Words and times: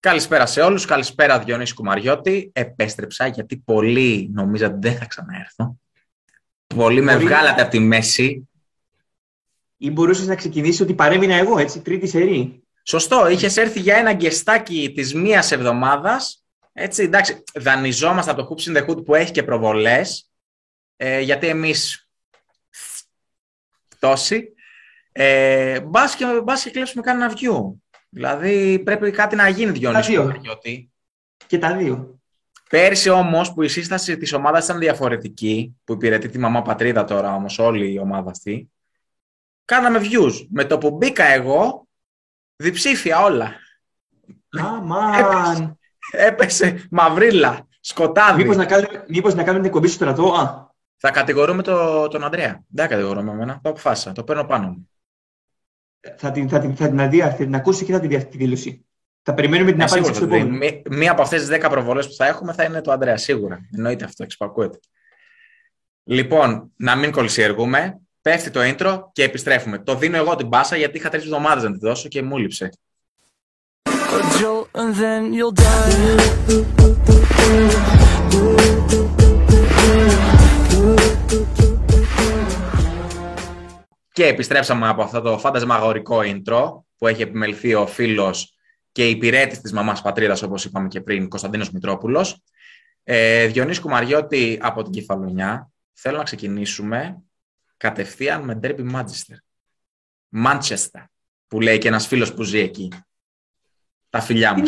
Καλησπέρα 0.00 0.46
σε 0.46 0.60
όλους, 0.60 0.84
καλησπέρα 0.84 1.38
Διονύση 1.38 1.74
Κουμαριώτη. 1.74 2.50
Επέστρεψα 2.54 3.26
γιατί 3.26 3.56
πολλοί 3.56 4.30
νομίζατε 4.32 4.76
δεν 4.80 4.96
θα 4.96 5.06
ξαναέρθω. 5.06 5.76
Πολλοί 6.66 7.00
με 7.00 7.16
βγάλατε 7.16 7.62
από 7.62 7.70
τη 7.70 7.78
μέση. 7.78 8.48
Ή 9.76 9.90
μπορούσες 9.90 10.26
να 10.26 10.34
ξεκινήσεις 10.34 10.80
ότι 10.80 10.94
παρέμεινα 10.94 11.34
εγώ, 11.34 11.58
έτσι, 11.58 11.80
τρίτη 11.80 12.06
σερή. 12.06 12.62
Σωστό, 12.82 13.28
είχες 13.28 13.56
έρθει 13.56 13.80
για 13.80 13.96
ένα 13.96 14.12
γκεστάκι 14.12 14.92
της 14.94 15.14
μίας 15.14 15.52
εβδομάδας. 15.52 16.44
Έτσι, 16.72 17.02
εντάξει, 17.02 17.42
δανειζόμαστε 17.54 18.30
από 18.30 18.42
το 18.42 18.48
Hoops 18.50 18.70
in 18.70 18.76
the 18.76 18.88
Hood 18.88 19.04
που 19.04 19.14
έχει 19.14 19.32
και 19.32 19.42
προβολές. 19.42 20.30
Ε, 20.96 21.20
γιατί 21.20 21.46
εμείς. 21.46 22.08
Τόση. 23.98 24.54
Ε, 25.12 25.80
μπας 25.80 26.14
και, 26.14 26.24
μπας 26.44 26.62
και 26.62 26.70
κλέψουμε 26.70 27.02
κανένα 27.02 27.32
view. 27.36 27.74
Δηλαδή 28.10 28.78
πρέπει 28.78 29.10
κάτι 29.10 29.36
να 29.36 29.48
γίνει 29.48 29.70
Διονύσης 29.70 30.16
Παναγιώτη. 30.16 30.90
Και 31.46 31.58
τα 31.58 31.76
δύο. 31.76 32.20
Πέρσι 32.70 33.08
όμως 33.08 33.52
που 33.52 33.62
η 33.62 33.68
σύσταση 33.68 34.16
της 34.16 34.32
ομάδας 34.32 34.64
ήταν 34.64 34.78
διαφορετική, 34.78 35.76
που 35.84 35.92
υπηρετεί 35.92 36.28
τη 36.28 36.38
μαμά 36.38 36.62
πατρίδα 36.62 37.04
τώρα 37.04 37.34
όμως 37.34 37.58
όλη 37.58 37.92
η 37.92 37.98
ομάδα 37.98 38.30
αυτή, 38.30 38.70
κάναμε 39.64 40.00
views. 40.02 40.46
Με 40.50 40.64
το 40.64 40.78
που 40.78 40.90
μπήκα 40.90 41.24
εγώ, 41.24 41.88
διψήφια 42.56 43.22
όλα. 43.22 43.54
Αμάν. 44.48 45.14
Έπεσε, 45.20 45.76
έπεσε 46.10 46.86
μαυρίλα, 46.90 47.66
σκοτάδι. 47.80 48.42
Μήπως 48.42 48.56
να 48.56 48.66
κάνουμε, 48.66 49.04
μήπως 49.08 49.34
να 49.34 49.42
κάνουμε 49.42 49.58
την 49.58 49.68
εκπομπή 49.68 49.86
στο 49.86 49.96
στρατό, 49.96 50.34
α. 50.34 50.68
Θα 50.96 51.10
κατηγορούμε 51.10 51.62
το, 51.62 52.08
τον 52.08 52.24
Ανδρέα. 52.24 52.64
Δεν 52.68 52.88
κατηγορούμε 52.88 53.32
εμένα. 53.32 53.60
Το 53.62 53.68
αποφάσισα. 53.68 54.12
Το 54.12 54.24
παίρνω 54.24 54.44
πάνω 54.44 54.68
μου 54.68 54.89
θα 56.16 56.30
την, 56.30 56.48
θα 56.48 56.58
την, 56.58 56.76
θα 56.76 56.88
την, 56.88 57.20
θα 57.20 57.34
την 57.34 57.54
ακούσει 57.54 57.84
και 57.84 57.92
θα 57.92 58.00
την 58.00 58.28
τη 58.28 58.36
δήλωση. 58.36 58.84
Θα 59.22 59.34
περιμένουμε 59.34 59.70
την 59.70 59.80
ε, 59.80 59.84
απάντηση 59.84 60.14
στο 60.14 60.24
επόμενο. 60.24 60.58
Μία 60.90 61.10
από 61.10 61.22
αυτές 61.22 61.46
τις 61.46 61.58
10 61.60 61.66
προβολές 61.70 62.06
που 62.06 62.12
θα 62.12 62.26
έχουμε 62.26 62.52
θα 62.52 62.64
είναι 62.64 62.80
το 62.80 62.92
Αντρέα, 62.92 63.16
σίγουρα. 63.16 63.68
Εννοείται 63.74 64.04
αυτό, 64.04 64.22
εξυπακούεται. 64.22 64.78
Λοιπόν, 66.04 66.72
να 66.76 66.96
μην 66.96 67.10
κολυσιεργούμε. 67.10 68.00
Πέφτει 68.22 68.50
το 68.50 68.60
intro 68.62 69.02
και 69.12 69.22
επιστρέφουμε. 69.22 69.78
Το 69.78 69.94
δίνω 69.94 70.16
εγώ 70.16 70.36
την 70.36 70.48
πάσα 70.48 70.76
γιατί 70.76 70.98
είχα 70.98 71.08
τρεις 71.08 71.24
εβδομάδες 71.24 71.62
να 71.62 71.72
τη 71.72 71.78
δώσω 71.78 72.08
και 72.08 72.22
μου 72.22 72.38
λείψε. 72.38 72.70
Και 84.20 84.26
επιστρέψαμε 84.26 84.88
από 84.88 85.02
αυτό 85.02 85.20
το 85.20 85.38
φαντασμαγορικό 85.38 86.20
intro 86.22 86.82
που 86.96 87.06
έχει 87.06 87.22
επιμελθεί 87.22 87.74
ο 87.74 87.86
φίλος 87.86 88.56
και 88.92 89.08
υπηρέτης 89.08 89.60
της 89.60 89.72
μαμάς 89.72 90.02
πατρίδας, 90.02 90.42
όπως 90.42 90.64
είπαμε 90.64 90.88
και 90.88 91.00
πριν, 91.00 91.28
Κωνσταντίνος 91.28 91.70
Μητρόπουλος. 91.70 92.42
Ε, 93.04 93.46
Διονύση 93.46 93.80
Κουμαριώτη 93.80 94.58
από 94.62 94.82
την 94.82 94.92
Κεφαλονιά. 94.92 95.70
Θέλω 95.92 96.16
να 96.16 96.22
ξεκινήσουμε 96.22 97.22
κατευθείαν 97.76 98.44
με 98.44 98.58
Derby 98.62 98.90
Manchester. 98.92 99.36
Manchester, 100.44 101.04
που 101.46 101.60
λέει 101.60 101.78
και 101.78 101.88
ένας 101.88 102.06
φίλος 102.06 102.34
που 102.34 102.42
ζει 102.42 102.58
εκεί. 102.58 102.88
Τα 104.10 104.20
φιλιά 104.20 104.54
μου. 104.54 104.62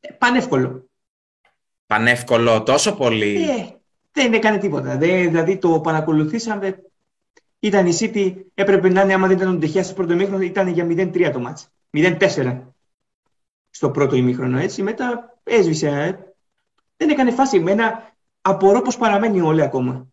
Ε, 0.00 0.12
πανεύκολο. 0.12 0.90
Πανεύκολο, 1.86 2.62
τόσο 2.62 2.96
πολύ. 2.96 3.50
Ε, 3.50 3.66
δεν 4.12 4.32
έκανε 4.32 4.58
τίποτα. 4.58 4.96
δηλαδή 4.96 5.58
το 5.58 5.80
παρακολουθήσαμε 5.80 6.82
ήταν 7.58 7.86
η 7.86 7.96
City, 8.00 8.34
έπρεπε 8.54 8.88
να 8.88 9.02
είναι, 9.02 9.14
άμα 9.14 9.26
δεν 9.26 9.36
ήταν 9.36 9.54
ο 9.54 9.56
Ντεχιά 9.56 9.82
στο 9.82 9.94
πρώτο 9.94 10.12
ημίχρονο, 10.12 10.42
ήταν 10.42 10.68
για 10.68 10.86
0-3 10.86 11.30
το 11.32 11.40
μάτς. 11.40 11.68
0-4 11.92 12.58
στο 13.70 13.90
πρώτο 13.90 14.16
ημίχρονο, 14.16 14.58
έτσι. 14.58 14.82
Μετά 14.82 15.38
έσβησε. 15.42 15.88
Ε. 15.88 16.18
Δεν 16.96 17.10
έκανε 17.10 17.30
φάση. 17.30 17.60
Μένα 17.60 18.12
απορώ 18.40 18.82
πως 18.82 18.96
παραμένει 18.96 19.40
όλε 19.40 19.62
ακόμα. 19.62 20.06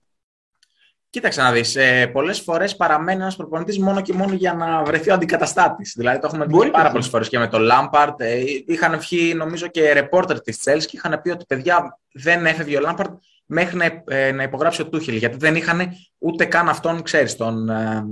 Κοίταξε 1.09 1.41
να 1.41 1.51
δεις, 1.51 1.75
ε, 1.75 2.07
πολλές 2.07 2.39
φορές 2.39 2.75
παραμένει 2.75 3.21
ένας 3.21 3.35
προπονητής 3.35 3.79
μόνο 3.79 4.01
και 4.01 4.13
μόνο 4.13 4.33
για 4.33 4.53
να 4.53 4.83
βρεθεί 4.83 5.09
ο 5.09 5.13
αντικαταστάτης. 5.13 5.93
Δηλαδή 5.97 6.19
το 6.19 6.27
έχουμε 6.27 6.45
δει 6.45 6.69
πάρα 6.71 6.91
πολλές 6.91 7.07
φορές 7.07 7.29
και 7.29 7.39
με 7.39 7.47
τον 7.47 7.61
Λάμπαρτ. 7.61 8.21
Ε, 8.21 8.43
είχαν 8.65 8.99
βγει 8.99 9.33
νομίζω 9.33 9.67
και 9.67 9.93
ρεπόρτερ 9.93 10.41
της 10.41 10.57
Τσέλς 10.57 10.85
και 10.85 10.97
είχαν 10.97 11.21
πει 11.21 11.29
ότι 11.29 11.45
παιδιά 11.45 11.99
δεν 12.11 12.45
έφευγε 12.45 12.77
ο 12.77 12.79
Λάμπαρτ 12.79 13.11
μέχρι 13.45 13.77
να, 13.77 14.03
ε, 14.07 14.31
να 14.31 14.43
υπογράψει 14.43 14.81
ο 14.81 14.89
Τούχελ. 14.89 15.15
Γιατί 15.15 15.37
δεν 15.37 15.55
είχαν 15.55 15.91
ούτε 16.17 16.45
καν 16.45 16.69
αυτόν, 16.69 17.01
ξέρεις, 17.01 17.35
τον, 17.35 17.69
ε, 17.69 18.03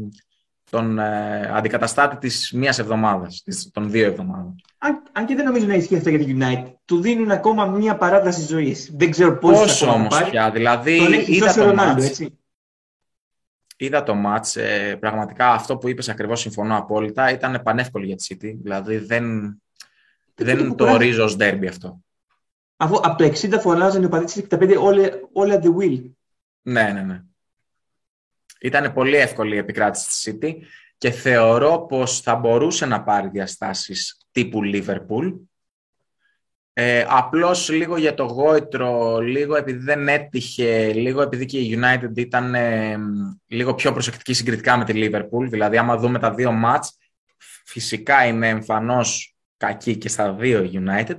τον 0.69 0.99
ε, 0.99 1.51
αντικαταστάτη 1.53 2.17
της 2.17 2.51
μία 2.51 2.75
εβδομάδας, 2.79 3.43
των 3.71 3.91
δύο 3.91 4.05
εβδομάδων. 4.05 4.55
Αν, 4.77 5.03
αν, 5.11 5.25
και 5.25 5.35
δεν 5.35 5.45
νομίζω 5.45 5.65
να 5.65 5.73
ισχύει 5.73 5.95
αυτό 5.95 6.09
για 6.09 6.19
την 6.19 6.41
United, 6.41 6.73
του 6.85 7.01
δίνουν 7.01 7.31
ακόμα 7.31 7.65
μία 7.65 7.95
παράταση 7.95 8.41
ζωής. 8.41 8.91
Δεν 8.93 9.11
ξέρω 9.11 9.37
πώ. 9.37 9.49
Πόσο 9.49 9.91
όμως 9.91 10.23
πια. 10.29 10.51
Δηλαδή, 10.51 11.23
είδα 11.27 11.53
το 11.53 11.63
Ρονάλντο, 11.63 12.03
έτσι. 12.03 12.37
Είδα 13.77 14.03
το 14.03 14.15
μάτς, 14.15 14.55
ε, 14.55 14.97
πραγματικά 14.99 15.51
αυτό 15.51 15.77
που 15.77 15.89
είπες 15.89 16.09
ακριβώς 16.09 16.39
συμφωνώ 16.39 16.77
απόλυτα, 16.77 17.31
ήταν 17.31 17.61
πανεύκολο 17.63 18.05
για 18.05 18.15
τη 18.15 18.25
City, 18.29 18.55
δηλαδή 18.61 18.97
δεν, 18.97 19.55
δεν 20.35 20.75
το 20.75 20.91
ορίζω 20.91 21.23
ως 21.23 21.35
derby 21.39 21.65
αυτό. 21.69 21.99
Αφού 22.83 22.95
από 23.03 23.15
το 23.17 23.23
60 23.23 23.59
φωνάζανε 23.59 24.05
ο 24.05 24.09
παδί 24.09 24.45
65 24.49 24.75
όλα 25.33 25.59
the 25.63 25.75
will. 25.77 26.11
Ναι, 26.61 26.83
ναι, 26.83 27.01
ναι. 27.01 27.21
Ήταν 28.59 28.93
πολύ 28.93 29.15
εύκολη 29.15 29.55
η 29.55 29.57
επικράτηση 29.57 30.07
της 30.07 30.27
City 30.27 30.53
και 30.97 31.11
θεωρώ 31.11 31.85
πως 31.89 32.21
θα 32.21 32.35
μπορούσε 32.35 32.85
να 32.85 33.03
πάρει 33.03 33.27
διαστάσεις 33.27 34.17
τύπου 34.31 34.59
Liverpool. 34.63 35.33
Ε, 36.73 37.05
απλώς 37.07 37.69
λίγο 37.69 37.97
για 37.97 38.13
το 38.13 38.23
γόητρο, 38.23 39.19
λίγο 39.19 39.55
επειδή 39.55 39.83
δεν 39.83 40.07
έτυχε, 40.07 40.93
λίγο 40.93 41.21
επειδή 41.21 41.45
και 41.45 41.59
η 41.59 41.79
United 41.81 42.17
ήταν 42.17 42.55
ε, 42.55 42.97
λίγο 43.47 43.73
πιο 43.75 43.91
προσεκτική 43.91 44.33
συγκριτικά 44.33 44.77
με 44.77 44.85
τη 44.85 44.93
Liverpool. 44.95 45.47
Δηλαδή, 45.49 45.77
άμα 45.77 45.97
δούμε 45.97 46.19
τα 46.19 46.33
δύο 46.33 46.51
μάτς, 46.51 46.97
φυσικά 47.65 48.25
είναι 48.25 48.47
εμφανώς 48.47 49.35
κακή 49.57 49.97
και 49.97 50.09
στα 50.09 50.33
δύο 50.33 50.69
United. 50.73 51.17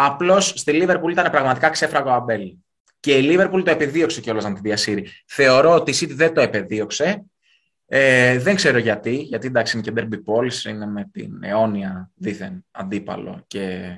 Απλώς 0.00 0.52
στη 0.56 0.72
Λίβερπουλ 0.72 1.12
ήταν 1.12 1.30
πραγματικά 1.30 1.68
ξέφραγο 1.68 2.10
αμπέλι. 2.10 2.64
Και 3.00 3.16
η 3.16 3.22
Λίβερπουλ 3.22 3.62
το 3.62 3.70
επιδίωξε 3.70 4.20
κιόλας 4.20 4.44
να 4.44 4.52
τη 4.52 4.60
διασύρει. 4.60 5.06
Θεωρώ 5.26 5.74
ότι 5.74 5.90
η 5.90 5.94
City 6.00 6.14
δεν 6.14 6.34
το 6.34 6.40
επεδίωξε. 6.40 7.24
Ε, 7.86 8.38
δεν 8.38 8.54
ξέρω 8.54 8.78
γιατί, 8.78 9.14
γιατί 9.16 9.46
εντάξει 9.46 9.76
είναι 9.76 9.90
και 9.90 9.92
Derby 9.96 10.24
Πόλη, 10.24 10.52
είναι 10.68 10.86
με 10.86 11.08
την 11.12 11.38
αιώνια 11.42 12.10
δίθεν 12.14 12.64
αντίπαλο 12.70 13.44
και 13.46 13.92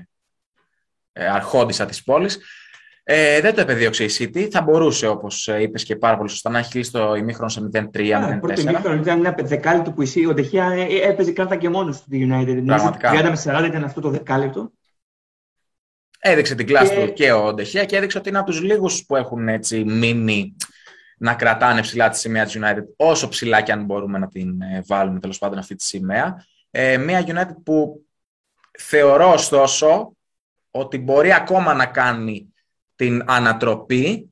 ε, 1.13 1.27
αρχόντισα 1.27 1.87
της 1.87 2.03
πόλης. 2.03 2.39
Ε, 3.03 3.41
δεν 3.41 3.55
το 3.55 3.61
επεδίωξε 3.61 4.05
η 4.05 4.11
City. 4.19 4.49
Θα 4.51 4.63
μπορούσε, 4.63 5.07
όπως 5.07 5.47
είπες 5.47 5.85
και 5.85 5.97
πάρα 5.97 6.17
πολύ 6.17 6.31
σωστά, 6.31 6.51
να 6.51 6.59
έχει 6.59 6.71
κλείσει 6.71 6.93
το 6.93 7.15
ημίχρονο 7.15 7.49
σε 7.49 7.61
0-3. 7.61 7.69
Το 7.71 8.39
πρώτο 8.41 8.61
ημίχρονο 8.61 9.01
ήταν 9.01 9.19
ένα 9.19 9.35
δεκάλεπτο 9.43 9.93
που 9.93 10.03
η 10.03 10.27
ο 10.27 10.35
Ντεχεία 10.35 10.65
ε, 10.65 11.09
έπαιζε 11.09 11.33
κράτα 11.33 11.57
και 11.57 11.69
μόνος 11.69 12.03
του 12.03 12.09
United. 12.13 12.63
Πραγματικά. 12.67 13.11
30 13.13 13.23
με 13.23 13.59
40 13.59 13.67
ήταν 13.67 13.85
αυτό 13.85 14.01
το 14.01 14.11
δεκάλεπτο. 14.11 14.73
Έδειξε 16.23 16.55
την 16.55 16.67
κλάση 16.67 16.95
του 16.95 17.13
και 17.13 17.33
ο 17.33 17.55
Ντεχεία 17.55 17.85
και 17.85 17.97
έδειξε 17.97 18.19
ότι 18.19 18.29
είναι 18.29 18.39
από 18.39 18.51
τους 18.51 18.61
λίγους 18.61 19.05
που 19.07 19.17
έχουν 19.17 19.49
έτσι 19.49 19.85
μείνει 19.85 20.57
να 21.19 21.35
κρατάνε 21.35 21.81
ψηλά 21.81 22.09
τη 22.09 22.19
σημαία 22.19 22.45
της 22.45 22.59
United, 22.61 22.85
όσο 22.97 23.29
ψηλά 23.29 23.61
και 23.61 23.73
αν 23.73 23.85
μπορούμε 23.85 24.19
να 24.19 24.29
την 24.29 24.61
ε, 24.61 24.83
βάλουμε 24.87 25.21
τέλος 25.21 25.39
πάντων 25.39 25.59
αυτή 25.59 25.75
τη 25.75 25.85
σημαία. 25.85 26.45
Ε, 26.71 26.97
μια 26.97 27.25
United 27.27 27.63
που 27.65 28.05
θεωρώ 28.79 29.33
ωστόσο 29.33 30.13
ότι 30.71 30.99
μπορεί 30.99 31.33
ακόμα 31.33 31.75
να 31.75 31.87
κάνει 31.87 32.55
την 32.97 33.23
ανατροπή 33.27 34.31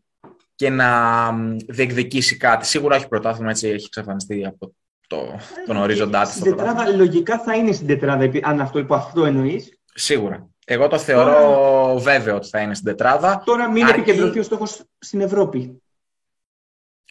και 0.54 0.70
να 0.70 1.32
διεκδικήσει 1.68 2.36
κάτι. 2.36 2.66
Σίγουρα 2.66 2.96
έχει 2.96 3.08
πρωτάθλημα, 3.08 3.50
έτσι 3.50 3.68
έχει 3.68 3.84
εξαφανιστεί 3.84 4.46
από 4.46 4.74
το, 5.06 5.38
τον 5.66 5.76
ε, 5.76 5.80
ορίζοντά 5.80 6.22
της. 6.22 6.32
Στην 6.32 6.44
τετράδα 6.44 6.88
λογικά 6.88 7.38
θα 7.38 7.54
είναι 7.54 7.72
στην 7.72 7.86
τετράδα, 7.86 8.30
αν 8.42 8.60
αυτό, 8.60 8.86
αυτό 8.88 9.24
εννοείς. 9.24 9.78
Σίγουρα. 9.94 10.48
Εγώ 10.70 10.88
το 10.88 10.98
θεωρώ 10.98 11.98
βέβαιο 11.98 12.36
ότι 12.36 12.48
θα 12.48 12.60
είναι 12.60 12.74
στην 12.74 12.86
τετράδα. 12.86 13.42
Τώρα 13.44 13.70
μην 13.70 13.84
αρκεί... 13.84 14.00
επικεντρωθεί 14.00 14.38
ο 14.38 14.42
στόχος 14.42 14.84
στην 14.98 15.20
Ευρώπη. 15.20 15.82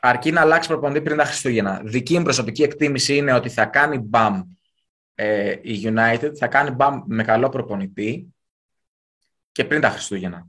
Αρκεί 0.01 0.31
να 0.31 0.41
αλλάξει 0.41 0.69
προπονητή 0.69 1.01
πριν 1.01 1.17
τα 1.17 1.23
Χριστούγεννα. 1.23 1.81
Δική 1.83 2.17
μου 2.17 2.23
προσωπική 2.23 2.63
εκτίμηση 2.63 3.15
είναι 3.15 3.33
ότι 3.33 3.49
θα 3.49 3.65
κάνει 3.65 3.97
μπαμ 3.97 4.41
ε, 5.15 5.55
η 5.61 5.81
United, 5.83 6.31
θα 6.37 6.47
κάνει 6.47 6.69
μπαμ 6.69 7.01
με 7.05 7.23
καλό 7.23 7.49
προπονητή 7.49 8.35
και 9.51 9.65
πριν 9.65 9.81
τα 9.81 9.89
Χριστούγεννα. 9.89 10.47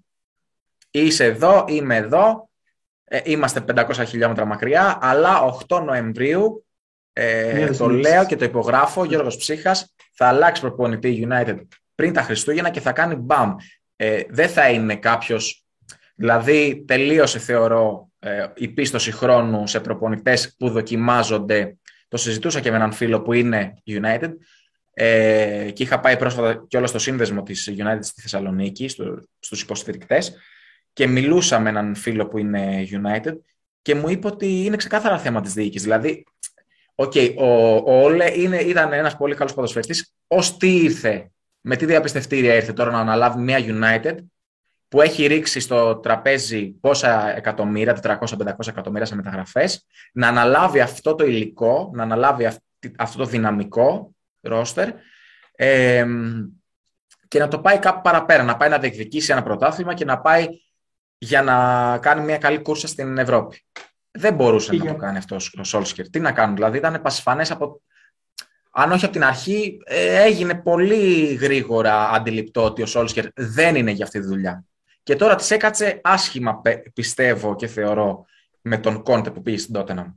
Είσαι 0.91 1.25
εδώ, 1.25 1.65
είμαι 1.69 1.97
εδώ, 1.97 2.49
ε, 3.05 3.21
είμαστε 3.25 3.65
500 3.75 4.05
χιλιόμετρα 4.07 4.45
μακριά, 4.45 4.99
αλλά 5.01 5.57
8 5.69 5.83
Νοεμβρίου, 5.85 6.67
ε, 7.13 7.71
το 7.71 7.89
λέω 7.89 8.27
και 8.27 8.37
το 8.37 8.45
υπογράφω, 8.45 9.05
Γιώργος 9.05 9.37
Ψύχας, 9.37 9.95
θα 10.13 10.27
αλλάξει 10.27 10.61
προπονητή 10.61 11.29
United 11.31 11.59
πριν 11.99 12.13
τα 12.13 12.23
Χριστούγεννα 12.23 12.71
και 12.71 12.81
θα 12.81 12.93
κάνει 12.93 13.15
μπαμ. 13.15 13.55
Ε, 13.97 14.23
δεν 14.29 14.49
θα 14.49 14.71
είναι 14.71 14.97
κάποιος. 14.97 15.65
Δηλαδή, 16.15 16.85
τελείωσε, 16.87 17.39
θεωρώ, 17.39 18.11
ε, 18.19 18.47
η 18.55 18.69
πίστοση 18.69 19.13
χρόνου 19.13 19.67
σε 19.67 19.81
προπονητές 19.81 20.55
που 20.59 20.71
δοκιμάζονται. 20.71 21.77
Το 22.09 22.17
συζητούσα 22.17 22.61
και 22.61 22.71
με 22.71 22.77
έναν 22.77 22.93
φίλο 22.93 23.23
που 23.23 23.33
είναι 23.33 23.75
United. 23.87 24.31
ε, 25.01 25.71
και 25.73 25.83
είχα 25.83 26.01
πάει 26.01 26.17
πρόσφατα 26.17 26.65
και 26.69 26.77
όλα 26.77 26.87
στο 26.87 26.99
σύνδεσμο 26.99 27.43
της 27.43 27.71
United 27.77 27.99
στη 28.01 28.21
Θεσσαλονίκη, 28.21 28.89
στο, 28.89 29.23
στους 29.39 29.63
υποστηρικτές 29.63 30.37
και 30.93 31.07
μιλούσα 31.07 31.61
με 31.61 31.69
έναν 31.69 31.95
φίλο 31.95 32.27
που 32.27 32.39
είναι 32.39 32.87
United 32.91 33.35
και 33.83 33.95
μου 33.95 34.09
είπε 34.09 34.27
ότι 34.27 34.65
είναι 34.65 34.77
ξεκάθαρα 34.77 35.19
θέμα 35.19 35.41
της 35.41 35.53
διοίκησης. 35.53 35.83
Δηλαδή, 35.83 36.25
okay, 36.95 37.35
ο, 37.37 37.75
ο 37.75 38.03
Όλε 38.03 38.41
είναι, 38.41 38.57
ήταν 38.57 38.93
ένας 38.93 39.17
πολύ 39.17 39.35
καλός 39.35 39.55
ποδοσφαιριστής. 39.55 40.15
Ως 40.27 40.57
τι 40.57 40.77
ήρθε, 40.77 41.31
με 41.69 41.77
τι 41.77 41.87
διαπιστευτήρια 41.87 42.55
ήρθε 42.55 42.73
τώρα 42.73 42.91
να 42.91 43.01
αναλάβει 43.01 43.41
μια 43.41 43.59
United 43.61 44.17
που 44.89 45.01
έχει 45.01 45.27
ρίξει 45.27 45.61
στο 45.61 45.97
τραπέζι 45.97 46.67
πόσα 46.67 47.37
εκατομμύρια, 47.37 47.99
400-500 48.03 48.69
εκατομμύρια 48.69 49.07
σε 49.07 49.15
μεταγραφές, 49.15 49.87
να 50.13 50.29
αναλάβει 50.29 50.81
αυτό 50.81 51.15
το 51.15 51.25
υλικό, 51.25 51.91
να 51.95 52.03
αναλάβει 52.03 52.49
αυτό 52.97 53.19
το 53.19 53.25
δυναμικό 53.25 54.15
ρόστερ 54.41 54.89
ε, 55.53 56.07
και 57.29 57.39
να 57.39 57.49
το 57.49 57.61
πάει 57.61 57.79
κάπου 57.79 58.01
παραπέρα, 58.01 58.43
να 58.43 58.57
πάει 58.57 58.69
να 58.69 58.79
διεκδικήσει 58.79 59.33
ένα 59.33 59.43
πρωτάθλημα 59.43 59.95
και 59.95 60.05
να 60.05 60.21
πάει 60.21 60.47
για 61.19 61.43
να 61.43 61.99
κάνει 61.99 62.25
μια 62.25 62.39
καλή 62.39 62.63
κούρσα 62.63 62.87
στην 62.87 63.19
Ευρώπη. 63.19 63.65
Δεν 64.11 64.35
μπορούσε 64.35 64.75
να 64.75 64.85
το 64.85 64.95
κάνει 64.95 65.19
αυτός 65.19 65.55
ο 65.59 65.65
Σόλσκερ. 65.65 66.11
Τι 66.11 66.21
να 66.21 66.33
κάνουν, 66.33 66.55
δηλαδή 66.55 66.79
ήταν 66.79 67.03
πασφανές 67.03 67.51
από. 67.51 67.81
Αν 68.81 68.93
όχι 68.93 69.05
από 69.05 69.13
την 69.13 69.25
αρχή, 69.25 69.81
ε, 69.85 70.23
έγινε 70.23 70.55
πολύ 70.55 71.35
γρήγορα 71.35 72.11
αντιληπτό 72.11 72.65
ότι 72.65 72.83
ο 72.83 72.87
Σόλσκερ 72.87 73.25
δεν 73.35 73.75
είναι 73.75 73.91
για 73.91 74.05
αυτή 74.05 74.21
τη 74.21 74.27
δουλειά. 74.27 74.65
Και 75.03 75.17
τώρα 75.17 75.35
της 75.35 75.51
έκατσε 75.51 76.01
άσχημα, 76.03 76.61
πιστεύω 76.95 77.57
και 77.57 77.67
θεωρώ, 77.67 78.25
με 78.61 78.79
τον 78.79 79.03
Κόντε 79.03 79.31
που 79.31 79.43
πήγε 79.43 79.59
στην 79.59 79.75
Τότεναμ. 79.75 80.13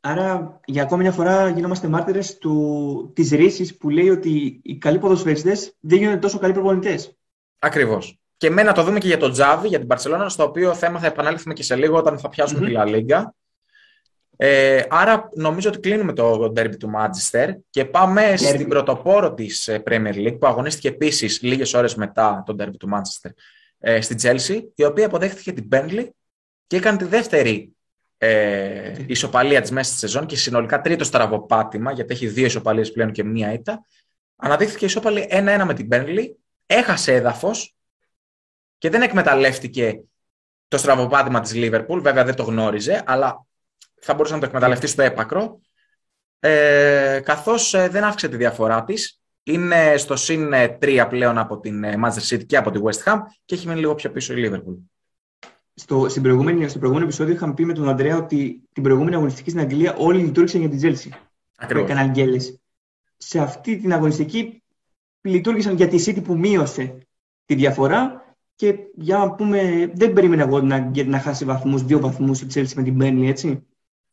Άρα, 0.00 0.60
για 0.64 0.82
ακόμη 0.82 1.02
μια 1.02 1.12
φορά, 1.12 1.48
γινόμαστε 1.48 1.88
μάρτυρες 1.88 2.38
της 3.12 3.30
ρίσης 3.30 3.76
που 3.76 3.90
λέει 3.90 4.08
ότι 4.08 4.60
οι 4.62 4.76
καλοί 4.76 4.98
ποδοσφαιριστές 4.98 5.76
δεν 5.80 5.98
γίνονται 5.98 6.18
τόσο 6.18 6.38
καλοί 6.38 6.52
προπονητές. 6.52 7.16
Ακριβώς. 7.58 8.18
Και 8.36 8.50
με 8.50 8.62
να 8.62 8.72
το 8.72 8.82
δούμε 8.82 8.98
και 8.98 9.06
για 9.06 9.18
τον 9.18 9.32
Τζάβι, 9.32 9.68
για 9.68 9.78
την 9.78 9.86
Παρσελόνα, 9.86 10.28
στο 10.28 10.42
οποίο 10.42 10.74
θέμα 10.74 10.98
θα 10.98 11.06
επανέλθουμε 11.06 11.54
και 11.54 11.62
σε 11.62 11.76
λίγο 11.76 11.96
όταν 11.96 12.18
θα 12.18 12.28
πιασουμε 12.28 12.66
τη 12.66 12.72
Λα 12.72 12.84
Λίγκα. 12.84 13.34
Ε, 14.36 14.82
άρα 14.88 15.28
νομίζω 15.34 15.68
ότι 15.68 15.78
κλείνουμε 15.78 16.12
το 16.12 16.52
derby 16.56 16.76
του 16.78 16.90
Manchester 16.96 17.54
και 17.70 17.84
πάμε 17.84 18.36
στην 18.36 18.68
πρωτοπόρο 18.68 19.34
της 19.34 19.68
ε, 19.68 19.82
Premier 19.86 20.14
League 20.14 20.38
που 20.38 20.46
αγωνίστηκε 20.46 20.88
επίσης 20.88 21.42
λίγες 21.42 21.74
ώρες 21.74 21.94
μετά 21.94 22.42
το 22.46 22.56
derby 22.58 22.76
του 22.78 22.88
Manchester 22.92 23.30
ε, 23.78 24.00
στη 24.00 24.14
Chelsea, 24.22 24.62
η 24.74 24.84
οποία 24.84 25.06
αποδέχθηκε 25.06 25.52
την 25.52 25.68
Bentley 25.72 26.08
και 26.66 26.76
έκανε 26.76 26.98
τη 26.98 27.04
δεύτερη 27.04 27.76
ε, 28.18 28.92
ισοπαλία 29.06 29.60
της 29.60 29.70
μέσα 29.70 29.90
στη 29.90 29.98
σεζόν 29.98 30.26
και 30.26 30.36
συνολικά 30.36 30.80
τρίτο 30.80 31.04
στραβοπάτημα, 31.04 31.92
γιατί 31.92 32.12
έχει 32.12 32.26
δύο 32.26 32.44
ισοπαλίες 32.46 32.92
πλέον 32.92 33.12
και 33.12 33.24
μία 33.24 33.52
ήττα. 33.52 33.84
Αναδείχθηκε 34.36 34.84
ισόπαλη 34.84 35.28
1-1 35.30 35.62
με 35.66 35.74
την 35.74 35.88
Burnley, 35.90 36.26
έχασε 36.66 37.14
έδαφος 37.14 37.74
και 38.78 38.90
δεν 38.90 39.02
εκμεταλλεύτηκε 39.02 40.00
το 40.68 40.78
στραβοπάτημα 40.78 41.40
της 41.40 41.52
Liverpool. 41.54 41.98
Βέβαια 42.02 42.24
δεν 42.24 42.34
το 42.34 42.42
γνώριζε, 42.42 43.02
αλλά 43.06 43.45
θα 44.06 44.14
μπορούσες 44.14 44.34
να 44.34 44.40
το 44.40 44.46
εκμεταλλευτείς 44.46 44.90
στο 44.90 45.02
έπακρο. 45.02 45.60
Ε, 46.40 47.20
Καθώς 47.24 47.74
ε, 47.74 47.88
δεν 47.88 48.04
αύξησε 48.04 48.30
τη 48.30 48.36
διαφορά 48.36 48.84
της, 48.84 49.20
είναι 49.42 49.96
στο 49.96 50.16
συν 50.16 50.52
3 50.52 50.76
ε, 50.80 51.04
πλέον 51.08 51.38
από 51.38 51.58
την 51.58 51.84
ε, 51.84 51.98
Manchester 52.04 52.34
City 52.34 52.46
και 52.46 52.56
από 52.56 52.70
τη 52.70 52.80
West 52.82 53.12
Ham 53.12 53.18
και 53.44 53.54
έχει 53.54 53.66
μείνει 53.66 53.80
λίγο 53.80 53.94
πιο 53.94 54.10
πίσω 54.10 54.34
η 54.34 54.50
Liverpool 54.50 54.76
στο, 55.78 56.08
στην 56.08 56.22
προηγούμενη, 56.22 56.68
στο 56.68 56.78
προηγούμενο 56.78 57.06
επεισόδιο 57.06 57.34
είχαμε 57.34 57.54
πει 57.54 57.64
με 57.64 57.72
τον 57.72 57.88
Αντρέα 57.88 58.16
ότι 58.16 58.62
την 58.72 58.82
προηγούμενη 58.82 59.14
αγωνιστική 59.14 59.50
στην 59.50 59.62
Αγγλία 59.62 59.94
όλοι 59.96 60.22
λειτουργήσαν 60.22 60.60
για 60.60 60.68
την 60.68 60.78
Τζέλση. 60.78 61.12
Ακριβώς. 61.56 62.58
Σε 63.16 63.38
αυτή 63.38 63.76
την 63.76 63.92
αγωνιστική 63.92 64.62
λειτουργήσαν 65.20 65.74
για 65.74 65.88
τη 65.88 66.04
City 66.06 66.24
που 66.24 66.38
μείωσε 66.38 66.98
τη 67.44 67.54
διαφορά 67.54 68.24
και 68.54 68.78
για 68.94 69.18
να 69.18 69.30
πούμε, 69.30 69.90
δεν 69.94 70.12
περίμενα 70.12 70.42
εγώ 70.42 70.60
να, 70.60 70.90
να 71.04 71.20
χάσει 71.20 71.44
βαθμούς, 71.44 71.84
δύο 71.84 72.00
βαθμούς 72.00 72.40
η 72.40 72.46
Chelsea 72.54 72.72
με 72.74 72.82
την 72.82 72.98
Burnley, 73.00 73.26
έτσι. 73.26 73.66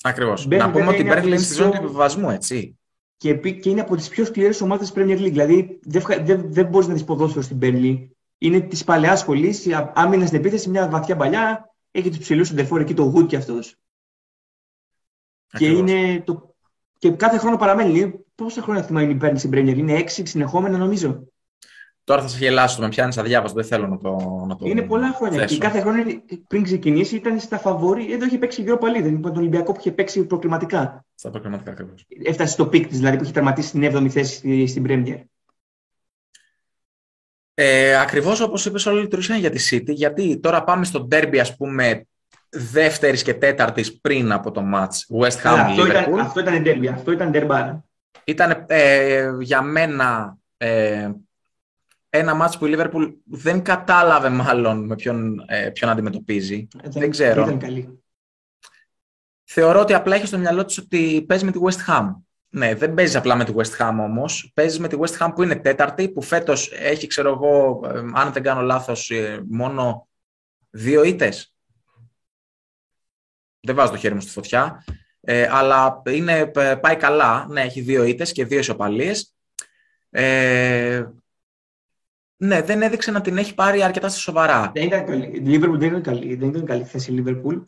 Ακριβώς. 0.06 0.48
Να 0.48 0.72
πούμε 0.72 0.88
ότι 0.88 1.02
η 1.02 1.10
Burnley 1.10 1.26
είναι 1.26 1.38
στη 1.38 1.54
ζώνη 1.54 1.72
του 1.72 1.84
επιβασμού, 1.84 2.30
έτσι. 2.30 2.78
Και, 3.18 3.34
και 3.36 3.70
είναι 3.70 3.82
από 3.82 3.96
τις 3.96 4.10
πιο 4.10 4.26
σκληρές 4.26 4.62
ομάδες 4.62 4.92
της 4.92 5.04
Premier 5.04 5.18
League. 5.18 5.32
Δηλαδή 5.32 5.80
δεν, 5.84 6.04
δεν, 6.26 6.54
δεν 6.54 6.66
μπορείς 6.66 6.88
να 6.88 6.94
δει 6.94 7.04
ποδόσφαιρο 7.04 7.42
στην 7.42 7.58
Burnley 7.62 8.08
είναι 8.38 8.60
της 8.60 8.84
παλαιάς 8.84 9.20
σχολής. 9.20 9.68
Άμυνας 9.94 10.28
στην 10.28 10.40
επίθεση, 10.40 10.70
μια 10.70 10.90
βαθιά 10.90 11.16
παλιά. 11.16 11.74
Έχει 11.92 12.10
τους 12.10 12.18
ψηλούς 12.18 12.48
σεντερφόρ 12.48 12.82
εκεί, 12.82 12.94
το 12.94 13.14
Wood 13.16 13.28
κι 13.28 13.36
αυτός. 13.36 13.76
Και, 15.48 15.68
είναι 15.68 16.22
το... 16.26 16.56
και 16.98 17.12
κάθε 17.12 17.38
χρόνο 17.38 17.58
παραμένει. 17.58 18.14
Πόσα 18.36 18.62
χρόνια 18.62 18.84
θυμάμαι 18.84 19.12
η 19.12 19.16
Μπέρνη 19.18 19.38
στην 19.38 19.50
Πρέμιερ, 19.50 19.78
Είναι 19.78 19.94
έξι 19.94 20.26
συνεχόμενα 20.26 20.78
νομίζω. 20.78 21.28
Τώρα 22.04 22.22
θα 22.22 22.28
σε 22.28 22.38
γελάσω, 22.38 22.82
με 22.82 22.90
πιάνεις 22.90 23.18
αδιάβαστο, 23.18 23.60
δεν 23.60 23.68
θέλω 23.70 23.88
να 23.88 23.98
το. 23.98 24.44
Να 24.48 24.56
το 24.56 24.66
είναι 24.66 24.82
πολλά 24.82 25.14
χρόνια. 25.14 25.40
Θέσω. 25.40 25.54
Και 25.54 25.62
κάθε 25.62 25.80
χρόνο 25.82 26.04
πριν 26.48 26.64
ξεκινήσει 26.64 27.16
ήταν 27.16 27.40
στα 27.40 27.58
φαβόρη. 27.58 28.14
Εδώ 28.14 28.26
είχε 28.26 28.38
παίξει 28.38 28.62
γύρω 28.62 28.78
παλί. 28.78 29.02
Δεν 29.02 29.22
τον 29.22 29.38
Ολυμπιακό 29.38 29.72
που 29.72 29.80
είχε 29.80 29.92
παίξει 29.92 30.26
προκριματικά. 30.26 31.06
Στα 31.16 31.30
προκριματικά 31.30 31.72
ακριβώς. 31.72 32.06
Έφτασε 32.24 32.54
στο 32.54 32.68
πικ 32.68 32.88
της, 32.88 32.98
δηλαδή 32.98 33.18
που 33.18 33.24
είχε 33.24 33.34
τερματίσει 33.34 33.72
την 33.72 33.96
7η 33.96 34.08
θέση 34.10 34.68
στην 34.68 34.84
Πρέμιερ. 34.84 35.18
Ε, 37.54 38.00
ακριβώς 38.00 38.42
όπως 38.42 38.66
είπες 38.66 38.86
όλοι 38.86 39.02
λειτουργήσαν 39.02 39.40
για 39.40 39.50
τη 39.50 39.68
City, 39.72 39.94
γιατί 39.94 40.40
τώρα 40.40 40.64
πάμε 40.64 40.86
στο 40.86 41.08
derby 41.12 41.38
ας 41.38 41.56
πούμε 41.56 42.08
δεύτερης 42.50 43.24
και 43.24 43.34
τέταρτης 43.34 44.00
πριν 44.02 44.32
από 44.32 44.52
το 44.52 44.64
match 44.74 45.20
West 45.22 45.42
Ham 45.44 45.56
αυτό, 45.58 45.86
ήταν, 45.86 46.20
αυτό 46.20 46.40
ήταν 46.40 46.64
derby, 46.66 46.88
αυτό 46.88 47.12
ήταν 47.12 47.32
derby. 47.34 47.78
Ήταν 48.24 48.66
ε, 48.68 49.30
για 49.40 49.62
μένα 49.62 50.38
ε, 50.58 51.10
ένα 52.16 52.46
match 52.48 52.54
που 52.60 52.66
η 52.66 52.76
Liverpool 52.78 53.14
δεν 53.26 53.64
κατάλαβε 53.64 54.30
μάλλον 54.30 54.86
με 54.86 54.96
ποιον, 54.96 55.46
ε, 55.48 55.70
ποιον 55.70 55.90
αντιμετωπίζει. 55.90 56.68
Ε, 56.84 56.90
δεν, 56.90 57.10
ξέρω. 57.10 57.42
Ήταν 57.42 57.60
καλή. 57.60 58.04
Θεωρώ 59.44 59.80
ότι 59.80 59.94
απλά 59.94 60.16
έχει 60.16 60.26
στο 60.26 60.38
μυαλό 60.38 60.66
της 60.66 60.78
ότι 60.78 61.26
παίζει 61.28 61.46
με 61.46 61.52
τη 61.52 61.60
West 61.64 61.90
Ham. 61.92 62.10
Ναι, 62.50 62.76
δεν 62.76 62.94
παίζει 62.94 63.18
απλά 63.18 63.36
με 63.36 63.44
τη 63.44 63.54
West 63.56 63.78
Ham 63.78 63.96
όμως. 64.00 64.52
Παίζει 64.54 64.80
με 64.80 64.88
τη 64.88 64.98
West 65.00 65.18
Ham 65.18 65.32
που 65.36 65.44
είναι 65.44 65.56
τέταρτη, 65.56 66.10
που 66.10 66.22
φέτος 66.22 66.72
έχει, 66.72 67.08
ξέρω 67.08 67.30
εγώ, 67.30 67.82
αν 68.14 68.32
δεν 68.32 68.44
κάνω 68.44 68.62
λάθος, 68.62 69.10
ε, 69.10 69.44
μόνο 69.50 70.08
δύο 70.70 71.04
ήττες. 71.04 71.54
Δεν 73.60 73.76
βάζω 73.76 73.92
το 73.92 73.98
χέρι 73.98 74.14
μου 74.14 74.22
στη 74.22 74.32
φωτιά. 74.32 74.84
Ε, 75.22 75.48
αλλά 75.52 76.02
είναι, 76.06 76.52
πάει 76.82 76.96
καλά. 76.96 77.48
Ναι, 77.50 77.62
έχει 77.62 77.82
δύο 77.82 78.04
ήττες 78.04 78.32
και 78.32 78.46
δύο 78.46 78.60
ισοπαλίες. 78.60 79.36
Ε, 80.10 81.04
ναι, 82.38 82.62
δεν 82.62 82.82
έδειξε 82.82 83.12
να 83.12 83.22
την 83.22 83.38
έχει 83.38 83.54
πάρει 83.54 83.84
αρκετά 83.84 84.10
στα 84.10 84.20
σοβαρά. 84.20 84.72
Δεν 84.74 84.84
ήταν 84.84 85.06
καλή. 85.06 85.26
Η 85.26 85.44
Liverpool 85.46 85.78
δεν 85.78 85.88
ήταν 85.88 86.02
καλή, 86.02 86.36
δεν 86.36 86.50
ήταν 86.50 86.66
καλή 86.66 86.84
θέση 86.84 87.14
η 87.14 87.24
Liverpool. 87.26 87.64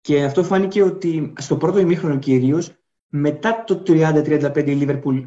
Και 0.00 0.24
αυτό 0.24 0.44
φάνηκε 0.44 0.82
ότι 0.82 1.32
στο 1.38 1.56
πρώτο 1.56 1.78
ημίχρονο 1.78 2.18
κυρίως 2.18 2.72
μετά 3.08 3.64
το 3.66 3.82
30-35 3.86 4.66
η 4.66 4.72
Λίβερπουλ 4.72 5.18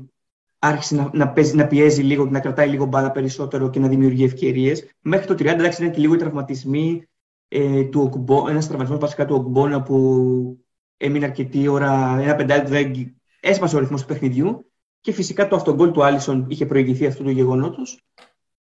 άρχισε 0.60 0.96
να, 0.96 1.10
να, 1.14 1.30
παίζει, 1.30 1.56
να 1.56 1.68
πιέζει 1.68 2.02
λίγο, 2.02 2.26
να 2.26 2.40
κρατάει 2.40 2.70
λίγο 2.70 2.86
μπάλα 2.86 3.12
περισσότερο 3.12 3.70
και 3.70 3.80
να 3.80 3.88
δημιουργεί 3.88 4.24
ευκαιρίες. 4.24 4.90
Μέχρι 5.02 5.28
το 5.28 5.34
30 5.34 5.46
εντάξει 5.46 5.82
ήταν 5.82 5.94
και 5.94 6.02
λίγο 6.02 6.14
οι 6.14 6.18
τραυματισμοί 6.18 7.08
ε, 7.48 7.84
του 7.84 8.02
Οκμπό, 8.02 8.50
ένας 8.50 8.66
τραυματισμός 8.66 9.02
βασικά 9.02 9.26
του 9.26 9.36
Οκμπόνα 9.36 9.82
που 9.82 10.66
έμεινε 10.98 11.26
αρκετή 11.26 11.68
ώρα, 11.68 12.20
ένα 12.22 12.36
πεντάλεπτο 12.36 12.70
δεν 12.70 13.16
έσπασε 13.40 13.76
ο 13.76 13.80
ρυθμός 13.80 14.02
του 14.02 14.08
παιχνιδιού. 14.08 14.72
Και 15.02 15.12
φυσικά 15.12 15.48
το 15.48 15.56
αυτογκόλ 15.56 15.92
του 15.92 16.04
Άλισον 16.04 16.46
είχε 16.50 16.66
προηγηθεί 16.66 17.06
αυτού 17.06 17.24
του 17.24 17.30
γεγονότος. 17.30 18.04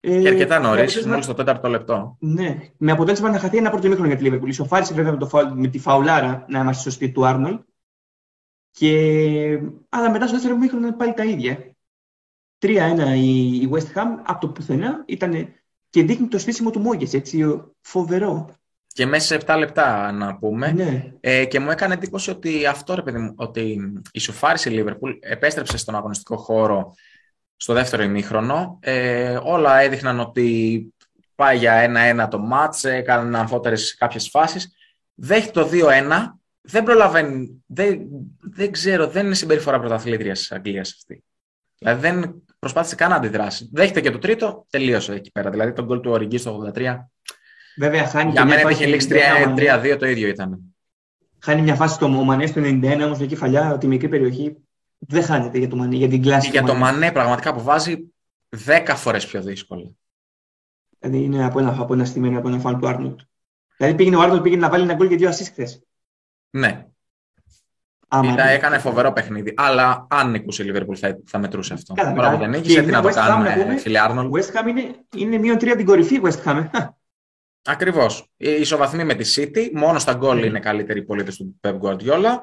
Ε, 0.01 0.21
και 0.21 0.29
αρκετά 0.29 0.59
νωρίς, 0.59 1.07
μόλι 1.07 1.25
το 1.25 1.35
τέταρτο 1.35 1.69
λεπτό. 1.69 2.17
Ναι, 2.21 2.59
με 2.77 2.93
αποτέλεσμα 2.93 3.31
να 3.31 3.39
χαθεί 3.39 3.57
ένα 3.57 3.71
πρώτο 3.71 3.89
μήχρονο 3.89 4.09
για 4.09 4.17
τη 4.17 4.23
Λίβερπουλ. 4.23 4.49
Ισοφάρισε 4.49 4.95
βέβαια 4.95 5.13
με, 5.13 5.19
το, 5.19 5.29
με 5.55 5.69
τη 5.69 5.79
φαουλάρα, 5.79 6.45
να 6.49 6.61
είμαστε 6.61 6.83
σωστοί, 6.83 7.11
του 7.11 7.27
Άρνολ. 7.27 7.59
Και... 8.71 9.61
Αλλά 9.89 10.11
μετά 10.11 10.27
στο 10.27 10.37
δεύτερο 10.37 10.57
μήχρονο 10.57 10.87
ήταν 10.87 10.99
πάλι 10.99 11.15
τα 11.15 11.25
ίδια. 11.25 11.77
3-1 12.61 12.69
η 13.17 13.69
West 13.73 13.99
Ham 13.99 14.07
από 14.27 14.41
το 14.41 14.49
πουθενά 14.49 15.05
ήταν 15.07 15.55
και 15.91 16.03
δείχνει 16.03 16.27
το 16.27 16.39
στήσιμο 16.39 16.71
του 16.71 16.81
Μόγκε, 16.81 17.17
έτσι, 17.17 17.63
φοβερό. 17.81 18.49
Και 18.87 19.07
μέσα 19.07 19.27
σε 19.27 19.45
7 19.47 19.57
λεπτά 19.59 20.13
να 20.13 20.37
πούμε. 20.37 20.73
Ναι. 20.73 21.13
Ε, 21.21 21.45
και 21.45 21.61
μου 21.61 21.71
έκανε 21.71 21.95
εντύπωση 21.95 22.31
ότι 22.31 22.67
αυτό 22.67 22.95
ρε 22.95 23.03
παιδί 23.03 23.19
μου, 23.19 23.33
ότι 23.37 23.79
η 24.13 24.19
σοφάριση 24.19 24.71
Λίβερπουλ 24.71 25.13
επέστρεψε 25.21 25.77
στον 25.77 25.95
αγωνιστικό 25.95 26.37
χώρο 26.37 26.95
στο 27.61 27.73
δεύτερο 27.73 28.03
ημίχρονο. 28.03 28.79
Ε, 28.81 29.39
όλα 29.43 29.81
έδειχναν 29.81 30.21
ότι 30.21 30.95
πάει 31.35 31.57
για 31.59 31.91
1-1 32.25 32.29
το 32.31 32.39
μάτς, 32.39 32.85
έκαναν 32.85 33.35
αμφότερες 33.35 33.97
κάποιες 33.97 34.29
φάσεις. 34.29 34.73
Δέχεται 35.15 35.61
το 35.61 35.69
2-1 35.73 36.39
δεν 36.71 36.83
προλαβαίνει. 36.83 37.63
Δεν, 37.67 38.01
δεν 38.41 38.71
ξέρω, 38.71 39.07
δεν 39.07 39.27
είναι 39.27 39.35
συμπεριφορά 39.35 39.81
πρωταθλήτριας 39.81 40.39
της 40.39 40.53
Αγγλίας 40.53 40.93
αυτή. 40.93 41.25
Δηλαδή 41.79 42.01
δεν 42.01 42.43
προσπάθησε 42.59 42.95
καν 42.95 43.11
να 43.11 43.17
αντιδράσει. 43.17 43.69
Δέχεται 43.73 44.01
και 44.01 44.11
το 44.11 44.19
τρίτο, 44.19 44.67
τελείωσε 44.71 45.13
εκεί 45.13 45.31
πέρα. 45.31 45.51
Δηλαδή 45.51 45.73
τον 45.73 45.85
γκολ 45.85 46.01
του 46.01 46.11
Οριγκή 46.11 46.39
στο 46.39 46.73
83. 46.75 46.97
Βέβαια, 47.77 48.07
χάνει 48.07 48.31
Για 48.31 48.45
μένα 48.45 48.71
είχε 48.71 48.87
λήξει 48.87 49.09
3-2 49.11 49.97
το 49.99 50.07
ίδιο 50.07 50.29
ήταν. 50.29 50.59
Χάνει 51.39 51.63
μια 51.63 51.75
φάση 51.75 51.95
στο 51.95 52.09
Μανέ 52.09 52.47
στο 52.47 52.61
91 52.65 53.01
όμως 53.05 53.19
μια 53.19 53.27
κεφαλιά, 53.27 53.79
τη 53.79 53.87
μικρή 53.87 54.09
περιοχή. 54.09 54.57
Δεν 54.99 55.23
χάνεται 55.23 55.59
για 55.59 55.69
το 55.69 55.77
Μανέ, 55.77 55.97
για 55.97 56.09
την 56.09 56.23
κλάση. 56.23 56.51
Για 56.51 56.63
το 56.63 56.75
Μανέ 56.75 57.13
πραγματικά 57.13 57.55
που 57.55 57.63
βάζει 57.63 58.13
10 58.67 58.93
φορές 58.97 59.27
πιο 59.27 59.43
δύσκολο. 59.43 59.97
Δηλαδή 60.99 61.25
είναι 61.25 61.45
από 61.45 61.59
ένα, 61.59 61.77
από 61.79 61.95
ένα 61.95 62.05
στημένο, 62.05 62.39
από 62.39 62.49
ένα 62.49 62.59
φαν 62.59 62.79
του 62.81 62.89
Άρνοτ. 62.89 63.21
Δηλαδή 63.77 63.97
πήγαινε 63.97 64.17
ο 64.17 64.21
Άρνοτ 64.21 64.43
πήγαινε 64.43 64.61
να 64.61 64.71
βάλει 64.71 64.83
ένα 64.83 64.95
γκολ 64.95 65.09
και 65.09 65.17
δύο 65.17 65.29
assist 65.29 65.49
χθες. 65.51 65.83
Ναι. 66.51 66.87
Άμα 68.09 68.33
Ήταν, 68.33 68.49
έκανε 68.49 68.79
φοβερό 68.79 69.13
παιχνίδι. 69.13 69.55
Αλλά 69.57 70.07
αν 70.11 70.31
νικούσε 70.31 70.63
η 70.63 70.67
Λίβερπουλ 70.67 70.97
θα, 70.99 71.19
θα 71.27 71.39
μετρούσε 71.39 71.75
αυτό. 71.75 71.95
Καλά, 71.95 72.13
Τώρα 72.13 72.31
που 72.31 72.39
δεν 72.39 72.51
νίκησε, 72.51 72.83
τι 72.83 72.91
να 72.91 73.03
το 73.03 73.09
κάνουμε, 73.09 73.77
φίλε 73.79 73.99
Άρνολ. 73.99 74.31
West 74.33 74.61
Ham 74.61 74.69
είναι, 74.69 74.95
είναι 75.17 75.39
μείον 75.39 75.59
τρία 75.59 75.77
την 75.77 75.87
κορυφή 75.87 76.21
West 76.23 76.43
Ham. 76.45 76.69
Ακριβώς. 77.65 78.31
Ισοβαθμοί 78.37 79.05
με 79.05 79.15
τη 79.15 79.35
City. 79.37 79.71
Μόνο 79.73 79.99
στα 79.99 80.15
γκολ 80.15 80.39
mm. 80.39 80.45
είναι 80.45 80.61
καλύτεροι 80.61 80.99
οι 80.99 81.03
πολίτες 81.03 81.37
του 81.37 81.61
Pep 81.61 81.81
Guardiola. 81.81 82.37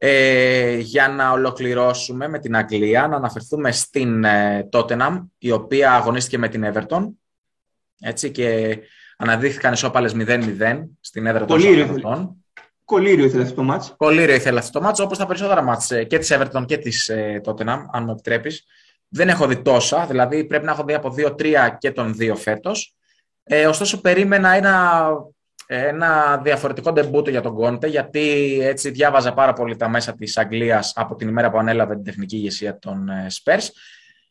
Ε, 0.00 0.76
για 0.76 1.08
να 1.08 1.30
ολοκληρώσουμε 1.30 2.28
με 2.28 2.38
την 2.38 2.56
Αγγλία, 2.56 3.08
να 3.08 3.16
αναφερθούμε 3.16 3.72
στην 3.72 4.24
ε, 4.24 4.68
Tottenham, 4.72 5.22
η 5.38 5.50
οποία 5.50 5.92
αγωνίστηκε 5.92 6.38
με 6.38 6.48
την 6.48 6.72
Everton. 6.72 7.08
Έτσι, 8.00 8.30
και 8.30 8.78
αναδείχθηκαν 9.16 9.72
ισόπαλες 9.72 10.14
0-0 10.16 10.84
στην 11.00 11.26
έδρα 11.26 11.44
των 11.44 11.60
Σοβαθμών. 11.60 12.44
Κολύριο 12.84 13.24
ήθελες 13.24 13.44
αυτό 13.44 13.56
το 13.56 13.62
μάτς; 13.62 13.94
Κολύριο 13.96 14.34
ήθελε 14.34 14.58
αυτό 14.58 14.78
το 14.78 14.84
μάτς, 14.84 15.00
όπως 15.00 15.18
τα 15.18 15.26
περισσότερα 15.26 15.62
μάτς 15.62 15.90
ε, 15.90 16.04
και 16.04 16.18
της 16.18 16.32
Everton 16.32 16.64
και 16.66 16.76
της 16.76 17.08
ε, 17.08 17.40
Tottenham, 17.44 17.84
αν 17.92 18.04
μου 18.04 18.10
επιτρέπεις. 18.10 18.64
Δεν 19.08 19.28
έχω 19.28 19.46
δει 19.46 19.62
τόσα, 19.62 20.06
δηλαδή 20.06 20.44
πρέπει 20.44 20.64
να 20.64 20.72
έχω 20.72 20.84
δει 20.84 20.94
από 20.94 21.14
2-3 21.16 21.76
και 21.78 21.90
τον 21.90 22.16
2 22.20 22.32
φέτος. 22.36 22.94
Ε, 23.44 23.66
ωστόσο, 23.66 24.00
περίμενα 24.00 24.50
ένα, 24.50 25.10
ένα 25.70 26.40
διαφορετικό 26.42 26.92
ντεμπούτο 26.92 27.30
για 27.30 27.40
τον 27.40 27.54
Κόντε, 27.54 27.86
γιατί 27.86 28.58
έτσι 28.62 28.90
διάβαζα 28.90 29.32
πάρα 29.32 29.52
πολύ 29.52 29.76
τα 29.76 29.88
μέσα 29.88 30.14
της 30.14 30.38
Αγγλίας 30.38 30.92
από 30.96 31.14
την 31.14 31.28
ημέρα 31.28 31.50
που 31.50 31.58
ανέλαβε 31.58 31.94
την 31.94 32.04
τεχνική 32.04 32.36
ηγεσία 32.36 32.78
των 32.78 33.08
ε, 33.08 33.26
Spurs 33.42 33.66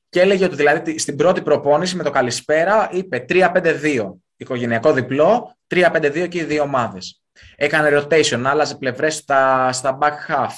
και 0.10 0.22
έλεγε 0.22 0.46
ότι 0.46 0.56
δηλαδή 0.56 1.00
στην 1.00 1.16
πρώτη 1.16 1.42
προπόνηση 1.42 1.96
με 1.96 2.04
το 2.04 2.10
καλησπέρα 2.10 2.90
είπε 2.92 3.26
3-5-2, 3.30 4.14
οικογενειακό 4.38 4.94
διπλό, 4.94 5.58
3-5-2 5.76 6.28
και 6.30 6.38
οι 6.38 6.44
δύο 6.44 6.64
ομάδες. 6.64 7.22
Έκανε 7.56 7.90
rotation, 7.98 8.42
άλλαζε 8.46 8.76
πλευρές 8.76 9.16
στα, 9.16 9.72
στα 9.72 9.98
back 10.02 10.34
half. 10.34 10.54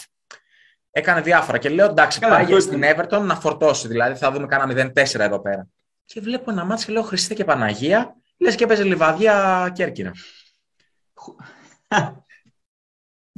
Έκανε 0.91 1.21
διάφορα 1.21 1.57
και 1.57 1.69
λέω 1.69 1.85
εντάξει, 1.85 2.19
Καλά, 2.19 2.45
πάει 2.45 2.59
στην 2.59 2.81
Everton 2.83 3.21
να 3.21 3.35
φορτώσει. 3.35 3.87
Δηλαδή 3.87 4.17
θα 4.17 4.31
δούμε 4.31 4.47
κάνα 4.47 4.91
0-4 4.95 5.19
εδώ 5.19 5.41
πέρα. 5.41 5.67
Και 6.05 6.21
βλέπω 6.21 6.51
ένα 6.51 6.65
μάτσο 6.65 6.85
και 6.85 6.91
λέω 6.91 7.01
Χριστέ 7.01 7.33
και 7.33 7.43
Παναγία, 7.43 8.15
λες 8.37 8.55
και 8.55 8.63
έπαιζε 8.63 8.83
λιβαδιά 8.83 9.69
Κέρκυρα. 9.75 10.11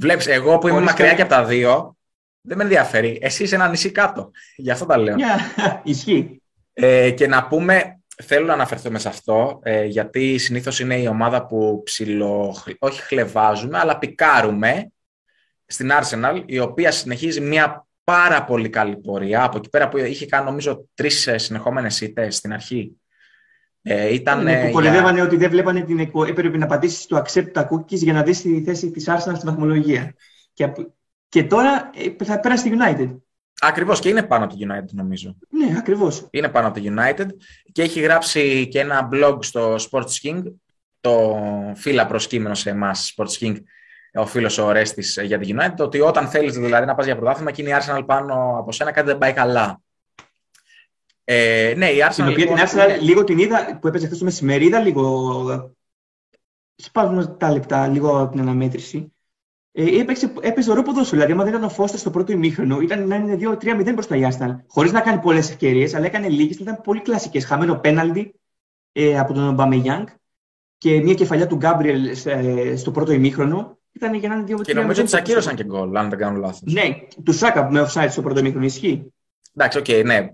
Βλέπεις, 0.02 0.26
εγώ 0.26 0.58
που 0.58 0.68
είμαι 0.68 0.80
μακριά 0.80 1.14
και 1.14 1.22
από 1.22 1.30
τα 1.30 1.44
δύο, 1.44 1.96
δεν 2.40 2.56
με 2.56 2.62
ενδιαφέρει. 2.62 3.18
Εσύ 3.22 3.42
είσαι 3.42 3.54
ένα 3.54 3.68
νησί 3.68 3.90
κάτω. 3.90 4.30
Γι' 4.56 4.70
αυτό 4.70 4.86
τα 4.86 4.96
λέω. 4.96 5.16
Yeah, 5.18 5.80
ισχύει. 5.82 6.42
Ε, 6.72 7.10
και 7.10 7.26
να 7.26 7.46
πούμε, 7.46 8.00
θέλω 8.22 8.46
να 8.46 8.52
αναφερθούμε 8.52 8.98
σε 8.98 9.08
αυτό, 9.08 9.60
ε, 9.62 9.84
γιατί 9.84 10.38
συνήθως 10.38 10.80
είναι 10.80 10.96
η 11.00 11.06
ομάδα 11.06 11.46
που 11.46 11.82
ψηλο, 11.84 12.56
όχι 12.78 13.02
χλεβάζουμε, 13.02 13.78
αλλά 13.78 13.98
πικάρουμε 13.98 14.92
στην 15.66 15.90
Arsenal, 15.92 16.42
η 16.46 16.58
οποία 16.58 16.90
συνεχίζει 16.90 17.40
μια 17.40 17.86
πάρα 18.04 18.44
πολύ 18.44 18.68
καλή 18.68 18.96
πορεία. 18.96 19.44
Από 19.44 19.56
εκεί 19.56 19.68
πέρα 19.68 19.88
που 19.88 19.98
είχε 19.98 20.26
κάνει, 20.26 20.44
νομίζω, 20.44 20.88
τρεις 20.94 21.26
ε, 21.26 21.38
συνεχόμενες 21.38 22.00
ήττες 22.00 22.36
στην 22.36 22.52
αρχή. 22.52 22.96
Ε, 23.82 24.14
ήταν, 24.14 24.42
ναι, 24.42 24.70
που 24.70 24.80
για... 24.80 25.22
ότι 25.22 25.36
δεν 25.36 25.50
βλέπανε 25.50 25.80
την 25.80 25.98
εκο... 25.98 26.24
έπρεπε 26.24 26.58
να 26.58 26.66
πατήσει 26.66 27.08
το 27.08 27.16
accept 27.16 27.52
τα 27.52 27.68
cookies 27.70 27.98
για 27.98 28.12
να 28.12 28.22
δεις 28.22 28.40
τη 28.40 28.62
θέση 28.62 28.90
της 28.90 29.08
Arsenal 29.08 29.34
στη 29.36 29.46
βαθμολογία. 29.46 30.14
Και, 30.52 30.72
και 31.28 31.44
τώρα 31.44 31.90
ε, 32.18 32.24
θα 32.24 32.40
πέρασε 32.40 32.66
στη 32.66 32.76
United. 32.78 33.16
Ακριβώς 33.60 34.00
και 34.00 34.08
είναι 34.08 34.22
πάνω 34.22 34.44
από 34.44 34.54
τη 34.54 34.66
United 34.68 34.90
νομίζω. 34.90 35.36
Ναι, 35.48 35.74
ακριβώς. 35.78 36.26
Είναι 36.30 36.48
πάνω 36.48 36.66
από 36.66 36.80
τη 36.80 36.88
United 36.88 37.26
και 37.72 37.82
έχει 37.82 38.00
γράψει 38.00 38.68
και 38.68 38.80
ένα 38.80 39.08
blog 39.12 39.38
στο 39.40 39.74
Sports 39.74 40.20
King, 40.22 40.42
το 41.00 41.42
φύλλα 41.74 42.06
προσκύμενο 42.06 42.54
σε 42.54 42.70
εμάς 42.70 43.14
Sports 43.16 43.44
King, 43.44 43.56
ο 44.14 44.26
φίλος 44.26 44.58
ο 44.58 44.72
Ρέστης 44.72 45.18
για 45.22 45.38
τη 45.38 45.54
United, 45.56 45.76
ότι 45.78 46.00
όταν 46.00 46.28
θέλεις 46.28 46.54
δηλαδή 46.54 46.86
να 46.86 46.94
πας 46.94 47.04
για 47.04 47.16
πρωτάθλημα 47.16 47.50
και 47.50 47.62
είναι 47.62 47.70
η 47.70 47.74
Arsenal 47.80 48.02
πάνω 48.06 48.56
από 48.58 48.72
σένα, 48.72 48.92
κάτι 48.92 49.06
δεν 49.06 49.18
πάει 49.18 49.32
καλά. 49.32 49.80
Ε, 51.24 51.74
ναι, 51.76 51.86
η 51.90 51.98
Arsenal. 52.08 52.14
Την 52.14 52.28
οποία 52.28 52.44
λοιπόν, 52.44 52.56
την 52.56 52.66
Arsenal 52.66 53.00
λίγο 53.00 53.24
την 53.24 53.38
είδα 53.38 53.78
που 53.80 53.86
έπαιζε 53.86 54.06
χθες 54.06 54.18
το 54.18 54.24
μεσημέρι, 54.24 54.64
είδα 54.64 54.80
λίγο. 54.80 55.74
Σπάζουμε 56.74 57.26
τα 57.26 57.52
λεπτά, 57.52 57.88
λίγο 57.88 58.20
από 58.20 58.30
την 58.30 58.40
αναμέτρηση. 58.40 59.12
Ε, 59.72 60.00
έπαιξε, 60.00 60.32
έπαιζε 60.40 60.70
ωραίο 60.70 60.82
ποδόσφαιρο. 60.82 61.14
Δηλαδή, 61.14 61.32
άμα 61.32 61.44
δεν 61.44 61.52
ήταν 61.52 61.64
ο 61.64 61.68
Φόστερ 61.68 61.96
στο 61.96 62.10
πρώτο 62.10 62.32
ημίχρονο, 62.32 62.80
ήταν 62.80 63.06
να 63.06 63.16
είναι 63.16 63.38
2-3-0 63.40 63.92
προ 63.94 64.04
τα 64.04 64.16
Arsenal. 64.30 64.64
Χωρίς 64.66 64.92
να 64.92 65.00
κάνει 65.00 65.20
πολλές 65.20 65.50
ευκαιρίες, 65.50 65.94
αλλά 65.94 66.06
έκανε 66.06 66.28
λίγες. 66.28 66.56
Ήταν 66.56 66.80
πολύ 66.84 67.00
κλασικές. 67.00 67.44
Χαμένο 67.44 67.78
πέναλτι 67.78 68.34
ε, 68.92 69.18
από 69.18 69.32
τον 69.32 69.54
Ομπαμεγιάνγκ 69.54 70.06
και 70.78 71.00
μια 71.00 71.14
κεφαλιά 71.14 71.46
του 71.46 71.56
Γκάμπριελ 71.56 72.16
ε, 72.24 72.76
στο 72.76 72.90
πρώτο 72.90 73.12
ημίχρονο. 73.12 73.78
Ήταν 73.92 74.14
για 74.14 74.28
να 74.28 74.34
είναι 74.34 74.44
2-3. 74.56 74.62
Και 74.62 74.74
νομίζω 74.74 75.02
ότι 75.02 75.16
ακύρωσαν 75.16 75.54
και 75.54 75.64
γκολ, 75.64 75.96
αν 75.96 76.08
δεν 76.08 76.18
κάνω 76.18 76.38
λάθος. 76.38 76.72
Ναι, 76.72 76.82
του 77.24 77.32
Σάκα 77.32 77.70
με 77.70 77.86
offside 77.88 78.08
στο 78.10 78.22
πρώτο 78.22 78.38
ημίχρονο 78.38 78.64
ισχύει. 78.64 79.12
Εντάξει, 79.54 79.78
ok, 79.78 79.84
okay, 79.88 80.02
ναι. 80.04 80.28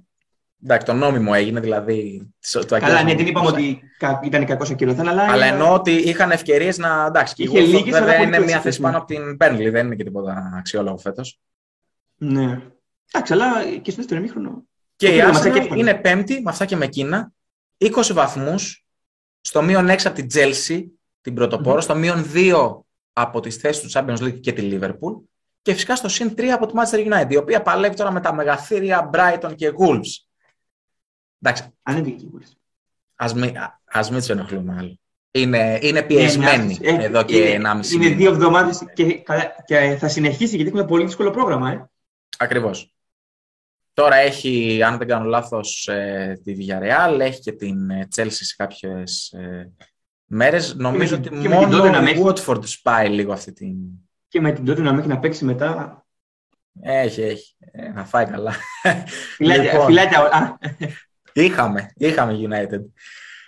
Εντάξει, 0.65 0.87
το 0.87 0.93
νόμιμο 0.93 1.33
έγινε, 1.35 1.61
δηλαδή. 1.61 2.29
Το 2.51 2.79
Καλά, 2.79 3.03
ναι, 3.03 3.15
δεν 3.15 3.27
είπαμε 3.27 3.47
ότι 3.47 3.81
ήταν 4.23 4.45
κακό 4.45 4.67
ακυρωθέν, 4.71 5.09
αλλά. 5.09 5.31
Αλλά 5.31 5.47
εννοώ 5.47 5.75
ότι 5.75 5.93
είχαν 5.93 6.31
ευκαιρίες 6.31 6.79
να. 6.79 7.05
Εντάξει, 7.07 7.35
και 7.35 7.43
Είχε 7.43 7.61
λίγες, 7.61 7.99
βέβαια 7.99 8.21
είναι 8.21 8.39
μια 8.39 8.61
θέση 8.61 8.81
πάνω 8.81 8.97
από 8.97 9.07
την 9.07 9.37
Πέρνλι, 9.37 9.71
δεν 9.71 9.87
είναι 9.87 9.95
και 9.95 10.05
τίποτα 10.05 10.53
αξιόλογο 10.59 10.99
φέτος. 10.99 11.41
Ναι. 12.17 12.61
Εντάξει, 13.13 13.33
αλλά 13.33 13.65
και 13.83 13.91
στο 13.91 14.01
δεύτερο 14.01 14.21
μήχρονο. 14.21 14.63
Και 14.97 15.17
η 15.17 15.21
Arsenal 15.25 15.77
είναι 15.77 15.95
πέμπτη 15.95 16.41
με 16.43 16.51
αυτά 16.51 16.65
και 16.65 16.77
με 16.77 16.85
εκείνα. 16.85 17.33
20 17.79 18.13
βαθμούς, 18.13 18.85
στο 19.41 19.63
μείον 19.63 19.89
6 19.89 19.97
από 20.05 20.15
την 20.15 20.27
Chelsea, 20.35 20.85
την 21.21 21.35
πρωτοπόρο, 21.35 21.79
mm-hmm. 21.79 21.83
στο 21.83 21.95
μείον 21.95 22.25
2 22.35 22.81
από 23.13 23.41
τις 23.41 23.57
θέσεις 23.57 23.83
του 23.83 23.91
Champions 23.93 24.19
League 24.25 24.41
και 24.41 24.53
τη 24.53 24.69
Liverpool. 24.73 25.21
Και 25.63 25.73
φυσικά 25.73 25.97
στο 25.97 26.09
συν 26.09 26.35
3 26.37 26.45
από 26.45 26.67
τη 26.67 26.73
Manchester 26.77 27.13
United, 27.13 27.31
η 27.31 27.37
οποία 27.37 27.63
παλεύει 27.63 27.97
τώρα 27.97 28.13
με 28.13 28.21
τα 28.21 28.35
μεγαθύρια 28.35 29.11
Brighton 29.13 29.53
και 29.55 29.73
Wolves. 29.79 30.28
Εντάξει. 31.43 31.75
Ας 33.15 33.35
μην, 33.35 33.53
ας 33.85 34.11
μην 34.11 34.19
τους 34.19 34.29
ενοχλούμε 34.29 34.77
άλλο. 34.79 34.99
Είναι, 35.31 35.79
είναι 35.83 36.03
πιεσμένοι 36.03 36.79
ναι, 36.81 37.05
εδώ 37.05 37.23
και 37.23 37.45
ένα 37.45 37.75
μισή 37.75 37.95
Είναι 37.95 38.09
δύο 38.09 38.31
εβδομάδες 38.31 38.83
και, 38.95 39.23
και, 39.65 39.97
θα 39.99 40.09
συνεχίσει 40.09 40.57
γιατί 40.57 40.71
έχουμε 40.71 40.87
πολύ 40.87 41.05
δύσκολο 41.05 41.31
πρόγραμμα. 41.31 41.71
Ε. 41.71 41.91
Ακριβώς. 42.39 42.93
Τώρα 43.93 44.17
έχει, 44.17 44.83
αν 44.83 44.99
δεν 44.99 45.09
κάνω 45.09 45.25
λάθος, 45.25 45.89
ε, 45.89 46.41
τη 46.45 46.57
Villarreal, 46.59 47.19
έχει 47.21 47.41
και 47.41 47.53
την 47.53 47.91
ε, 47.91 48.09
Chelsea 48.17 48.29
σε 48.31 48.55
κάποιες 48.57 49.31
ε, 49.33 49.73
μέρες. 50.25 50.75
Νομίζω 50.75 51.17
ότι 51.17 51.29
και 51.29 51.49
μόνο 51.49 51.87
η 52.09 52.23
Watford 52.25 52.65
σπάει 52.65 53.09
λίγο 53.09 53.33
αυτή 53.33 53.53
την... 53.53 53.77
Και 54.29 54.41
με 54.41 54.53
την 54.53 54.65
τότε 54.65 54.83
να 54.83 54.93
μέχρι 54.93 55.09
να 55.09 55.19
παίξει 55.19 55.45
μετά... 55.45 56.03
Έχει, 56.81 57.23
έχει. 57.23 57.57
Ε, 57.59 57.89
να 57.89 58.05
φάει 58.05 58.27
καλά. 58.27 58.55
Φιλάκια, 59.37 59.63
λοιπόν, 59.63 59.87
φιλάκια. 59.87 60.59
Είχαμε, 61.43 61.93
είχαμε 61.97 62.39
United. 62.41 62.81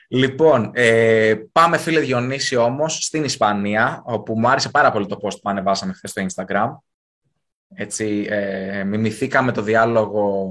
Λοιπόν, 0.09 0.70
ε, 0.75 1.35
πάμε 1.52 1.78
φίλε 1.78 2.00
Διονύση 2.00 2.56
όμως 2.56 3.04
στην 3.04 3.25
Ισπανία, 3.25 4.02
όπου 4.04 4.38
μου 4.38 4.49
άρεσε 4.49 4.68
πάρα 4.68 4.92
πολύ 4.92 5.06
το 5.06 5.18
post 5.23 5.40
που 5.42 5.50
ανεβάσαμε 5.50 5.92
χθες 5.92 6.11
στο 6.11 6.25
Instagram. 6.26 6.68
Έτσι, 7.75 8.26
ε, 8.28 8.85
μιμηθήκαμε 8.85 9.52
το 9.52 9.62
διάλογο 9.62 10.50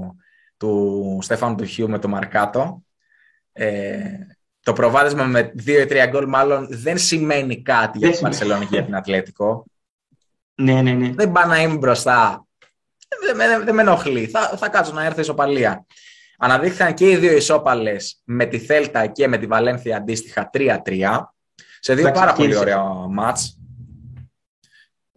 του 0.56 1.18
Στέφανου 1.22 1.54
του 1.54 1.64
Χιού 1.64 1.88
με 1.88 1.98
τον 1.98 2.10
Μαρκάτο. 2.10 2.82
Ε, 3.52 4.00
το 4.62 4.72
προβάδισμα 4.72 5.24
με 5.24 5.52
2-3 5.66 6.06
γκολ 6.08 6.28
μάλλον 6.28 6.66
δεν 6.70 6.98
σημαίνει 6.98 7.62
κάτι 7.62 7.98
για 7.98 8.10
την 8.10 8.20
Παρσελόνη 8.20 8.64
και 8.64 8.74
για 8.74 8.84
την 8.84 8.96
Ατλέτικο. 8.96 9.64
Ναι, 10.54 10.82
ναι, 10.82 10.92
ναι. 10.92 11.12
Δεν 11.12 11.32
πάει 11.32 11.46
να 11.46 11.60
είμαι 11.60 11.76
μπροστά. 11.76 12.46
Δεν, 13.26 13.36
δεν, 13.36 13.64
δεν 13.64 13.74
με 13.74 13.82
ενοχλεί. 13.82 14.26
Θα, 14.26 14.40
θα 14.40 14.68
κάτσω 14.68 14.92
να 14.92 15.04
έρθει 15.04 15.20
ισοπαλία. 15.20 15.86
Αναδείχθηκαν 16.42 16.94
και 16.94 17.10
οι 17.10 17.16
δύο 17.16 17.32
ισόπαλες 17.32 18.20
με 18.24 18.46
τη 18.46 18.58
Θέλτα 18.58 19.06
και 19.06 19.28
με 19.28 19.38
τη 19.38 19.46
Βαλένθια 19.46 19.96
αντίστοιχα 19.96 20.50
3-3. 20.52 20.78
Σε 21.80 21.94
δύο 21.94 22.10
πάρα 22.10 22.32
πολύ 22.32 22.56
ωραία 22.56 22.82
μάτς. 23.08 23.58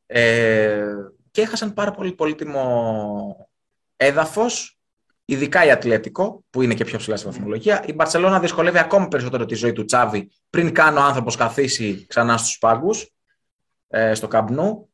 Ε, 0.05 0.85
και 1.31 1.41
έχασαν 1.41 1.73
πάρα 1.73 1.91
πολύ 1.91 2.11
πολύτιμο 2.11 3.49
έδαφος, 3.97 4.79
ειδικά 5.25 5.65
η 5.65 5.71
Ατλέτικο, 5.71 6.43
που 6.49 6.61
είναι 6.61 6.73
και 6.73 6.85
πιο 6.85 6.97
ψηλά 6.97 7.15
στη 7.15 7.25
βαθμολογία. 7.25 7.83
Η 7.87 7.93
Μπαρσελόνα 7.93 8.39
δυσκολεύει 8.39 8.77
ακόμα 8.77 9.07
περισσότερο 9.07 9.45
τη 9.45 9.55
ζωή 9.55 9.73
του 9.73 9.85
Τσάβη 9.85 10.31
πριν 10.49 10.73
καν 10.73 10.97
ο 10.97 11.01
άνθρωπος 11.01 11.35
καθίσει 11.35 12.05
ξανά 12.07 12.37
στους 12.37 12.57
πάγκους, 12.57 13.13
ε, 13.87 14.13
στο 14.13 14.27
Καμπνού. 14.27 14.92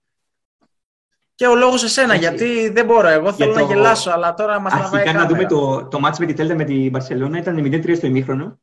Και 1.40 1.48
ο 1.48 1.56
λόγος 1.56 1.84
εσένα, 1.84 2.14
Έχει. 2.14 2.22
γιατί 2.22 2.70
δεν 2.70 2.86
μπορώ. 2.86 3.08
Εγώ 3.08 3.34
θέλω 3.34 3.54
το... 3.54 3.60
να 3.60 3.66
γελάσω, 3.66 4.12
αλλά 4.12 4.34
τώρα 4.34 4.60
μας 4.60 4.74
τραβάει. 4.74 5.02
Αρχικά 5.02 5.20
να 5.20 5.28
δούμε 5.28 5.46
το, 5.46 5.86
το 5.86 6.00
μάτς 6.00 6.20
με 6.20 6.26
τη 6.26 6.34
Τέλτα 6.34 6.56
με 6.56 6.64
την 6.64 6.90
Μπαρσελόνα 6.90 7.38
ήταν 7.38 7.60
0-3 7.66 7.96
στο 7.96 8.08
ημίχρονο. 8.08 8.60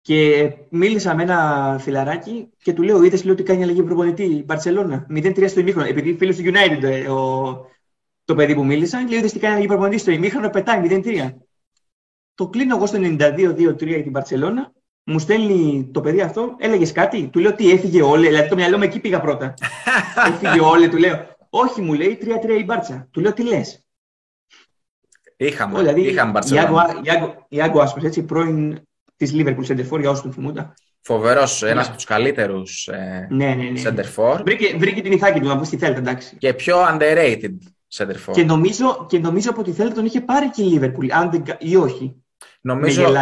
Και 0.00 0.50
μίλησα 0.70 1.14
με 1.14 1.22
ένα 1.22 1.76
φιλαράκι 1.80 2.50
και 2.62 2.72
του 2.72 2.82
λέω: 2.82 3.02
Είδες 3.02 3.24
λέω 3.24 3.32
ότι 3.32 3.42
κάνει 3.42 3.62
αλλαγή 3.62 3.82
προπονητή 3.82 4.22
η 4.22 4.42
Μπαρσελόνα. 4.46 5.06
0-3 5.10 5.44
στο 5.48 5.60
ημίχρονο. 5.60 5.88
Επειδή 5.88 6.16
φίλος 6.16 6.36
του 6.36 6.42
United, 6.44 6.82
ε, 6.82 7.08
ο, 7.08 7.66
το 8.24 8.34
παιδί 8.34 8.54
που 8.54 8.64
μίλησα, 8.64 9.06
λέει 9.08 9.18
ότι 9.18 9.38
κάνει 9.38 9.66
προπονητή 9.66 9.98
στο 9.98 10.10
ημίχρονο, 10.10 10.50
πετάει 10.50 11.02
0-3. 11.04 11.32
Το 12.34 12.48
κλείνω 12.48 12.76
εγώ 12.76 12.86
στο 12.86 12.98
92-2-3 12.98 13.86
για 13.86 14.02
την 14.02 14.12
Παρσελώνα, 14.12 14.72
μου 15.04 15.18
στέλνει 15.18 15.90
το 15.92 16.00
παιδί 16.00 16.20
αυτό, 16.20 16.54
έλεγες 16.58 16.92
κάτι, 16.92 17.28
του 17.32 17.38
λέω 17.38 17.54
τι 17.54 17.70
έφυγε 17.70 18.02
όλε, 18.02 18.28
δηλαδή 18.28 18.48
το 18.48 18.54
μυαλό 18.54 18.76
μου 18.76 18.82
εκεί 18.82 19.00
πήγα 19.00 19.20
πρώτα. 19.20 19.54
έφυγε 20.28 20.60
όλε, 20.60 20.88
του 20.88 20.96
λέω. 20.96 21.38
Όχι, 21.50 21.80
μου 21.80 21.92
λέει 21.94 22.18
3-3 22.22 22.60
η 22.60 22.64
Μπάρτσα. 22.64 23.08
Του 23.10 23.20
λέω 23.20 23.32
τι 23.32 23.42
λες; 23.42 23.84
Είχαμε, 25.36 25.78
δηλαδή, 25.78 26.00
είχαμε 26.00 26.30
Μπαρσελόνα. 26.30 27.02
Ιάγκο 27.48 27.80
Άσπρε, 27.80 28.06
έτσι, 28.06 28.22
πρώην 28.22 28.80
της 29.16 29.32
Λίβερπουλ 29.32 29.64
Σεντερφόρ, 29.64 30.00
για 30.00 30.10
όσους 30.10 30.22
τον 30.22 30.32
θυμούνται. 30.32 30.72
Φοβερός, 31.00 31.62
ένας 31.62 31.74
ναι. 31.74 31.82
από 31.82 31.94
τους 31.94 32.04
καλύτερους 32.04 32.88
ε, 32.88 33.26
ναι, 33.30 33.54
ναι, 33.54 33.70
ναι. 33.90 34.02
Βρήκε, 34.42 34.76
βρήκε 34.76 35.02
την 35.02 35.12
ηθάκη 35.12 35.40
του 35.40 35.46
να 35.46 35.58
πεις 35.58 35.66
στη 35.66 35.76
Θέλτα, 35.76 35.98
εντάξει. 35.98 36.36
Και 36.36 36.54
πιο 36.54 36.76
underrated 36.90 37.54
Σεντερφόρ. 37.86 38.34
Και 38.34 38.44
νομίζω, 38.44 39.06
και 39.08 39.18
νομίζω 39.18 39.50
από 39.50 39.62
τη 39.62 39.72
Θέλτα 39.72 39.94
τον 39.94 40.04
είχε 40.04 40.20
πάρει 40.20 40.50
και 40.50 40.62
η 40.62 40.66
Λίβερπουλ, 40.66 41.06
αν 41.10 41.30
δεν, 41.30 41.44
ή 41.58 41.76
όχι. 41.76 42.22
Νομίζω. 42.60 43.14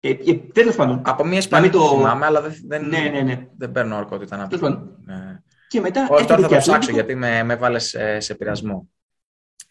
Ε, 0.00 0.08
ε, 0.10 0.34
Τέλος 0.52 0.76
πάντων. 0.76 1.02
Από 1.04 1.24
μια 1.24 1.38
Ισπανία 1.38 1.70
το 1.70 1.88
θυμάμαι, 1.88 2.26
αλλά 2.26 2.40
δεν, 2.40 2.54
δεν, 2.66 2.88
ναι, 2.88 3.10
ναι, 3.12 3.20
ναι. 3.20 3.46
δεν 3.56 3.72
παίρνω 3.72 3.96
ορκότητα 3.96 4.36
να 4.36 4.46
πω. 4.46 4.68
Ναι. 4.68 5.42
Και 5.72 5.80
μετά. 5.80 6.06
Όχι, 6.10 6.26
τώρα 6.26 6.40
θα 6.40 6.48
το 6.48 6.56
ψάξω 6.56 6.90
γιατί 6.90 7.14
με, 7.14 7.42
με 7.42 7.56
βάλες 7.56 7.94
ε, 7.94 8.20
σε 8.20 8.34
πειρασμό. 8.34 8.88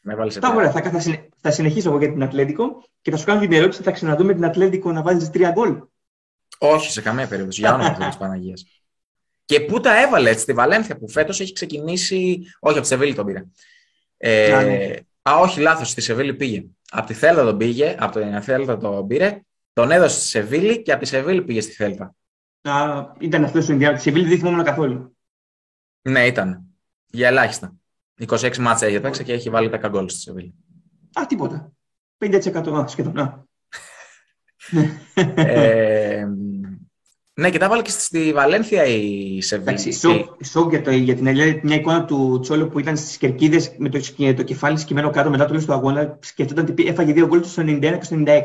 Με 0.01 0.15
βάλες 0.15 0.33
σε 0.33 0.39
πειρασμό. 0.39 0.71
Θα, 0.71 0.81
θα, 0.81 1.29
θα 1.37 1.51
συνεχίσω 1.51 1.89
εγώ 1.89 1.97
για 1.97 2.11
την 2.11 2.23
Ατλέντικο 2.23 2.83
και 3.01 3.11
θα 3.11 3.17
σου 3.17 3.25
κάνω 3.25 3.39
την 3.39 3.53
ερώτηση: 3.53 3.83
θα 3.83 3.91
ξαναδούμε 3.91 4.33
την 4.33 4.45
Ατλέντικο 4.45 4.91
να 4.91 5.01
βάζει 5.01 5.29
τρία 5.29 5.51
γκολ. 5.51 5.81
Όχι, 6.57 6.91
σε 6.91 7.01
καμία 7.01 7.27
περίπτωση. 7.27 7.59
Για 7.59 7.73
όνομα 7.73 8.07
της 8.07 8.17
Παναγίας. 8.17 8.65
Και 9.45 9.59
πού 9.59 9.79
τα 9.79 10.01
έβαλε 10.01 10.29
έτσι, 10.29 10.41
στη 10.41 10.53
Βαλένθια 10.53 10.97
που 10.97 11.09
φέτος 11.09 11.39
έχει 11.39 11.53
ξεκινήσει. 11.53 12.41
Όχι, 12.59 12.73
από 12.73 12.81
τη 12.81 12.87
Σεβίλη 12.87 13.15
τον 13.15 13.25
πήρε. 13.25 13.45
Ε, 14.17 14.53
α, 14.53 14.63
ναι. 14.63 14.93
α, 15.21 15.39
όχι, 15.39 15.59
λάθος, 15.59 15.89
στη 15.89 16.01
Σεβίλη 16.01 16.33
πήγε. 16.33 16.65
Από 16.91 17.07
τη 17.07 17.13
Θέλτα 17.13 17.43
τον 17.43 17.57
πήγε, 17.57 17.95
από 17.99 18.19
την 18.19 18.41
Θέλτα 18.41 18.77
τον 18.77 19.07
πήρε, 19.07 19.41
τον 19.73 19.91
έδωσε 19.91 20.19
στη 20.19 20.27
Σεβίλη 20.27 20.81
και 20.81 20.91
από 20.91 21.01
τη 21.01 21.07
Σεβίλη 21.07 21.41
πήγε 21.41 21.61
στη 21.61 21.71
Θέλτα. 21.71 22.15
Α, 22.61 23.05
ήταν 23.19 23.43
αυτός 23.43 23.69
ο 23.69 23.71
Ινδιάνο. 23.71 23.95
Τη 23.95 24.01
Σεβίλη 24.01 24.27
δεν 24.27 24.37
θυμόμουν 24.37 24.63
καθόλου. 24.63 25.15
Ναι, 26.01 26.25
ήταν. 26.25 26.63
Για 27.07 27.27
ελάχιστα. 27.27 27.75
26 28.27 28.57
μάτσα 28.57 28.85
έχει 28.85 28.99
παίξει 28.99 29.23
και 29.23 29.33
έχει 29.33 29.49
βάλει 29.49 29.69
10 29.73 29.89
γκολ 29.89 30.09
στη 30.09 30.19
Σεβίλη. 30.19 30.53
Α, 31.13 31.25
τίποτα. 31.25 31.71
50% 32.17 32.83
σχεδόν. 32.87 33.47
ε, 35.35 36.25
ναι, 37.33 37.49
και 37.49 37.57
τα 37.57 37.69
βάλε 37.69 37.81
και 37.81 37.89
στη 37.89 38.33
Βαλένθια 38.33 38.85
η 38.85 39.41
Σεβίλη. 39.41 39.93
Σοκ 40.43 40.69
για, 40.69 40.81
το, 40.81 40.91
για 40.91 41.15
την 41.15 41.27
Ελλάδα, 41.27 41.59
μια 41.63 41.75
εικόνα 41.75 42.05
του 42.05 42.39
Τσόλο 42.39 42.67
που 42.67 42.79
ήταν 42.79 42.97
στις 42.97 43.17
κερκίδες 43.17 43.75
με 43.77 43.89
το, 43.89 43.99
το 44.35 44.43
κεφάλι 44.43 44.77
σκυμμένο 44.77 45.09
κάτω 45.09 45.29
μετά 45.29 45.45
το 45.45 45.51
τέλο 45.53 45.65
του 45.65 45.73
αγώνα. 45.73 46.17
Σκεφτόταν 46.21 46.65
ότι 46.69 46.87
έφαγε 46.87 47.13
δύο 47.13 47.27
γκολ 47.27 47.43
στο 47.43 47.63
91 47.65 47.79
και 47.79 48.03
στο 48.03 48.23
96. 48.25 48.41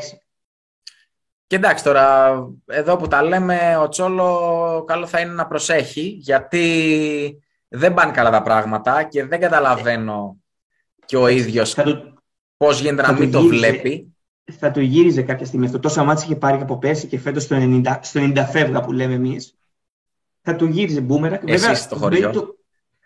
Και 1.46 1.56
εντάξει 1.56 1.84
τώρα, 1.84 2.34
εδώ 2.66 2.96
που 2.96 3.08
τα 3.08 3.22
λέμε, 3.22 3.76
ο 3.76 3.88
Τσόλο 3.88 4.84
καλό 4.86 5.06
θα 5.06 5.20
είναι 5.20 5.32
να 5.32 5.46
προσέχει, 5.46 6.16
γιατί 6.20 7.42
δεν 7.76 7.94
πάνε 7.94 8.12
καλά 8.12 8.30
τα 8.30 8.42
πράγματα 8.42 9.02
και 9.02 9.24
δεν 9.24 9.40
καταλαβαίνω 9.40 10.36
και 11.04 11.16
ο 11.16 11.28
ίδιος 11.28 11.74
το... 11.74 12.14
πώς 12.56 12.80
γίνεται 12.80 13.02
να 13.02 13.12
μην 13.12 13.30
το 13.30 13.42
βλέπει. 13.42 14.10
Θα 14.58 14.70
το 14.70 14.80
γύριζε 14.80 15.22
κάποια 15.22 15.46
στιγμή 15.46 15.66
αυτό. 15.66 15.78
Τόσα 15.78 16.04
μάτια 16.04 16.24
είχε 16.24 16.36
πάρει 16.36 16.60
από 16.60 16.78
πέρσι 16.78 17.06
και 17.06 17.18
φέτος 17.18 17.42
στο 17.42 17.56
90, 17.60 17.98
στο 18.00 18.20
90 18.22 18.44
φεύγα 18.50 18.80
που 18.80 18.92
λέμε 18.92 19.14
εμείς. 19.14 19.54
Θα 20.42 20.56
το 20.56 20.64
γύριζε 20.64 21.00
μπούμερα. 21.00 21.40
Εσείς 21.44 21.88
το 21.88 21.96
χωριό. 21.96 22.30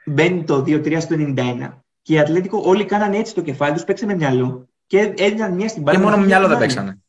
Μπαίνει 0.05 0.45
το, 0.45 0.62
μπαίνει 0.65 0.83
το 0.83 0.89
2-3 0.89 1.00
στο 1.00 1.17
91. 1.19 1.71
Και 2.03 2.15
οι 2.15 2.19
Ατλέτικο 2.19 2.62
όλοι 2.65 2.85
κάνανε 2.85 3.17
έτσι 3.17 3.35
το 3.35 3.43
κεφάλι 3.43 3.73
τους, 3.73 3.85
παίξανε 3.85 4.15
μυαλό 4.15 4.69
και 4.87 5.15
έδιναν 5.17 5.55
μια 5.55 5.69
στην 5.69 5.83
μπάλα. 5.83 5.99
Και 5.99 6.05
μόνο 6.05 6.17
μυαλό 6.17 6.49
δεν 6.49 6.59
παίξανε 6.59 7.00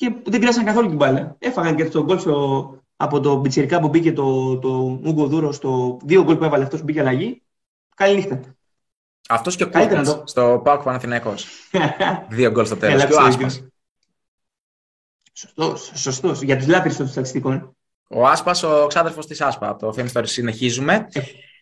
και 0.00 0.12
δεν 0.24 0.40
κράσαν 0.40 0.64
καθόλου 0.64 0.88
την 0.88 0.96
μπάλα. 0.96 1.36
Έφαγαν 1.38 1.76
και 1.76 1.84
τον 1.84 2.04
γκολ 2.04 2.18
από 3.02 3.20
το 3.20 3.36
Μπιτσερικά 3.36 3.80
που 3.80 3.88
μπήκε 3.88 4.12
το, 4.12 4.58
το 4.58 5.00
Ούγκο 5.04 5.26
Δούρο 5.26 5.52
στο 5.52 5.98
δύο 6.04 6.22
γκολ 6.22 6.36
που 6.36 6.44
έβαλε 6.44 6.64
αυτός 6.64 6.78
που 6.78 6.84
μπήκε 6.84 7.00
αλλαγή. 7.00 7.42
Καληνύχτα. 7.96 8.40
Αυτός 9.28 9.56
και 9.56 9.62
ο 9.62 9.68
Κούκκιτ 9.70 10.04
το... 10.04 10.22
στο 10.26 10.60
Πάοκ 10.64 10.82
Παναθηναϊκός. 10.82 11.46
δύο 12.28 12.50
γκολ 12.50 12.66
στο 12.66 12.76
τέλος. 12.76 13.04
Και 13.04 13.12
ο 13.12 13.20
Άσπας. 13.20 13.64
Σωστός, 15.32 15.92
σωστός. 15.94 16.42
Για 16.42 16.56
τους 16.56 16.66
λάτρε 16.66 16.92
των 16.92 17.08
στατιστικών. 17.08 17.76
Ο 18.08 18.26
Άσπας, 18.26 18.62
ο 18.62 18.86
ξάδερφος 18.88 19.26
της 19.26 19.40
Άσπα. 19.40 19.68
Από 19.68 19.78
το 19.78 19.94
Film 19.96 20.12
Story 20.12 20.26
συνεχίζουμε. 20.26 21.08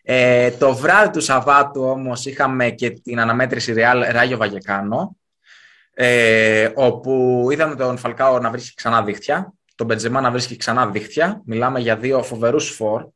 ε, 0.03 0.51
το 0.51 0.75
βράδυ 0.75 1.11
του 1.11 1.21
Σαββάτου 1.21 1.83
όμως 1.83 2.27
είχαμε 2.27 2.71
και 2.71 2.91
την 2.91 3.21
αναμέτρηση 3.21 3.75
Real 3.77 4.09
Ράγιο 4.11 4.37
Βαγεκάνο 4.37 5.17
ε, 5.95 6.71
όπου 6.75 7.47
είδαμε 7.51 7.75
τον 7.75 7.99
Φαλκάο 7.99 8.39
να 8.39 8.51
βρίσκει 8.51 8.75
ξανά 8.75 9.03
δίχτυα, 9.03 9.53
τον 9.79 9.87
Μπεντζεμά 9.87 10.21
να 10.21 10.31
βρίσκει 10.31 10.57
ξανά 10.57 10.87
δίχτυα. 10.87 11.43
Μιλάμε 11.45 11.81
για 11.81 11.97
δύο 11.97 12.23
φοβερούς 12.23 12.71
φορ, 12.71 13.09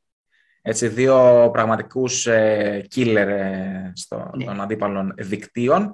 έτσι, 0.63 0.89
δύο 0.89 1.49
πραγματικούς 1.53 2.27
ε, 2.27 2.87
killer 2.95 3.27
ε, 3.29 3.93
στο, 3.95 4.31
ναι. 4.37 4.45
των 4.45 4.61
αντίπαλων 4.61 5.15
δικτύων. 5.17 5.93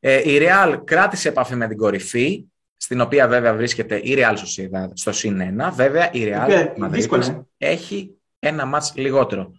Ε, 0.00 0.30
η 0.30 0.38
Real 0.40 0.80
κράτησε 0.84 1.28
επαφή 1.28 1.54
με 1.54 1.68
την 1.68 1.76
κορυφή, 1.76 2.44
στην 2.76 3.00
οποία 3.00 3.28
βέβαια 3.28 3.54
βρίσκεται 3.54 3.96
η 3.96 4.14
Real 4.18 4.34
Sociedad 4.34 4.88
στο 4.92 5.12
συν 5.12 5.40
1. 5.60 5.72
Βέβαια 5.72 6.12
η 6.12 6.32
Real 6.32 6.66
Madrid 6.78 7.42
έχει 7.58 8.10
ένα 8.38 8.64
μάτς 8.64 8.92
λιγότερο. 8.96 9.52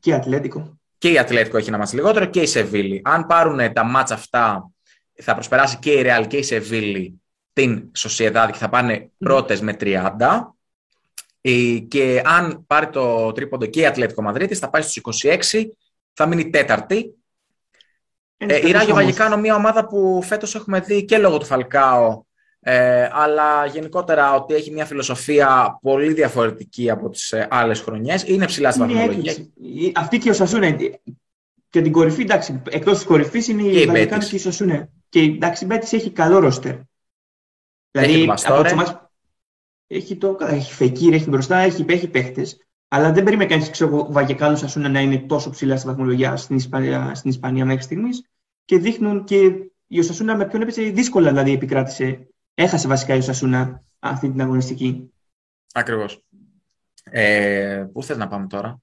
Και 0.00 0.10
η 0.10 0.14
Ατλέτικο. 0.14 0.78
Και 0.98 1.10
η 1.10 1.18
Ατλέτικο 1.18 1.56
έχει 1.56 1.68
ένα 1.68 1.78
μάτς 1.78 1.92
λιγότερο 1.92 2.24
και 2.24 2.40
η 2.40 2.46
Σεβίλη. 2.46 3.00
Αν 3.04 3.26
πάρουν 3.26 3.72
τα 3.72 3.84
μάτς 3.84 4.10
αυτά 4.10 4.70
θα 5.14 5.34
προσπεράσει 5.34 5.78
και 5.78 5.92
η 5.92 6.02
Real 6.04 6.24
και 6.26 6.36
η 6.36 6.42
Σεβίλη 6.42 7.20
την 7.58 7.90
Sociedad 7.98 8.48
και 8.52 8.58
θα 8.58 8.68
πάνε 8.68 9.10
πρώτες 9.18 9.60
με 9.60 9.76
30. 9.80 10.14
Και 11.88 12.22
αν 12.24 12.64
πάρει 12.66 12.88
το 12.88 13.32
τρίποντο 13.32 13.66
και 13.66 13.80
η 13.80 13.86
Ατλέτικο 13.86 14.22
Μαδρίτη, 14.22 14.54
θα 14.54 14.70
πάει 14.70 14.82
στους 14.82 15.22
26, 15.22 15.64
θα 16.12 16.26
μείνει 16.26 16.50
τέταρτη. 16.50 17.14
Ε, 18.36 18.68
η 18.68 18.70
Ράγιο 18.70 18.94
Βαγικάνο, 18.94 19.36
μια 19.36 19.54
ομάδα 19.54 19.86
που 19.86 20.22
φέτος 20.22 20.54
έχουμε 20.54 20.80
δει 20.80 21.04
και 21.04 21.18
λόγω 21.18 21.38
του 21.38 21.44
Φαλκάο, 21.44 22.22
ε, 22.60 23.08
αλλά 23.12 23.66
γενικότερα 23.66 24.34
ότι 24.34 24.54
έχει 24.54 24.70
μια 24.70 24.84
φιλοσοφία 24.84 25.78
πολύ 25.82 26.12
διαφορετική 26.12 26.90
από 26.90 27.08
τις 27.08 27.32
ε, 27.32 27.48
άλλες 27.50 27.80
χρονιές. 27.80 28.22
Είναι 28.26 28.46
ψηλά 28.46 28.70
στην 28.70 28.86
βαθμολογία. 28.86 29.34
Αυτή 29.94 30.18
και 30.18 30.30
ο 30.30 30.32
Σασούνα 30.32 30.70
και 31.70 31.82
την 31.82 31.92
κορυφή, 31.92 32.22
εντάξει, 32.22 32.62
εκτός 32.70 32.96
της 32.96 33.06
κορυφής 33.06 33.48
είναι 33.48 33.62
η 33.62 33.86
Βαγικάνο 33.86 34.22
και 34.22 34.36
η 34.36 34.38
Σασούνα. 34.38 34.88
Και 35.08 35.20
εντάξει, 35.20 35.64
η 35.64 35.66
Μπέτης 35.70 35.92
έχει 35.92 36.10
καλό 36.10 36.38
ρόστερ. 36.38 36.74
Δηλαδή, 37.90 38.30
από 38.30 38.68
το 38.68 38.74
μας, 38.74 39.10
έχει 39.86 40.16
το. 40.16 40.36
Έχει 40.40 40.72
Φεκύρ, 40.72 41.12
έχει 41.12 41.28
μπροστά, 41.28 41.56
έχει, 41.56 41.84
έχει 41.88 42.08
παίχτες. 42.08 42.62
Αλλά 42.88 43.12
δεν 43.12 43.24
περίμενε 43.24 43.48
κανείς 43.48 43.80
ο 43.80 44.06
Βαγεκάνος 44.12 44.58
Σασούνα 44.58 44.88
να 44.88 45.00
είναι 45.00 45.18
τόσο 45.18 45.50
ψηλά 45.50 45.76
στη 45.76 45.86
βαθμολογία 45.86 46.36
στην 46.36 46.56
Ισπανία, 46.56 47.14
στην 47.14 47.30
Ισπανία 47.30 47.64
μέχρι 47.64 47.82
στιγμής. 47.82 48.28
Και 48.64 48.78
δείχνουν 48.78 49.24
και 49.24 49.36
η 49.86 49.98
Οσασούνα 49.98 50.36
με 50.36 50.46
ποιον 50.46 50.62
έπαιζε 50.62 50.82
δύσκολα 50.82 51.28
δηλαδή 51.28 51.52
επικράτησε. 51.52 52.28
Έχασε 52.54 52.88
βασικά 52.88 53.14
η 53.14 53.18
Οσασούνα 53.18 53.82
αυτή 53.98 54.30
την 54.30 54.40
αγωνιστική. 54.40 55.12
Ακριβώς. 55.72 56.24
Ε, 57.10 57.86
πού 57.92 58.02
θες 58.02 58.16
να 58.16 58.28
πάμε 58.28 58.46
τώρα, 58.46 58.80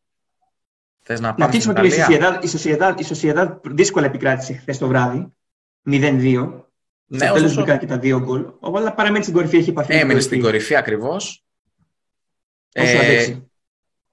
Θες 1.01 1.19
να, 1.19 1.35
να 1.37 1.49
πούμε 1.49 1.79
ότι 1.79 2.97
η 2.99 3.03
Σοσιαδά 3.03 3.61
δύσκολα 3.63 4.05
επικράτησε 4.05 4.53
χθες 4.53 4.77
το 4.77 4.87
βράδυ. 4.87 5.33
0-2. 5.85 6.64
Ναι, 7.07 7.25
Στο 7.25 7.33
τέλο 7.33 7.53
μπήκαν 7.53 7.79
και 7.79 7.85
τα 7.85 7.97
δύο 7.97 8.19
γκολ. 8.19 8.45
Αλλά 8.61 8.93
παραμένει 8.93 9.23
στην 9.23 9.35
κορυφή, 9.35 9.57
έχει 9.57 9.69
επαφή. 9.69 9.93
Έμεινε 9.93 10.19
στην 10.19 10.41
κορυφή 10.41 10.75
ακριβώς. 10.75 11.43
Ε, 12.73 13.35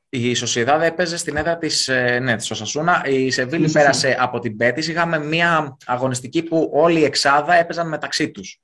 η 0.08 0.34
Σοσιαδά 0.34 0.84
έπαιζε 0.84 1.16
στην 1.16 1.36
έδρα 1.36 1.58
της 1.58 1.88
ε, 1.88 2.18
ναι, 2.18 2.36
της 2.36 2.50
Οσασούνα. 2.50 3.02
Η 3.06 3.30
Σεβίλη 3.30 3.70
πέρασε 3.70 4.16
από 4.18 4.38
την 4.38 4.56
Πέτη. 4.56 4.90
Είχαμε 4.90 5.18
μια 5.18 5.76
αγωνιστική 5.86 6.42
που 6.42 6.70
όλοι 6.72 7.00
οι 7.00 7.04
εξάδα 7.04 7.54
έπαιζαν 7.54 7.88
μεταξύ 7.88 8.30
τους. 8.30 8.60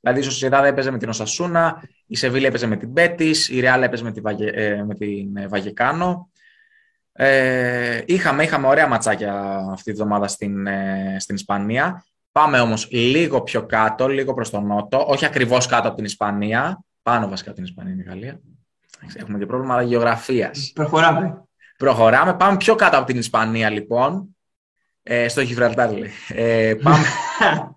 Δηλαδή 0.00 0.20
η 0.20 0.22
Σοσιαδά 0.30 0.66
έπαιζε 0.66 0.90
με 0.90 0.98
την 0.98 1.08
Οσασούνα, 1.08 1.82
η 2.06 2.16
Σεβίλη 2.16 2.46
έπαιζε 2.46 2.66
με 2.66 2.76
την 2.76 2.92
Πέτη, 2.92 3.34
η 3.48 3.60
Ρεάλ 3.60 3.82
έπαιζε 3.82 4.04
με 4.04 4.12
την, 4.12 4.22
Βαγε, 4.22 4.46
ε, 4.46 4.84
με 4.84 4.94
την 4.94 5.36
ε, 5.36 5.46
Βαγεκάνο. 5.48 6.30
Ε, 7.12 8.02
είχαμε, 8.06 8.42
είχαμε 8.42 8.66
ωραία 8.66 8.86
ματσάκια 8.86 9.56
αυτή 9.72 9.90
τη 9.90 9.96
βδομάδα 9.96 10.28
στην, 10.28 10.66
ε, 10.66 11.16
στην 11.18 11.34
Ισπανία. 11.34 12.04
Πάμε 12.36 12.60
όμως 12.60 12.88
λίγο 12.90 13.42
πιο 13.42 13.66
κάτω, 13.66 14.08
λίγο 14.08 14.34
προς 14.34 14.50
τον 14.50 14.66
νότο, 14.66 15.04
όχι 15.08 15.24
ακριβώς 15.24 15.66
κάτω 15.66 15.86
από 15.86 15.96
την 15.96 16.04
Ισπανία, 16.04 16.84
πάνω 17.02 17.28
βασικά 17.28 17.48
από 17.48 17.58
την 17.58 17.68
Ισπανία 17.68 17.92
είναι 17.92 18.02
η 18.02 18.04
Γαλλία. 18.08 18.40
Έχουμε 19.14 19.38
και 19.38 19.46
πρόβλημα 19.46 19.82
γεωγραφίας. 19.82 20.70
Προχωράμε. 20.74 21.44
Προχωράμε, 21.76 22.34
πάμε 22.34 22.56
πιο 22.56 22.74
κάτω 22.74 22.96
από 22.96 23.06
την 23.06 23.18
Ισπανία 23.18 23.70
λοιπόν, 23.70 24.36
ε, 25.02 25.28
στο 25.28 25.40
Γιβραλτάρ 25.40 25.90
ε, 26.28 26.74
πάμε, 26.82 27.04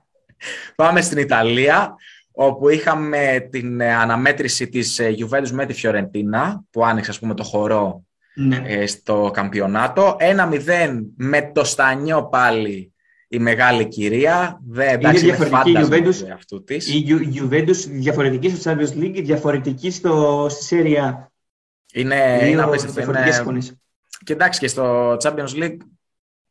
πάμε 0.75 1.01
στην 1.01 1.17
Ιταλία, 1.17 1.95
όπου 2.31 2.69
είχαμε 2.69 3.47
την 3.51 3.81
ε, 3.81 3.93
αναμέτρηση 3.93 4.69
της 4.69 4.99
ε, 4.99 5.15
Juventus 5.19 5.49
με 5.51 5.65
τη 5.65 5.73
Φιωρεντίνα, 5.73 6.63
που 6.69 6.85
άνοιξε 6.85 7.11
ας 7.11 7.19
πούμε 7.19 7.33
το 7.33 7.43
χορό 7.43 8.03
ναι. 8.35 8.85
στο 8.85 9.31
καμπιονάτο. 9.33 10.17
1-0 10.19 11.01
με 11.15 11.51
το 11.53 11.63
Στανιό 11.63 12.23
πάλι 12.27 12.93
η 13.31 13.39
μεγάλη 13.39 13.87
κυρία. 13.87 14.61
Δεν, 14.67 14.89
εντάξει, 14.89 15.27
είναι 15.27 15.35
διαφορετική 15.35 15.71
η 15.71 15.87
Juventus, 15.89 16.29
αυτού 16.33 16.63
της. 16.63 16.87
η 16.87 17.05
Juventus 17.35 17.75
διαφορετική 17.89 18.49
στο 18.49 18.71
Champions 18.71 18.97
League, 19.03 19.21
διαφορετική 19.23 19.91
στο, 19.91 20.47
στη 20.49 20.75
Serie 20.75 21.13
Είναι, 21.93 22.39
είναι 22.49 22.61
απίστευτο. 22.61 23.01
Είναι... 23.01 23.61
Και 24.23 24.33
εντάξει 24.33 24.59
και 24.59 24.67
στο 24.67 25.13
Champions 25.13 25.53
League 25.55 25.77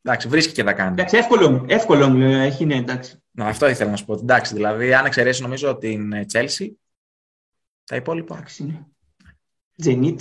εντάξει, 0.01 0.27
βρίσκει 0.27 0.53
και 0.53 0.63
τα 0.63 0.73
κάνει. 0.73 0.91
Εντάξει, 0.91 1.17
εύκολο, 1.17 1.65
εύκολο 1.67 2.23
έχει, 2.23 2.65
ναι, 2.65 2.75
εντάξει. 2.75 3.23
Να, 3.31 3.45
αυτό 3.45 3.69
ήθελα 3.69 3.89
να 3.89 3.95
σου 3.95 4.05
πω. 4.05 4.13
Εντάξει, 4.13 4.53
δηλαδή, 4.53 4.93
αν 4.93 5.05
εξαιρέσει 5.05 5.41
νομίζω 5.41 5.77
την 5.77 6.13
Chelsea, 6.33 6.67
τα 7.83 7.95
υπόλοιπα. 7.95 8.35
Εντάξει, 8.35 8.63
ναι. 8.63 8.85
Zenit. 9.83 10.17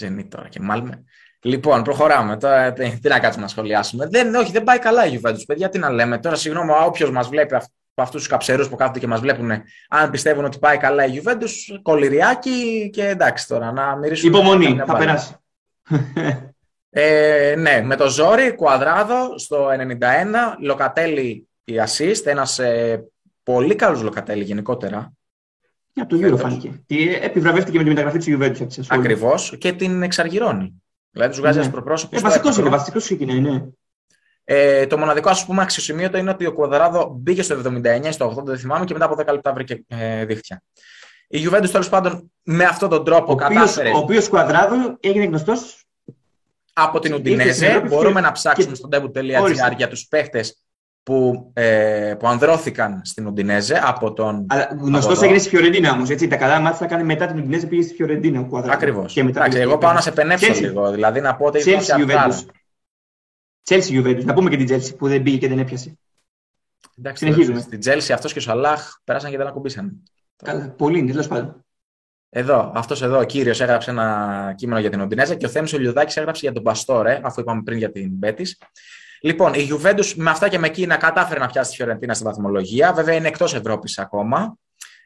Zenit 0.00 0.26
τώρα 0.28 0.48
και 0.48 0.60
μάλιστα. 0.60 1.02
Λοιπόν, 1.46 1.82
προχωράμε. 1.82 2.36
Τώρα, 2.36 2.72
τι 2.72 3.08
να 3.08 3.18
κάτσουμε 3.18 3.44
να 3.44 3.50
σχολιάσουμε. 3.50 4.06
Δεν, 4.06 4.34
όχι, 4.34 4.52
δεν 4.52 4.64
πάει 4.64 4.78
καλά 4.78 5.06
η 5.06 5.20
Juventus, 5.20 5.42
παιδιά. 5.46 5.68
Τι 5.68 5.78
να 5.78 5.90
λέμε. 5.90 6.18
Τώρα, 6.18 6.36
συγγνώμη, 6.36 6.70
όποιος 6.86 7.10
μας 7.10 7.28
βλέπει 7.28 7.54
από 7.54 7.66
αυτούς 7.94 8.20
τους 8.20 8.28
καψερούς 8.28 8.68
που 8.68 8.76
κάθονται 8.76 8.98
και 8.98 9.06
μας 9.06 9.20
βλέπουν, 9.20 9.50
αν 9.88 10.10
πιστεύουν 10.10 10.44
ότι 10.44 10.58
πάει 10.58 10.76
καλά 10.76 11.06
η 11.06 11.22
Juventus, 11.22 11.78
κολυριάκι 11.82 12.90
και 12.92 13.08
εντάξει 13.08 13.48
τώρα 13.48 13.72
να 13.72 13.96
μυρίσουμε. 13.96 14.38
Υπομονή, 14.38 14.82
θα 14.86 14.96
περάσει. 14.96 15.34
Ε, 16.90 17.54
ναι, 17.58 17.82
με 17.84 17.96
το 17.96 18.08
ζόρι, 18.08 18.54
Κουαδράδο 18.54 19.38
στο 19.38 19.68
91, 19.68 19.72
Λοκατέλη 20.60 21.48
η 21.64 21.74
assist, 21.86 22.24
ένας 22.26 22.58
ε, 22.58 23.04
πολύ 23.42 23.74
καλός 23.74 24.02
Λοκατέλη 24.02 24.44
γενικότερα. 24.44 25.12
Για 25.92 26.06
το 26.06 26.18
Euro 26.20 26.38
φάνηκε. 26.38 26.84
Επιβραβεύτηκε 27.22 27.76
με 27.76 27.82
τη 27.82 27.88
μεταγραφή 27.88 28.18
της 28.18 28.36
Juventus. 28.38 28.84
Ακριβώς 28.88 29.56
και 29.58 29.72
την 29.72 30.02
εξαργυρώνει. 30.02 30.82
Δηλαδή 31.16 31.32
τους 31.32 31.40
βγάζει 31.40 31.58
ναι. 31.58 31.68
προπρόσωπος. 31.68 32.18
Ε, 32.18 32.22
βασικός 32.22 32.56
είναι, 32.56 32.68
βασικός 32.68 33.04
ξεκινάει, 33.04 33.40
ναι. 33.40 33.64
Ε, 34.44 34.86
το 34.86 34.98
μοναδικό 34.98 35.30
ας 35.30 35.44
πούμε 35.44 35.62
αξιοσημείωτο 35.62 36.18
είναι 36.18 36.30
ότι 36.30 36.46
ο 36.46 36.52
Κουαδράδο 36.52 37.16
μπήκε 37.18 37.42
στο 37.42 37.60
79 37.64 38.08
στο 38.10 38.34
80, 38.38 38.44
δεν 38.44 38.58
θυμάμαι, 38.58 38.84
και 38.84 38.92
μετά 38.92 39.04
από 39.04 39.14
10 39.14 39.26
λεπτά 39.32 39.52
βρήκε 39.52 39.84
ε, 39.88 40.24
δίχτυα. 40.24 40.62
Η 41.28 41.48
Juventus 41.48 41.68
τέλος 41.70 41.88
πάντων 41.88 42.32
με 42.42 42.64
αυτόν 42.64 42.88
τον 42.88 43.04
τρόπο 43.04 43.32
ο 43.32 43.34
κατάφερε. 43.34 43.90
Ο 43.90 43.96
οποίος 43.96 44.28
Κουαδράδο 44.28 44.96
έγινε 45.00 45.24
γνωστός 45.24 45.84
από 46.72 46.98
την 46.98 47.14
Ουντινέζε. 47.14 47.80
Μπορούμε 47.80 48.20
να 48.20 48.32
ψάξουμε 48.32 48.72
και... 48.72 48.74
στο 48.74 48.88
debut.gr 48.92 49.76
για 49.76 49.88
τους 49.88 50.06
παίχτες 50.06 50.65
που, 51.06 51.50
ε, 51.54 52.14
που 52.18 52.28
ανδρώθηκαν 52.28 53.00
στην 53.04 53.26
Ουντινέζε 53.26 53.80
από 53.84 54.12
τον. 54.12 54.46
Αλλά 54.48 54.76
γνωστός 54.80 55.22
έγινε 55.22 55.38
στη 55.38 55.48
Φιωρεντίνα 55.48 55.92
όμως. 55.92 56.08
Τα 56.08 56.36
καλά 56.36 56.60
μάτια 56.60 56.78
θα 56.78 56.86
κάνει 56.86 57.04
μετά 57.04 57.26
την 57.26 57.38
Ουντινέζε 57.38 57.66
πήγε 57.66 57.82
στη 57.82 57.94
Φιωρεντίνα. 57.94 58.48
Ακριβώς. 58.52 59.16
Εγώ 59.16 59.78
πάω 59.78 59.92
να 59.92 60.00
σε 60.00 60.12
πενέψω 60.12 60.52
λίγο. 60.52 60.90
Δηλαδή 60.90 61.20
να 61.20 61.36
πω 61.36 61.46
ότι. 61.46 61.62
Chelsea 63.68 63.90
Juventus. 63.90 64.24
Να 64.24 64.34
πούμε 64.34 64.50
και 64.50 64.56
την 64.56 64.76
Chelsea 64.76 64.96
που 64.96 65.08
δεν 65.08 65.22
πήγε 65.22 65.36
και 65.36 65.48
δεν 65.48 65.58
έπιασε. 65.58 65.98
Εντάξει, 66.98 67.24
Συνεχίζουμε. 67.24 67.60
Στην 67.60 67.80
Chelsea 67.84 68.10
αυτός 68.12 68.32
και 68.32 68.38
ο 68.38 68.42
Σαλάχ 68.42 69.00
πέρασαν 69.04 69.30
και 69.30 69.36
δεν 69.36 69.46
ακουμπήσαν. 69.46 70.02
Καλά, 70.44 70.68
πολύ 70.68 70.98
είναι, 70.98 71.10
τέλος 71.10 71.28
πάντων. 71.28 71.64
Εδώ, 72.28 72.72
αυτός 72.74 73.02
εδώ 73.02 73.18
ο 73.18 73.24
κύριος 73.24 73.60
έγραψε 73.60 73.90
ένα 73.90 74.54
κείμενο 74.56 74.80
για 74.80 74.90
την 74.90 75.00
Οντινέζα 75.00 75.34
και 75.34 75.46
ο 75.46 75.48
Θέμης 75.48 75.72
Ολιουδάκης 75.72 76.16
έγραψε 76.16 76.40
για 76.44 76.52
τον 76.52 76.62
Παστόρε, 76.62 77.20
αφού 77.22 77.40
είπαμε 77.40 77.62
πριν 77.62 77.78
για 77.78 77.90
την 77.90 78.08
Μπέτης. 78.12 78.58
Λοιπόν, 79.26 79.54
η 79.54 79.68
Juventus 79.70 80.12
με 80.16 80.30
αυτά 80.30 80.48
και 80.48 80.58
με 80.58 80.66
εκείνα 80.66 80.96
κατάφερε 80.96 81.40
να 81.40 81.46
πιάσει 81.46 81.70
τη 81.70 81.76
Φιωρεντίνα 81.76 82.14
στην 82.14 82.26
βαθμολογία. 82.26 82.92
Βέβαια 82.92 83.14
είναι 83.14 83.28
εκτός 83.28 83.54
Ευρώπης 83.54 83.98
ακόμα. 83.98 84.58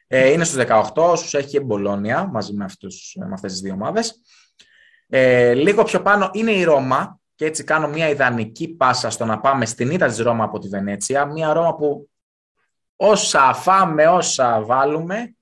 Ε, 0.07 0.31
είναι 0.31 0.43
στους 0.43 0.63
18, 0.67 0.83
όσους 0.93 1.33
έχει 1.33 1.47
και 1.47 1.57
η 1.57 1.63
Μπολόνια 1.65 2.29
μαζί 2.31 2.53
με, 2.53 2.63
αυτούς, 2.63 3.15
με 3.19 3.33
αυτές 3.33 3.51
τις 3.51 3.61
δύο 3.61 3.73
ομάδες. 3.73 4.21
Ε, 5.07 5.53
λίγο 5.53 5.83
πιο 5.83 6.01
πάνω 6.01 6.29
είναι 6.33 6.51
η 6.51 6.63
Ρώμα, 6.63 7.19
και 7.35 7.45
έτσι 7.45 7.63
κάνω 7.63 7.87
μια 7.87 8.09
ιδανική 8.09 8.67
πάσα 8.67 9.09
στο 9.09 9.25
να 9.25 9.39
πάμε 9.39 9.65
στην 9.65 9.91
ήττα 9.91 10.07
της 10.07 10.17
Ρώμα 10.17 10.43
από 10.43 10.59
τη 10.59 10.67
Βενέτσια. 10.67 11.25
Μια 11.25 11.53
Ρώμα 11.53 11.75
που 11.75 12.09
όσα 12.95 13.53
φάμε, 13.53 14.07
όσα 14.07 14.61
βάλουμε, 14.61 15.35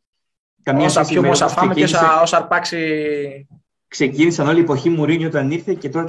Καμία 0.63 0.85
όσα 0.85 1.05
πιούμε, 1.05 1.29
όσα 1.29 1.47
φάμε 1.47 1.73
και 1.73 1.83
όσα, 1.83 2.21
όσα 2.21 2.37
αρπάξει. 2.37 3.47
Ξεκίνησαν 3.89 4.47
όλη 4.47 4.57
η 4.57 4.61
εποχή 4.61 4.89
Μουρίνιο 4.89 5.27
όταν 5.27 5.51
ήρθε 5.51 5.73
και 5.73 5.89
τώρα 5.89 6.05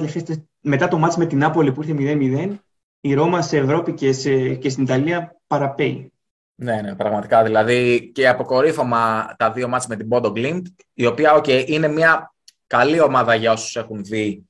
μετά 0.61 0.87
το 0.87 0.97
μάτς 0.97 1.17
με 1.17 1.25
την 1.25 1.37
Νάπολη 1.37 1.71
που 1.71 1.83
ήρθε 1.83 1.95
0-0, 1.97 2.55
η 3.01 3.13
Ρώμα 3.13 3.41
σε 3.41 3.57
Ευρώπη 3.57 3.93
και, 3.93 4.13
σε, 4.13 4.55
και 4.55 4.69
στην 4.69 4.83
Ιταλία 4.83 5.35
παραπέει. 5.47 6.11
Ναι, 6.55 6.81
ναι, 6.81 6.95
πραγματικά. 6.95 7.43
Δηλαδή 7.43 8.11
και 8.13 8.27
αποκορύφωμα 8.27 9.33
τα 9.37 9.51
δύο 9.51 9.67
μάτς 9.67 9.87
με 9.87 9.95
την 9.95 10.07
Bodo 10.11 10.31
Glimt, 10.31 10.61
η 10.93 11.05
οποία 11.05 11.37
okay, 11.37 11.63
είναι 11.67 11.87
μια 11.87 12.33
καλή 12.67 13.01
ομάδα 13.01 13.35
για 13.35 13.51
όσους 13.51 13.75
έχουν 13.75 14.03
δει 14.03 14.45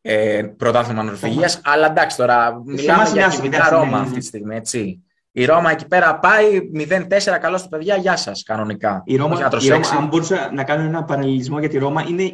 ε, 0.00 0.42
πρωτάθλημα 0.56 1.02
Νορβηγίας, 1.02 1.60
αλλά 1.64 1.86
εντάξει 1.86 2.16
τώρα 2.16 2.62
μιλάμε 2.64 3.08
για 3.12 3.28
κοινά 3.42 3.68
Ρώμα 3.70 3.84
ναι, 3.84 3.96
ναι. 3.96 4.02
αυτή 4.02 4.18
τη 4.18 4.24
στιγμή, 4.24 4.56
έτσι. 4.56 5.05
Η 5.38 5.44
Ρώμα 5.44 5.70
εκεί 5.70 5.86
πέρα 5.86 6.18
πάει 6.18 6.70
0-4, 6.74 7.06
καλώ 7.40 7.60
τα 7.60 7.68
παιδιά, 7.68 7.96
γεια 7.96 8.16
σας 8.16 8.42
κανονικά. 8.42 9.02
Η 9.04 9.16
Ρώμα, 9.16 9.50
η 9.60 9.68
Ρώμα, 9.68 9.88
αν 9.88 10.06
μπορούσα 10.06 10.50
να 10.52 10.64
κάνω 10.64 10.82
ένα 10.82 11.04
παραλληλισμό 11.04 11.58
για 11.58 11.68
τη 11.68 11.78
Ρώμα, 11.78 12.04
είναι, 12.08 12.32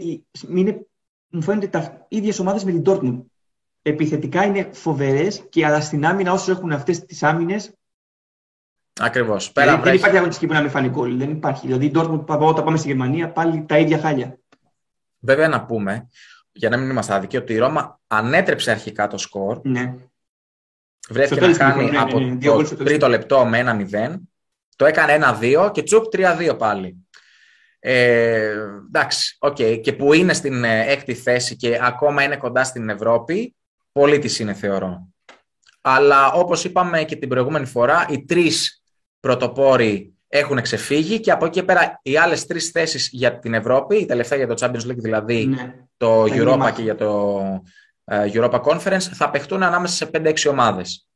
είναι, 0.49 0.87
μου 1.29 1.43
φαίνονται 1.43 1.67
τα 1.67 2.07
ίδιες 2.09 2.39
ομάδες 2.39 2.65
με 2.65 2.71
την 2.73 2.83
Dortmund. 2.87 3.23
Επιθετικά 3.83 4.45
είναι 4.45 4.69
φοβερές 4.73 5.47
και 5.49 5.67
αλλά 5.67 5.81
στην 5.81 6.07
άμυνα 6.07 6.33
όσο 6.33 6.51
έχουν 6.51 6.73
αυτές 6.73 7.05
τις 7.05 7.23
άμυνε. 7.23 7.57
Ακριβώς. 9.01 9.53
Δηλαδή, 9.55 9.83
δεν 9.83 9.95
υπάρχει 9.95 10.17
αγωνιστική 10.17 10.47
που 10.47 10.53
να 10.53 10.61
μην 10.61 10.71
φανεί 10.71 10.89
κόλλη. 10.91 11.17
Δεν 11.17 11.31
υπάρχει. 11.31 11.67
Δηλαδή 11.67 11.87
η 11.87 11.93
Dortmund 11.95 12.25
όταν 12.27 12.65
πάμε 12.65 12.77
στη 12.77 12.89
Γερμανία 12.89 13.33
πάλι 13.33 13.65
τα 13.69 13.79
ίδια 13.79 13.99
χάλια. 13.99 14.39
Βέβαια 15.19 15.49
να 15.49 15.65
πούμε, 15.65 16.09
για 16.53 16.69
να 16.69 16.77
μην 16.77 16.91
είμαστε 16.91 17.15
άδικοι, 17.15 17.37
ότι 17.37 17.53
η 17.53 17.59
Ρώμα 17.59 18.01
ανέτρεψε 18.07 18.71
αρχικά 18.71 19.07
το 19.07 19.19
σκορ. 19.19 19.61
Ναι 19.63 19.95
βρέθηκε 21.11 21.41
να 21.41 21.57
κάνει 21.57 21.91
ναι, 21.91 21.99
από 21.99 22.21
ναι, 22.21 22.39
το 22.39 22.77
τρίτο 22.77 23.09
λεπτό 23.09 23.45
με 23.45 23.59
ένα 23.59 23.87
0. 23.93 24.15
Το 24.77 24.85
έκανε 24.85 25.13
ένα-δύο 25.13 25.71
και 25.75 25.83
τσουπ 25.83 26.05
3-2 26.17 26.59
πάλι. 26.59 27.07
Ε, 27.79 28.55
εντάξει, 28.87 29.37
okay. 29.41 29.81
και 29.83 29.93
που 29.93 30.13
είναι 30.13 30.33
στην 30.33 30.65
ε, 30.65 30.93
έκτη 30.93 31.15
θέση 31.15 31.57
και 31.57 31.79
ακόμα 31.83 32.23
είναι 32.23 32.37
κοντά 32.37 32.65
στην 32.65 32.89
Ευρώπη, 32.89 33.55
πολύ 33.93 34.19
της 34.19 34.39
είναι 34.39 34.53
θεωρώ. 34.53 35.09
Αλλά 35.81 36.33
όπως 36.33 36.65
είπαμε 36.65 37.05
και 37.05 37.17
την 37.17 37.29
προηγούμενη 37.29 37.67
φορά, 37.67 38.07
οι 38.09 38.25
τρεις 38.25 38.83
πρωτοπόροι 39.21 40.15
έχουν 40.29 40.61
ξεφύγει 40.61 41.21
και 41.21 41.31
από 41.31 41.45
εκεί 41.45 41.59
και 41.61 41.63
πέρα 41.63 42.01
οι 42.03 42.17
άλλες 42.17 42.47
τρεις 42.47 42.71
θέσεις 42.71 43.09
για 43.13 43.39
την 43.39 43.55
Ευρώπη, 43.55 43.97
η 43.97 44.07
τελευταία 44.07 44.39
για 44.39 44.47
το 44.47 44.55
Champions 44.59 44.91
League 44.91 44.97
δηλαδή, 44.97 45.47
ναι. 45.47 45.75
το 45.97 46.23
Europa 46.23 46.73
και 46.75 46.83
για 46.83 46.95
το 46.95 47.41
ε, 47.41 47.61
Europa 48.05 48.61
Conference 48.63 49.01
θα 49.01 49.31
παιχτούν 49.31 49.63
ανάμεσα 49.63 49.95
σε 49.95 50.11
5-6 50.13 50.35
ομάδες. 50.51 51.07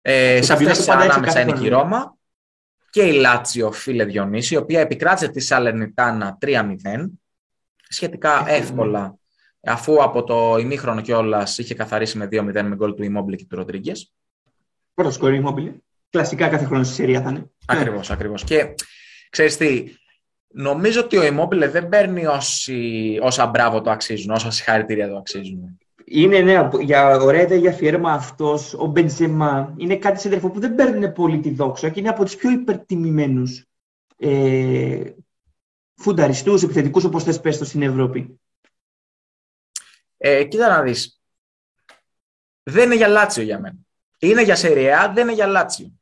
Ε, 0.00 0.42
σε 0.42 0.52
αυτές 0.52 0.76
τις 0.76 0.88
ανάμεσα 0.88 1.40
είναι 1.40 1.52
και 1.52 1.66
η 1.66 1.68
Ρώμα 1.68 2.16
και 2.90 3.02
η 3.02 3.12
Λάτσιο, 3.12 3.72
φίλε 3.72 4.04
Διονύση, 4.04 4.54
η 4.54 4.56
οποία 4.56 4.80
επικράτησε 4.80 5.28
τη 5.28 5.40
Σαλερνιτάνα 5.40 6.38
3-0, 6.40 6.74
σχετικά 7.88 8.44
εύκολα, 8.48 9.18
αφού 9.62 10.02
από 10.02 10.24
το 10.24 10.56
ημίχρονο 10.58 11.00
κιόλας 11.00 11.58
είχε 11.58 11.74
καθαρίσει 11.74 12.18
με 12.18 12.28
2-0 12.30 12.62
με 12.62 12.74
γκολ 12.74 12.94
του 12.94 13.02
Immobile 13.02 13.36
και 13.36 13.44
του 13.48 13.56
Ροντρίγκε. 13.56 13.92
Πρώτο 14.94 15.10
σκορ 15.10 15.32
Immobile. 15.42 15.74
Κλασικά 16.10 16.48
κάθε 16.48 16.64
χρόνο 16.64 16.84
στη 16.84 16.94
Συρία 16.94 17.22
θα 17.22 17.30
είναι. 17.30 17.50
Ακριβώς, 17.66 18.10
ακριβώς. 18.10 18.44
Και 18.44 18.74
ξέρεις 19.30 19.56
τι, 19.56 19.94
Νομίζω 20.56 21.00
ότι 21.00 21.16
ο 21.16 21.22
Immobile 21.22 21.68
δεν 21.70 21.88
παίρνει 21.88 22.26
όσοι, 22.26 23.18
όσα 23.22 23.46
μπράβο 23.46 23.80
το 23.80 23.90
αξίζουν, 23.90 24.30
όσα 24.30 24.50
συγχαρητήρια 24.50 25.08
το 25.08 25.16
αξίζουν. 25.16 25.78
Είναι 26.04 26.40
ναι, 26.40 26.68
για 26.80 27.16
ωραία 27.16 27.54
για 27.54 27.70
αφιέρωμα 27.70 28.12
αυτός, 28.12 28.74
ο 28.74 28.86
Μπεντζεμά. 28.86 29.74
Είναι 29.76 29.96
κάτι 29.96 30.20
σε 30.20 30.38
που 30.38 30.60
δεν 30.60 30.74
παίρνουν 30.74 31.12
πολύ 31.12 31.38
τη 31.38 31.50
δόξα 31.50 31.88
και 31.88 32.00
είναι 32.00 32.08
από 32.08 32.24
τους 32.24 32.36
πιο 32.36 32.50
υπερτιμημένους 32.50 33.64
ε, 34.16 35.10
φουνταριστούς, 35.94 36.62
επιθετικούς, 36.62 37.04
όπως 37.04 37.24
θες 37.24 37.40
πες 37.40 37.56
στην 37.56 37.82
Ευρώπη. 37.82 38.40
Ε, 40.16 40.44
κοίτα 40.44 40.68
να 40.68 40.82
δεις. 40.82 41.20
Δεν 42.62 42.84
είναι 42.84 42.96
για 42.96 43.08
Λάτσιο 43.08 43.42
για 43.42 43.60
μένα. 43.60 43.78
Είναι 44.18 44.42
για 44.42 44.56
Σεριά, 44.56 45.12
δεν 45.14 45.22
είναι 45.22 45.34
για 45.34 45.46
Λάτσιο. 45.46 45.92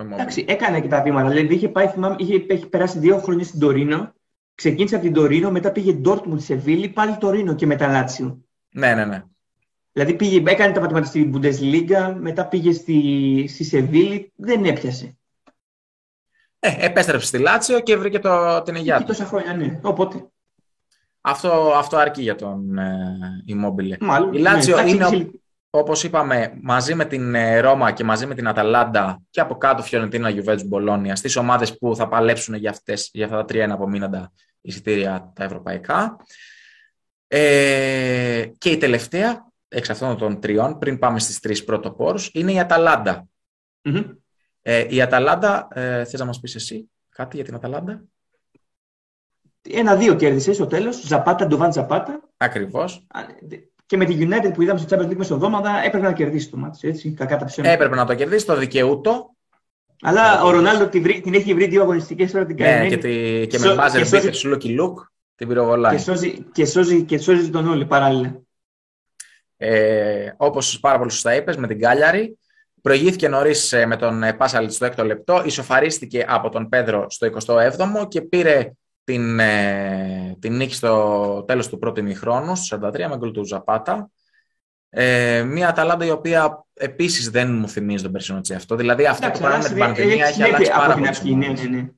Εντάξει, 0.00 0.44
έκανε 0.48 0.80
και 0.80 0.88
τα 0.88 1.02
βήματα. 1.02 1.28
Δηλαδή 1.28 1.54
είχε, 1.54 1.68
πάει, 1.68 1.88
θυμάμαι, 1.88 2.16
είχε, 2.18 2.44
έχει 2.48 2.66
περάσει 2.66 2.98
δύο 2.98 3.18
χρόνια 3.18 3.44
στην 3.44 3.60
Τωρίνο. 3.60 4.14
Ξεκίνησε 4.54 4.94
από 4.94 5.04
την 5.04 5.12
Τωρίνο, 5.12 5.50
μετά 5.50 5.72
πήγε 5.72 5.92
Ντόρτμουντ 5.92 6.40
σε 6.40 6.54
Βίλη, 6.54 6.88
πάλι 6.88 7.16
Τωρίνο 7.16 7.54
και 7.54 7.66
μετά 7.66 7.88
Λάτσιο. 7.88 8.44
Ναι, 8.70 8.94
ναι, 8.94 9.04
ναι. 9.04 9.24
Δηλαδή 9.92 10.14
πήγε, 10.14 10.42
έκανε 10.50 10.72
τα 10.72 10.80
μαθήματα 10.80 11.06
στην 11.06 11.34
Bundesliga, 11.34 12.16
μετά 12.20 12.46
πήγε 12.46 12.72
στη, 12.72 13.46
στη 13.48 13.64
Σεβίλη, 13.64 14.32
δεν 14.36 14.64
έπιασε. 14.64 15.16
Ε, 16.58 16.86
επέστρεψε 16.86 17.26
στη 17.26 17.38
Λάτσιο 17.38 17.80
και 17.80 17.96
βρήκε 17.96 18.18
το, 18.18 18.62
την 18.62 18.74
υγεία 18.74 18.98
του. 18.98 19.04
τόσα 19.04 19.24
χρόνια, 19.24 19.54
ναι. 19.54 19.80
Οπότε. 19.82 20.28
Αυτό, 21.20 21.72
αυτό 21.76 21.96
αρκεί 21.96 22.22
για 22.22 22.34
τον 22.34 22.78
ε, 22.78 23.18
Immobile. 23.48 23.96
Μάλλον, 24.00 24.32
η 24.32 24.38
Λάτσιο 24.38 24.82
ναι, 24.82 24.90
είναι, 24.90 25.30
όπως 25.78 26.04
είπαμε, 26.04 26.58
μαζί 26.62 26.94
με 26.94 27.04
την 27.04 27.34
ε, 27.34 27.60
Ρώμα 27.60 27.92
και 27.92 28.04
μαζί 28.04 28.26
με 28.26 28.34
την 28.34 28.48
Αταλάντα 28.48 29.22
και 29.30 29.40
από 29.40 29.56
κάτω 29.56 29.82
Φιωρεντίνα, 29.82 30.28
Γιουβέτζ, 30.28 30.62
Μπολόνια, 30.62 31.16
στις 31.16 31.36
ομάδες 31.36 31.78
που 31.78 31.96
θα 31.96 32.08
παλέψουν 32.08 32.54
για, 32.54 32.70
αυτές, 32.70 33.10
για 33.12 33.24
αυτά 33.24 33.36
τα 33.36 33.44
τρία 33.44 33.72
απομείναντα 33.72 34.32
εισιτήρια 34.60 35.32
τα 35.34 35.44
ευρωπαϊκά. 35.44 36.16
Ε, 37.28 38.46
και 38.58 38.70
η 38.70 38.76
τελευταία 38.76 39.46
εξ 39.68 39.90
αυτών 39.90 40.16
των 40.16 40.40
τριών, 40.40 40.78
πριν 40.78 40.98
πάμε 40.98 41.18
στις 41.18 41.40
τρεις 41.40 41.64
πρωτοπόρους, 41.64 42.30
είναι 42.32 42.52
η 42.52 42.58
αταλαντα 42.58 43.28
Ε, 44.62 44.86
η 44.88 45.02
Αταλάντα, 45.02 45.68
ε, 45.70 46.04
θες 46.04 46.20
να 46.20 46.26
μας 46.26 46.40
πεις 46.40 46.54
εσύ 46.54 46.90
κάτι 47.08 47.36
για 47.36 47.44
την 47.44 47.54
Αταλάντα; 47.54 48.04
Ένα-δύο 49.70 50.14
κέρδισε 50.14 50.52
στο 50.52 50.66
τέλος. 50.66 51.00
Ζαπάτα, 51.00 51.46
Ντοβάν 51.46 51.72
Ζαπάτα. 51.72 52.20
Ακριβώς. 52.36 53.06
Και 53.86 53.96
με 53.96 54.04
τη 54.04 54.16
United 54.20 54.50
που 54.54 54.62
είδαμε 54.62 54.78
στο 54.78 54.96
Champions 54.96 55.10
League 55.10 55.16
μεσοδόματα 55.16 55.82
έπρεπε 55.84 56.06
να 56.06 56.12
κερδίσει 56.12 56.50
το 56.50 56.56
μάτι. 56.56 56.88
Έτσι, 56.88 57.10
κακά 57.10 57.36
τα 57.36 57.44
ψέματα. 57.44 57.74
Έπρεπε 57.74 57.94
να 57.94 58.04
το 58.04 58.14
κερδίσει, 58.14 58.46
το 58.46 58.56
δικαιούτο. 58.56 59.34
Αλλά 60.00 60.42
ο 60.42 60.50
Ρονάλντο 60.50 60.86
την, 60.86 61.22
την 61.22 61.34
έχει 61.34 61.54
βρει 61.54 61.66
δύο 61.66 61.82
αγωνιστικές 61.82 62.32
τώρα 62.32 62.46
την 62.46 62.56
κάνει. 62.56 62.88
Ναι, 62.88 62.88
και, 62.88 62.96
τη, 62.96 63.46
και 63.46 63.58
με 63.58 63.74
Μάζερ 63.74 64.08
Μπίτερ, 64.08 64.34
Σουλόκι 64.34 64.68
Λουκ, 64.68 64.98
την 65.34 65.48
πυροβολάει. 65.48 65.96
Και 65.96 66.02
σώζει, 66.02 66.46
και 66.52 66.66
σώζει, 66.66 67.02
και 67.02 67.18
σώζει 67.18 67.50
τον 67.50 67.68
όλοι 67.68 67.86
παράλληλα. 67.86 68.40
Ε, 69.56 70.32
Όπως 70.36 70.80
πάρα 70.80 70.98
πολύ 70.98 71.10
σωστά 71.10 71.34
είπες, 71.34 71.56
με 71.56 71.66
την 71.66 71.80
Κάλιαρη. 71.80 72.38
Προηγήθηκε 72.82 73.28
νωρίς 73.28 73.72
ε, 73.72 73.86
με 73.86 73.96
τον 73.96 74.22
ε, 74.22 74.32
Πάσαλιτς 74.32 74.74
στο 74.74 74.84
έκτο 74.84 75.04
λεπτό, 75.04 75.42
ισοφαρίστηκε 75.44 76.24
από 76.28 76.48
τον 76.48 76.68
Πέδρο 76.68 77.06
στο 77.10 77.28
27ο 77.46 78.08
και 78.08 78.20
πήρε 78.20 78.72
την, 79.06 79.38
ε, 79.38 80.36
την 80.38 80.56
νίκη 80.56 80.74
στο 80.74 81.44
τέλος 81.46 81.68
του 81.68 81.78
πρώτου 81.78 82.00
ημιχρόνου, 82.00 82.56
στο 82.56 82.76
43, 82.76 83.08
με 83.08 83.16
γκολ 83.16 83.30
του 83.30 83.44
Ζαπάτα. 83.44 84.10
Ε, 84.88 85.42
μια 85.42 85.68
Αταλάντα 85.68 86.04
η 86.04 86.10
οποία 86.10 86.66
επίσης 86.72 87.30
δεν 87.30 87.54
μου 87.54 87.68
θυμίζει 87.68 88.02
τον 88.02 88.12
περσινό 88.12 88.40
αυτό. 88.54 88.76
Δηλαδή 88.76 89.06
αυτό 89.06 89.30
το 89.30 89.38
πράγμα 89.38 89.58
με 89.58 89.68
την 89.68 89.78
πανδημία 89.78 90.26
έχει 90.26 90.42
αλλάξει 90.42 90.70
πάρα 90.70 90.94
πολύ. 90.94 91.34
Ναι, 91.34 91.46
ναι, 91.46 91.62
ναι. 91.62 91.88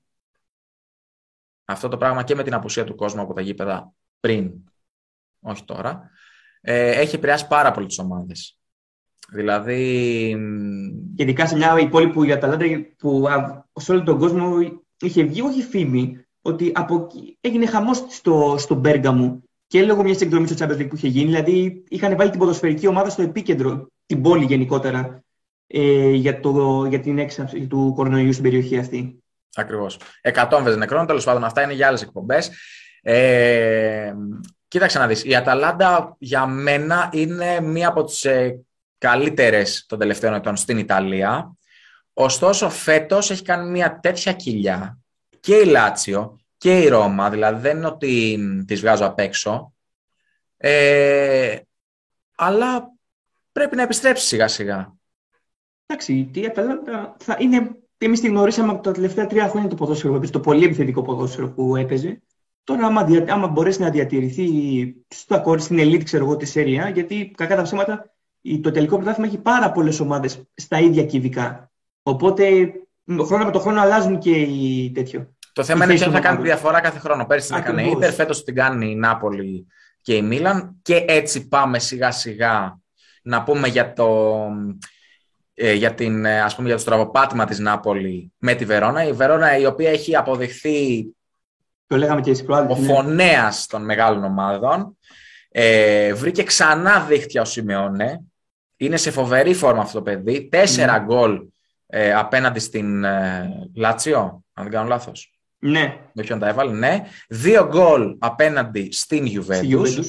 Αυτό 1.65 1.89
το 1.89 1.97
πράγμα 1.97 2.23
και 2.23 2.35
με 2.35 2.43
την 2.43 2.55
απουσία 2.55 2.85
του 2.85 2.95
κόσμου 2.95 3.21
από 3.21 3.35
τα 3.35 3.41
γήπεδα 3.41 3.93
πριν, 4.21 4.53
όχι 5.41 5.65
τώρα, 5.65 6.11
ε, 6.61 6.91
έχει 6.91 7.15
επηρεάσει 7.15 7.47
πάρα 7.47 7.71
πολύ 7.71 7.87
τις 7.87 7.99
ομάδες. 7.99 8.59
Δηλαδή... 9.31 10.37
Και 11.17 11.23
ειδικά 11.23 11.47
σε 11.47 11.57
μια 11.57 11.89
πόλη 11.89 12.09
που 12.09 12.25
η 12.25 12.33
Αταλάντα 12.33 12.67
που 12.99 13.29
σε 13.75 13.93
όλο 13.93 14.03
τον 14.03 14.19
κόσμο 14.19 14.55
είχε 15.01 15.25
βγει 15.25 15.41
όχι 15.41 15.63
φήμη, 15.63 16.28
ότι 16.49 16.73
από 16.75 17.07
έγινε 17.41 17.67
χαμός 17.67 18.05
στο, 18.09 18.55
στο 18.59 18.75
Μπέργαμο 18.75 19.43
και 19.67 19.83
λόγω 19.83 20.03
μιας 20.03 20.21
εκδρομής 20.21 20.51
στο 20.51 20.67
Champions 20.67 20.79
League 20.79 20.89
που 20.89 20.97
είχε 20.97 21.09
γίνει. 21.09 21.25
Δηλαδή, 21.25 21.85
είχαν 21.89 22.17
βάλει 22.17 22.31
την 22.31 22.39
ποδοσφαιρική 22.39 22.87
ομάδα 22.87 23.11
στο 23.11 23.23
επίκεντρο, 23.23 23.87
την 24.07 24.23
πόλη 24.23 24.45
γενικότερα, 24.45 25.23
ε, 25.67 26.11
για, 26.11 26.41
το, 26.41 26.85
για 26.85 27.01
την 27.01 27.19
έξαρση 27.19 27.67
του 27.67 27.93
κορονοϊού 27.97 28.33
στην 28.33 28.45
περιοχή 28.45 28.79
αυτή. 28.79 29.23
Ακριβώς. 29.55 29.99
Εκατόμβε 30.21 30.77
νεκρών, 30.77 31.07
τέλος 31.07 31.25
πάντων, 31.25 31.45
αυτά 31.45 31.63
είναι 31.63 31.73
για 31.73 31.87
άλλες 31.87 32.03
εκπομπές. 32.03 32.51
Ε, 33.03 34.13
κοίταξε 34.69 34.99
να 34.99 35.07
δεις. 35.07 35.25
Η 35.25 35.35
Αταλάντα 35.35 36.17
για 36.19 36.47
μένα 36.47 37.09
είναι 37.13 37.61
μία 37.61 37.89
από 37.89 38.05
τις 38.05 38.25
ε, 38.25 38.61
καλύτερες 38.99 39.85
των 39.89 39.99
τελευταίων 39.99 40.35
ετών 40.35 40.57
στην 40.57 40.79
Ιταλία. 40.79 41.57
Ωστόσο, 42.13 42.71
φέτος 42.71 43.31
έχει 43.31 43.43
κάνει 43.43 43.71
μια 43.71 44.01
τέτοια 44.01 44.33
κοιλιά 44.33 44.99
και 45.41 45.57
η 45.57 45.65
Λάτσιο 45.65 46.39
και 46.57 46.79
η 46.79 46.89
Ρώμα, 46.89 47.31
δηλαδή 47.31 47.61
δεν 47.61 47.77
είναι 47.77 47.87
ότι 47.87 48.39
τις 48.67 48.81
βγάζω 48.81 49.07
απ' 49.07 49.19
έξω, 49.19 49.75
ε, 50.57 51.57
αλλά 52.37 52.93
πρέπει 53.53 53.77
να 53.77 53.83
επιστρέψει 53.83 54.27
σιγά 54.27 54.49
σιγά. 54.49 54.97
Εντάξει, 55.87 56.31
η 56.35 56.47
Αταλάντα 56.47 57.17
θα 57.19 57.37
είναι, 57.41 57.71
εμείς 57.99 58.21
τη 58.21 58.29
γνωρίσαμε 58.29 58.73
από 58.73 58.83
τα 58.83 58.93
τελευταία 58.93 59.27
τρία 59.27 59.49
χρόνια 59.49 59.69
το 59.69 59.75
ποδόσφαιρο, 59.75 60.21
το 60.21 60.41
πολύ 60.41 60.65
επιθετικό 60.65 61.03
ποδόσφαιρο 61.03 61.51
που 61.51 61.77
έπαιζε. 61.77 62.23
Τώρα, 62.65 62.87
άμα, 62.87 63.07
άμα 63.29 63.49
μπορέσει 63.49 63.81
να 63.81 63.91
διατηρηθεί 63.91 64.47
στο 65.09 65.35
ακόρι, 65.35 65.61
στην 65.61 65.79
ελίτ, 65.79 66.03
ξέρω 66.03 66.25
εγώ, 66.25 66.37
της 66.37 66.51
Σέρια, 66.51 66.89
γιατί 66.89 67.33
κακά 67.37 67.57
τα 67.57 67.63
ψέματα, 67.63 68.15
το 68.61 68.71
τελικό 68.71 68.97
πρωτάθλημα 68.97 69.29
έχει 69.29 69.39
πάρα 69.39 69.73
πολλές 69.73 70.01
ομάδες 70.01 70.43
στα 70.55 70.79
ίδια 70.79 71.05
κυβικά. 71.05 71.71
Οπότε 72.03 72.73
χρόνο 73.25 73.45
με 73.45 73.51
το 73.51 73.59
χρόνο 73.59 73.81
αλλάζουν 73.81 74.19
και 74.19 74.31
οι 74.31 74.93
τέτοιο. 74.95 75.35
Το 75.53 75.65
θέμα 75.65 75.85
είναι 75.85 75.95
ποιος 75.95 76.13
θα 76.13 76.21
κάνει 76.21 76.37
τη 76.37 76.43
διαφορά 76.43 76.81
κάθε 76.81 76.99
χρόνο. 76.99 77.27
Πέρσι 77.27 77.49
την 77.49 77.57
έκανε 77.57 77.83
η 77.83 77.91
Ιντερ, 77.91 78.13
φέτος 78.13 78.45
την 78.45 78.55
κάνει 78.55 78.91
η 78.91 78.95
Νάπολη 78.95 79.67
και 80.03 80.15
η 80.15 80.23
Μίλαν. 80.23 80.77
Και 80.83 81.05
έτσι 81.09 81.49
πάμε 81.49 81.79
σιγά 81.79 82.11
σιγά 82.11 82.79
να 83.23 83.43
πούμε 83.43 83.69
για 83.69 83.93
το. 83.93 84.37
Ε, 85.55 85.73
για, 85.73 85.95
την, 85.95 86.25
ε, 86.25 86.41
ας 86.41 86.55
πούμε, 86.55 86.67
για 86.67 86.77
το 86.77 86.83
στραβοπάτημα 86.83 87.45
της 87.45 87.59
Νάπολη 87.59 88.33
με 88.39 88.55
τη 88.55 88.65
Βερόνα. 88.65 89.05
Η 89.05 89.13
Βερόνα 89.13 89.59
η 89.59 89.67
οποία 89.67 89.91
έχει 89.91 90.17
αποδειχθεί 90.17 91.07
το 91.89 91.97
λέγαμε 91.97 92.21
και 92.21 92.45
ο 92.49 92.65
ναι. 92.65 92.87
φωνέας 92.87 93.67
των 93.67 93.85
μεγάλων 93.85 94.25
ομάδων. 94.25 94.97
Ε, 95.49 96.15
βρήκε 96.15 96.43
ξανά 96.43 97.01
δίχτυα 97.01 97.41
ο 97.41 97.45
Σιμεώνε. 97.45 98.21
Είναι 98.77 98.97
σε 98.97 99.11
φοβερή 99.11 99.55
φόρμα 99.55 99.83
αυτό 99.83 99.99
το 99.99 100.05
παιδί. 100.05 100.49
Τέσσερα 100.49 101.03
mm. 101.03 101.05
γκολ 101.05 101.41
ε, 101.91 102.15
απέναντι 102.15 102.59
στην 102.59 103.05
ε, 103.05 103.51
Λάτσιο, 103.75 104.45
αν 104.53 104.65
δεν 104.65 104.73
κάνω 104.73 104.89
λάθος. 104.89 105.33
Ναι. 105.59 105.97
Με 106.13 106.23
ποιον 106.23 106.39
τα 106.39 106.49
έβαλε, 106.49 106.73
ναι. 106.73 107.05
Δύο 107.29 107.67
γκολ 107.67 108.17
απέναντι 108.19 108.89
στην 108.93 109.27
Juventus. 109.27 110.05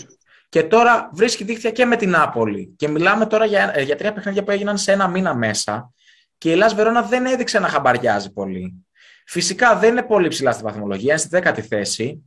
Και 0.49 0.63
τώρα 0.63 1.09
βρίσκει 1.13 1.43
δίκτυα 1.43 1.71
και 1.71 1.85
με 1.85 1.95
την 1.95 2.09
Νάπολη. 2.09 2.73
Και 2.77 2.87
μιλάμε 2.87 3.25
τώρα 3.25 3.45
για, 3.45 3.71
ε, 3.75 3.81
για 3.81 3.95
τρία 3.95 4.13
παιχνίδια 4.13 4.43
που 4.43 4.51
έγιναν 4.51 4.77
σε 4.77 4.91
ένα 4.91 5.07
μήνα 5.07 5.35
μέσα. 5.35 5.93
Και 6.37 6.49
η 6.49 6.51
Ελλάς 6.51 6.73
Βερόνα 6.73 7.01
δεν 7.01 7.25
έδειξε 7.25 7.59
να 7.59 7.67
χαμπαριάζει 7.67 8.31
πολύ. 8.31 8.85
Φυσικά 9.25 9.75
δεν 9.75 9.91
είναι 9.91 10.03
πολύ 10.03 10.27
ψηλά 10.27 10.51
στη 10.51 10.63
βαθμολογία, 10.63 11.09
είναι 11.09 11.17
στη 11.17 11.29
δέκατη 11.29 11.61
θέση. 11.61 12.23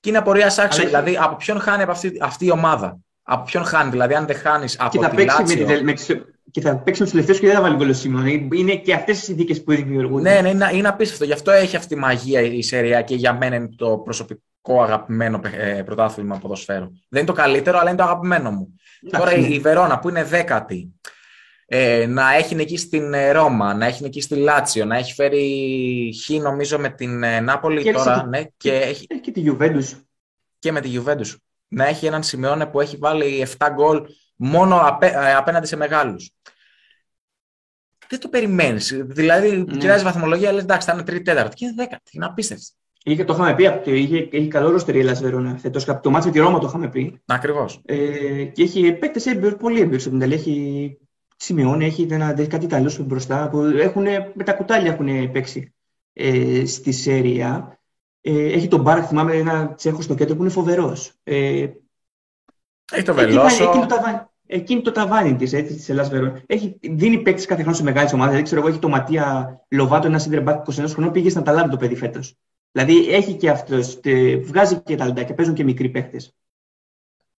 Και 0.00 0.08
είναι 0.08 0.18
απορία 0.18 0.54
άξιο. 0.56 0.84
Δηλαδή, 0.84 1.16
από 1.20 1.36
ποιον 1.36 1.60
χάνει 1.60 1.82
από 1.82 1.90
αυτή, 1.90 2.18
αυτή 2.20 2.44
η 2.44 2.50
ομάδα. 2.50 2.98
Από 3.22 3.44
ποιον 3.44 3.64
χάνει, 3.64 3.90
δηλαδή, 3.90 4.14
αν 4.14 4.26
δεν 4.26 4.36
χάνεις 4.36 4.76
από 4.80 4.98
και 4.98 5.08
τη 5.16 5.24
Λάτσιο... 5.24 5.66
Με, 5.66 5.82
με, 5.82 5.94
και 6.52 6.60
θα 6.60 6.76
παίξει 6.76 7.00
με 7.00 7.06
τους 7.06 7.10
τελευταίους 7.10 7.38
και 7.38 7.46
δεν 7.46 7.54
θα 7.54 7.62
βάλει 7.62 7.76
γκολ 7.76 7.94
Είναι 8.58 8.76
και 8.76 8.94
αυτές 8.94 9.18
οι 9.18 9.24
συνθήκες 9.24 9.62
που 9.62 9.74
δημιουργούν. 9.74 10.22
Ναι, 10.22 10.40
ναι, 10.40 10.48
είναι, 10.48 10.70
είναι 10.72 10.88
απίστευτο. 10.88 11.24
Γι' 11.24 11.32
αυτό 11.32 11.50
έχει 11.50 11.76
αυτή 11.76 11.94
τη 11.94 12.00
μαγεία 12.00 12.40
η 12.40 12.62
Σεριά 12.62 13.02
και 13.02 13.14
για 13.14 13.32
μένα 13.34 13.56
είναι 13.56 13.68
το 13.76 13.98
προσωπικό 13.98 14.82
αγαπημένο 14.82 15.40
ε, 15.56 15.82
πρωτάθλημα 15.82 16.38
ποδοσφαίρου. 16.38 16.86
Δεν 17.08 17.20
είναι 17.22 17.30
το 17.30 17.32
καλύτερο, 17.32 17.78
αλλά 17.78 17.88
είναι 17.88 17.98
το 17.98 18.04
αγαπημένο 18.04 18.50
μου. 18.50 18.76
Τώρα 19.10 19.34
η, 19.34 19.54
η 19.54 19.58
Βερόνα 19.58 19.98
που 19.98 20.08
είναι 20.08 20.24
δέκατη, 20.24 20.92
ε, 21.66 22.06
να 22.06 22.34
έχει 22.34 22.56
εκεί 22.58 22.76
στην 22.76 23.14
ε, 23.14 23.30
Ρώμα, 23.30 23.74
να 23.74 23.86
έχει 23.86 24.04
εκεί 24.04 24.20
στη 24.20 24.34
Λάτσιο, 24.34 24.84
να 24.84 24.96
έχει 24.96 25.14
φέρει 25.14 26.14
χ 26.24 26.30
νομίζω 26.30 26.78
με 26.78 26.88
την 26.88 27.22
ε, 27.22 27.40
Νάπολη 27.40 27.82
και 27.82 27.92
τώρα. 27.92 28.26
Ναι, 28.26 28.42
και, 28.42 28.50
και, 28.56 28.72
έχει... 28.72 29.06
και 29.06 29.30
τη 29.30 29.44
Juventus. 29.46 30.00
Και 30.58 30.72
με 30.72 30.80
τη 30.80 30.90
Juventus. 30.94 31.36
Να 31.68 31.86
έχει 31.86 32.06
έναν 32.06 32.22
Σιμεώνε 32.22 32.66
που 32.66 32.80
έχει 32.80 32.96
βάλει 32.96 33.46
7 33.58 33.68
γκολ 33.72 34.02
μόνο 34.36 34.80
απέ, 34.82 35.06
ε, 35.06 35.34
απέναντι 35.34 35.66
σε 35.66 35.76
μεγάλους. 35.76 36.30
Δεν 38.08 38.20
το 38.20 38.28
περιμένεις. 38.28 39.02
Δηλαδή, 39.04 39.64
mm. 39.68 39.78
κοιτάζει 39.78 40.04
βαθμολογία, 40.04 40.52
λες 40.52 40.62
εντάξει, 40.62 40.86
θα 40.86 40.94
είναι 40.94 41.02
τρίτη, 41.02 41.22
τέταρτη. 41.22 41.56
Και 41.56 41.64
είναι 41.64 41.74
δέκατη. 41.76 42.10
Είναι 42.12 42.24
απίστευτη. 42.24 42.66
Είχε, 43.04 43.24
το 43.24 43.32
είχαμε 43.32 43.54
πει, 43.54 43.90
είχε, 43.90 44.28
έχει 44.32 44.48
καλό 44.48 44.70
ρόστερ 44.70 44.94
η 44.94 44.98
Ελλάδα 44.98 45.20
Βερόνα 45.20 45.58
φέτος. 45.58 45.84
Το 45.84 46.10
μάτι 46.10 46.26
με 46.26 46.32
τη 46.32 46.38
Ρώμα 46.38 46.58
το 46.58 46.66
είχαμε 46.66 46.88
πει. 46.88 47.20
Ακριβώς. 47.26 47.80
Ε, 47.84 48.44
και 48.44 48.62
έχει 48.62 48.92
παίκτες 48.92 49.36
πολύ 49.58 49.80
έμπειρους 49.80 50.02
στην 50.02 50.16
Ιταλία. 50.16 50.36
Έχει 50.36 50.98
σημειώνει, 51.36 51.84
έχει 51.84 52.06
ένα, 52.10 52.32
κάτι 52.32 52.64
Ιταλούς 52.64 52.98
μπροστά 52.98 53.48
που 53.48 53.60
έχουν, 53.60 54.02
με 54.34 54.44
τα 54.44 54.52
κουτάλια 54.52 54.92
έχουν 54.92 55.32
παίξει 55.32 55.74
ε, 56.12 56.66
στη 56.66 56.92
Σέρια. 56.92 57.78
Ε, 58.20 58.52
έχει 58.52 58.68
τον 58.68 58.80
Μπάρκ, 58.80 59.04
θυμάμαι 59.08 59.34
ένα 59.36 59.74
Τσέχος 59.74 60.04
στο 60.04 60.14
κέντρο 60.14 60.36
που 60.36 60.42
είναι 60.42 60.50
φοβερός. 60.50 61.12
Ε, 61.22 61.66
έχει 62.92 63.04
το 63.04 63.14
Βελόσο. 63.14 63.64
Εκείνο 63.64 63.86
το 63.86 63.94
ταβάνι, 63.94 64.20
εκείνη 64.46 64.80
το 64.80 64.92
ταβάνι 64.92 65.36
της 65.36 65.50
της 65.50 65.88
Ελλάδας 65.88 66.10
Βερόνα. 66.10 66.42
Δίνει 66.80 67.18
παίκτη 67.18 67.46
κάθε 67.46 67.60
χρόνο 67.60 67.76
σε 67.76 67.82
μεγάλες 67.82 68.12
ομάδες. 68.12 68.34
Δεν 68.34 68.44
ξέρω 68.44 68.60
εγώ, 68.60 68.70
έχει 68.70 68.78
το 68.78 68.88
Ματία 68.88 69.56
Λοβάτο, 69.68 70.06
ένα 70.06 70.18
σύνδρεμπακ 70.18 70.64
21 70.70 70.84
χρονών, 70.88 71.12
πήγε 71.12 71.28
στην 71.28 71.40
Αταλάντα 71.40 71.68
το 71.68 71.76
παιδί 71.76 71.96
φέτος. 71.96 72.36
Δηλαδή 72.72 73.12
έχει 73.12 73.34
και 73.34 73.50
αυτός, 73.50 74.00
βγάζει 74.42 74.80
και 74.82 74.96
τα 74.96 75.10
και 75.10 75.34
παίζουν 75.34 75.54
και 75.54 75.64
μικροί 75.64 75.88
παίκτες. 75.88 76.34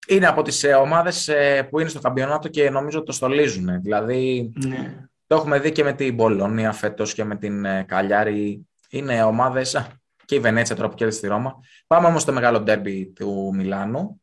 Είναι 0.06 0.26
από 0.26 0.42
τις 0.42 0.64
ε, 0.64 0.74
ομάδες 0.74 1.28
ε, 1.28 1.62
που 1.70 1.78
είναι 1.78 1.88
στο 1.88 1.98
καμπιονάτο 1.98 2.48
και 2.48 2.70
νομίζω 2.70 3.02
το 3.02 3.12
στολίζουν. 3.12 3.82
Δηλαδή 3.82 4.52
ναι. 4.66 5.08
το 5.26 5.34
έχουμε 5.34 5.58
δει 5.58 5.72
και 5.72 5.84
με 5.84 5.92
την 5.92 6.14
Μπολόνια 6.14 6.72
φέτος 6.72 7.14
και 7.14 7.24
με 7.24 7.36
την 7.36 7.64
ε, 7.64 7.84
Καλιάρη. 7.88 8.66
Είναι 8.90 9.22
ομάδες. 9.22 9.90
Και 10.24 10.34
η 10.34 10.40
Βενέτσια 10.40 10.76
τώρα 10.76 10.88
που 10.88 10.94
κέρδισε 10.94 11.18
στη 11.18 11.28
Ρώμα. 11.28 11.60
Πάμε 11.86 12.06
όμως 12.06 12.22
στο 12.22 12.32
μεγάλο 12.32 12.60
ντέρμπι 12.60 13.06
του 13.06 13.52
Μιλάνου 13.54 14.21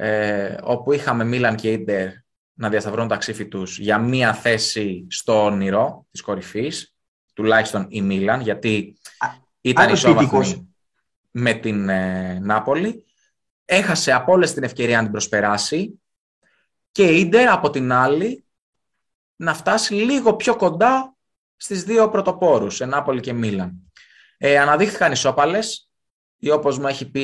ε, 0.00 0.56
όπου 0.62 0.92
είχαμε 0.92 1.24
Μίλαν 1.24 1.56
και 1.56 1.72
Ίντερ 1.72 2.08
να 2.54 2.68
διασταυρώνουν 2.68 3.08
τα 3.08 3.16
ξύφη 3.16 3.48
τους 3.48 3.78
για 3.78 3.98
μία 3.98 4.34
θέση 4.34 5.06
στο 5.10 5.44
όνειρο 5.44 6.06
της 6.10 6.20
κορυφής, 6.20 6.94
τουλάχιστον 7.32 7.86
η 7.88 8.02
Μίλαν, 8.02 8.40
γιατί 8.40 8.98
ήταν 9.60 9.92
ισόβαθμη 9.92 10.68
με 11.30 11.52
την 11.52 11.88
ε, 11.88 12.38
Νάπολη. 12.38 13.04
Έχασε 13.64 14.12
από 14.12 14.32
όλες 14.32 14.52
την 14.52 14.62
ευκαιρία 14.62 14.96
να 14.96 15.02
την 15.02 15.12
προσπεράσει 15.12 16.00
και 16.92 17.04
η 17.04 17.20
Ίντερ 17.20 17.48
από 17.48 17.70
την 17.70 17.92
άλλη 17.92 18.44
να 19.36 19.54
φτάσει 19.54 19.94
λίγο 19.94 20.36
πιο 20.36 20.56
κοντά 20.56 21.16
στις 21.56 21.84
δύο 21.84 22.08
πρωτοπόρους, 22.08 22.80
Νάπολη 22.80 23.20
και 23.20 23.32
Μίλαν. 23.32 23.92
Ε, 24.36 24.58
αναδείχθηκαν 24.58 25.12
ισόπαλες, 25.12 25.87
ή 26.38 26.50
όπως 26.50 26.78
μου 26.78 26.86
έχει 26.86 27.10
πει 27.10 27.22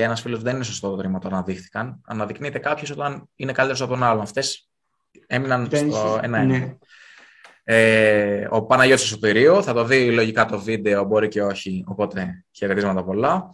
ένας 0.00 0.20
φίλος, 0.20 0.42
δεν 0.42 0.54
είναι 0.54 0.64
σωστό 0.64 0.90
το 0.90 0.96
τρίμμα 0.96 1.18
το 1.18 1.28
αναδείχθηκαν. 1.28 2.00
Αναδεικνύεται 2.06 2.58
κάποιος 2.58 2.90
όταν 2.90 3.28
είναι 3.36 3.52
καλύτερος 3.52 3.82
από 3.82 3.90
τον 3.90 4.02
άλλον. 4.02 4.22
Αυτές 4.22 4.68
έμειναν 5.26 5.68
στο 5.72 6.20
ένα 6.22 6.44
ναι. 6.44 6.76
ε, 7.64 8.46
ο 8.50 8.62
Παναγιώτης 8.62 9.04
Σωτηρίου, 9.04 9.62
θα 9.62 9.72
το 9.72 9.84
δει 9.84 10.10
λογικά 10.10 10.46
το 10.46 10.60
βίντεο, 10.60 11.04
μπορεί 11.04 11.28
και 11.28 11.42
όχι, 11.42 11.84
οπότε 11.86 12.44
χαιρετίσματα 12.52 13.04
πολλά. 13.04 13.48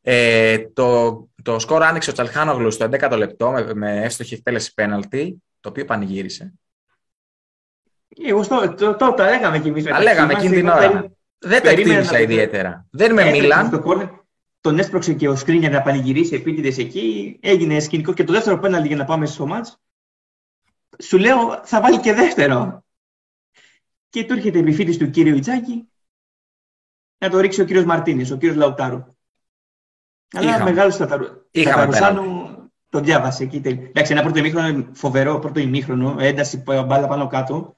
Ε, 0.00 0.58
το, 0.58 1.18
το 1.42 1.58
σκορ 1.58 1.82
άνοιξε 1.82 2.10
ο 2.10 2.12
Τσαλχάνογλους 2.12 2.74
στο 2.74 2.88
11ο 2.90 3.16
λεπτό 3.16 3.50
με, 3.50 3.74
με 3.74 4.02
εύστοχη 4.04 4.34
εκτέλεση 4.34 4.74
πέναλτη, 4.74 5.42
το 5.60 5.68
οποίο 5.68 5.84
πανηγύρισε. 5.84 6.52
Εγώ 8.24 8.42
στο, 8.42 8.74
το, 8.74 8.94
το, 8.94 9.14
το, 9.14 9.24
λέγαμε 9.24 9.58
κι 9.58 9.68
εμείς. 9.68 9.84
Τα 9.84 10.02
λέγαμε 10.02 10.32
εκείνη 10.32 10.54
την 10.54 10.68
ώρα. 10.68 11.10
Δεν 11.38 11.62
τα 11.62 11.70
εκτίμησα 11.70 12.20
ιδιαίτερα. 12.20 12.86
Δεν 12.90 13.12
με 13.12 13.30
Μίλαν. 13.30 13.82
Τον 14.62 14.78
έσπρωξε 14.78 15.14
και 15.14 15.28
ο 15.28 15.36
Σκρίνια 15.36 15.70
να 15.70 15.82
πανηγυρίσει 15.82 16.34
επίτηδες 16.34 16.78
εκεί. 16.78 17.38
Έγινε 17.42 17.80
σκηνικό 17.80 18.12
και 18.12 18.24
το 18.24 18.32
δεύτερο 18.32 18.58
πέναλτι 18.58 18.86
για 18.88 18.96
να 18.96 19.04
πάμε 19.04 19.26
στο 19.26 19.46
μάτς. 19.46 19.80
Σου 21.02 21.18
λέω 21.18 21.60
θα 21.64 21.80
βάλει 21.80 22.00
και 22.00 22.12
δεύτερο. 22.12 22.84
Και 24.08 24.24
του 24.24 24.32
έρχεται 24.32 24.58
η 24.58 24.60
επιφύτηση 24.60 24.98
του 24.98 25.10
κύριου 25.10 25.36
Ιτσάκη 25.36 25.88
να 27.18 27.28
το 27.28 27.40
ρίξει 27.40 27.60
ο 27.60 27.64
κύριος 27.64 27.84
Μαρτίνης, 27.84 28.30
ο 28.30 28.36
κύριος 28.36 28.56
Λαουτάρου. 28.56 29.16
Αλλά 30.32 30.62
μεγάλος 30.64 30.94
Σταταρουσάνου 30.94 32.56
το 32.88 33.00
διάβασε 33.00 33.42
εκεί. 33.42 33.56
Εντάξει, 33.64 34.12
ένα 34.12 34.22
πρώτο 34.22 34.38
ημίχρονο 34.38 34.88
φοβερό 34.92 35.38
πρώτο 35.38 35.60
ημίχρονο, 35.60 36.16
ένταση 36.18 36.56
μπάλα 36.56 37.06
πάνω 37.08 37.26
κάτω. 37.26 37.76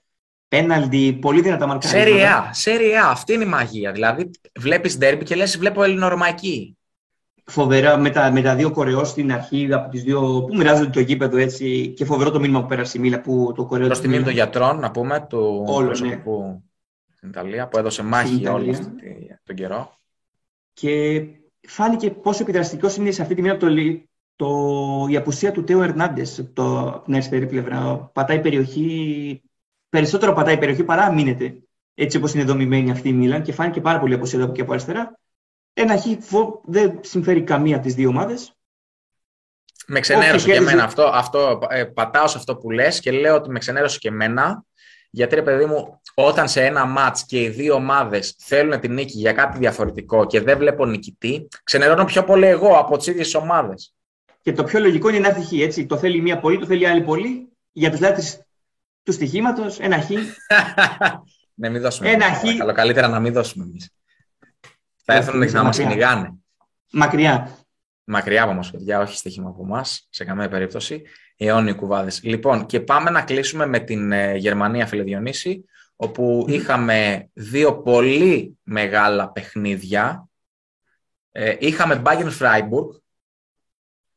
Πέναλτι, 0.49 1.19
πολύ 1.21 1.41
δυνατά 1.41 1.67
μαρκάρια. 1.67 2.01
Σεριά, 2.01 2.51
σεριά, 2.53 3.07
αυτή 3.07 3.33
είναι 3.33 3.45
η 3.45 3.47
μαγεία. 3.47 3.93
Δηλαδή, 3.93 4.31
βλέπεις 4.61 4.99
ντέρμπι 4.99 5.25
και 5.25 5.35
λες, 5.35 5.59
βλέπω 5.59 5.83
ελληνορωμαϊκή. 5.83 6.77
Φοβερά 7.47 7.97
με 7.97 8.11
τα, 8.11 8.33
με 8.33 8.43
τα 8.43 8.55
δύο 8.55 8.71
κορεός 8.71 9.09
στην 9.09 9.33
αρχή 9.33 9.69
από 9.73 9.91
τις 9.91 10.03
δύο 10.03 10.21
που 10.21 10.57
μοιράζονται 10.57 10.91
το 10.91 11.01
γήπεδο 11.01 11.37
έτσι 11.37 11.89
και 11.97 12.05
φοβερό 12.05 12.31
το 12.31 12.41
μήνυμα 12.41 12.61
που 12.61 12.67
πέρασε 12.67 12.99
η 12.99 13.01
Μίλα 13.01 13.21
που 13.21 13.53
το 13.57 13.65
κορεό. 13.65 13.87
Προς 13.87 14.01
τιμή 14.01 14.23
των 14.23 14.33
γιατρών, 14.33 14.79
να 14.79 14.91
πούμε, 14.91 15.27
του 15.29 15.65
Όλο, 15.67 15.87
προσωπικού 15.87 16.43
ναι. 16.43 16.59
στην 17.17 17.29
Ιταλία 17.29 17.69
που 17.69 17.79
έδωσε 17.79 18.03
μάχη 18.03 18.47
όλο 18.47 18.77
τον 19.45 19.57
καιρό. 19.57 19.99
Και 20.73 21.23
φάνηκε 21.61 22.11
πόσο 22.11 22.43
επιδραστικός 22.43 22.97
είναι 22.97 23.11
σε 23.11 23.23
αυτή 23.23 23.35
τη 23.35 23.43
μέρα 23.43 23.57
το, 23.57 23.67
το, 24.37 24.49
η 25.09 25.17
απουσία 25.17 25.53
του 25.53 25.65
Τέο 25.65 25.83
Ερνάντες 25.83 26.39
από 26.39 27.03
την 27.05 27.15
αριστερή 27.15 27.47
πλευρά. 27.47 28.11
Πατάει 28.13 28.41
περιοχή, 28.41 29.43
περισσότερο 29.95 30.33
πατάει 30.33 30.59
περιοχή 30.59 30.85
παρά 30.85 31.13
μείνεται 31.13 31.55
έτσι 31.95 32.17
όπως 32.17 32.35
είναι 32.35 32.45
δομημένη 32.45 32.91
αυτή 32.91 33.09
η 33.09 33.13
Μίλαν 33.13 33.43
και 33.43 33.53
φάνηκε 33.53 33.81
πάρα 33.81 33.99
πολύ 33.99 34.15
απουσία 34.15 34.43
από 34.43 34.51
εκεί 34.51 34.61
από 34.61 34.73
αριστερά. 34.73 35.19
Ένα 35.73 35.97
χ 35.99 36.05
δεν 36.65 36.99
συμφέρει 37.01 37.43
καμία 37.43 37.75
από 37.77 37.85
τις 37.85 37.95
δύο 37.95 38.09
ομάδες. 38.09 38.57
Με 39.87 40.01
ξενέρωσε 40.01 40.47
και 40.47 40.55
εμένα 40.55 40.85
αυτό. 40.85 41.03
αυτό 41.03 41.59
ε, 41.69 41.85
πατάω 41.85 42.27
σε 42.27 42.39
αυτό 42.39 42.57
που 42.57 42.71
λες 42.71 43.01
και 43.01 43.11
λέω 43.11 43.35
ότι 43.35 43.51
με 43.51 43.59
ξενέρωσε 43.59 43.99
και 43.99 44.09
εμένα 44.09 44.65
γιατί 45.11 45.35
ρε 45.35 45.43
παιδί 45.43 45.65
μου, 45.65 46.01
όταν 46.15 46.49
σε 46.49 46.65
ένα 46.65 46.85
μάτς 46.85 47.27
και 47.27 47.41
οι 47.41 47.49
δύο 47.49 47.75
ομάδες 47.75 48.37
θέλουν 48.39 48.81
την 48.81 48.93
νίκη 48.93 49.19
για 49.19 49.33
κάτι 49.33 49.59
διαφορετικό 49.59 50.27
και 50.27 50.41
δεν 50.41 50.59
βλέπω 50.59 50.87
νικητή, 50.87 51.49
ξενερώνω 51.65 52.05
πιο 52.05 52.25
πολύ 52.25 52.47
εγώ 52.47 52.79
από 52.79 52.97
τις 52.97 53.07
ίδιες 53.07 53.35
ομάδες. 53.35 53.95
Και 54.43 54.53
το 54.53 54.65
πιο 54.65 54.81
λογικό 54.81 55.09
είναι 55.09 55.19
να 55.19 55.29
έρθει 55.29 55.63
έτσι. 55.63 55.87
Το 55.87 55.97
θέλει 55.97 56.21
μία 56.21 56.39
πολύ, 56.39 56.59
το 56.59 56.67
θέλει 56.67 56.87
άλλη 56.87 57.03
πολύ. 57.03 57.49
Για 57.73 57.91
τους 57.91 58.01
λάτρε 58.01 58.23
του 59.05 59.13
στοιχήματος, 59.13 59.81
ένα 59.81 60.01
χ. 60.01 60.11
ναι, 61.61 61.69
μην 61.69 61.81
δώσουμε. 61.81 62.11
Ένα 62.11 62.27
χ. 62.35 62.43
Καλό, 62.59 62.73
καλύτερα 62.73 63.09
να 63.09 63.21
μην 63.21 63.33
δώσουμε 63.33 63.65
εμείς. 63.65 63.91
Θα 65.05 65.15
έρθουν 65.15 65.51
να 65.51 65.63
μα 65.63 65.71
κυνηγάνε. 65.71 66.35
Μακριά. 66.93 67.59
Μακριά 68.05 68.43
από 68.43 68.53
μας, 68.53 68.71
παιδιά, 68.71 69.01
όχι 69.01 69.17
στοίχημα 69.17 69.49
από 69.49 69.63
εμά, 69.63 69.85
σε 70.11 70.25
καμία 70.25 70.49
περίπτωση 70.49 71.03
αιώνιοι 71.37 71.75
κουβάδες. 71.75 72.23
Λοιπόν, 72.23 72.67
και 72.67 72.81
πάμε 72.81 73.11
να 73.11 73.23
κλείσουμε 73.23 73.67
με 73.67 73.79
την 73.79 74.13
ε, 74.13 74.35
Γερμανία, 74.37 74.87
φίλε 74.87 75.03
Διονύση, 75.03 75.65
όπου 75.97 76.45
είχαμε 76.49 77.29
δύο 77.33 77.79
πολύ 77.83 78.59
μεγάλα 78.63 79.31
παιχνίδια. 79.31 80.29
Ε, 81.33 81.57
είχαμε 81.59 82.03
Bayern 82.05 82.31
Freiburg, 82.39 83.03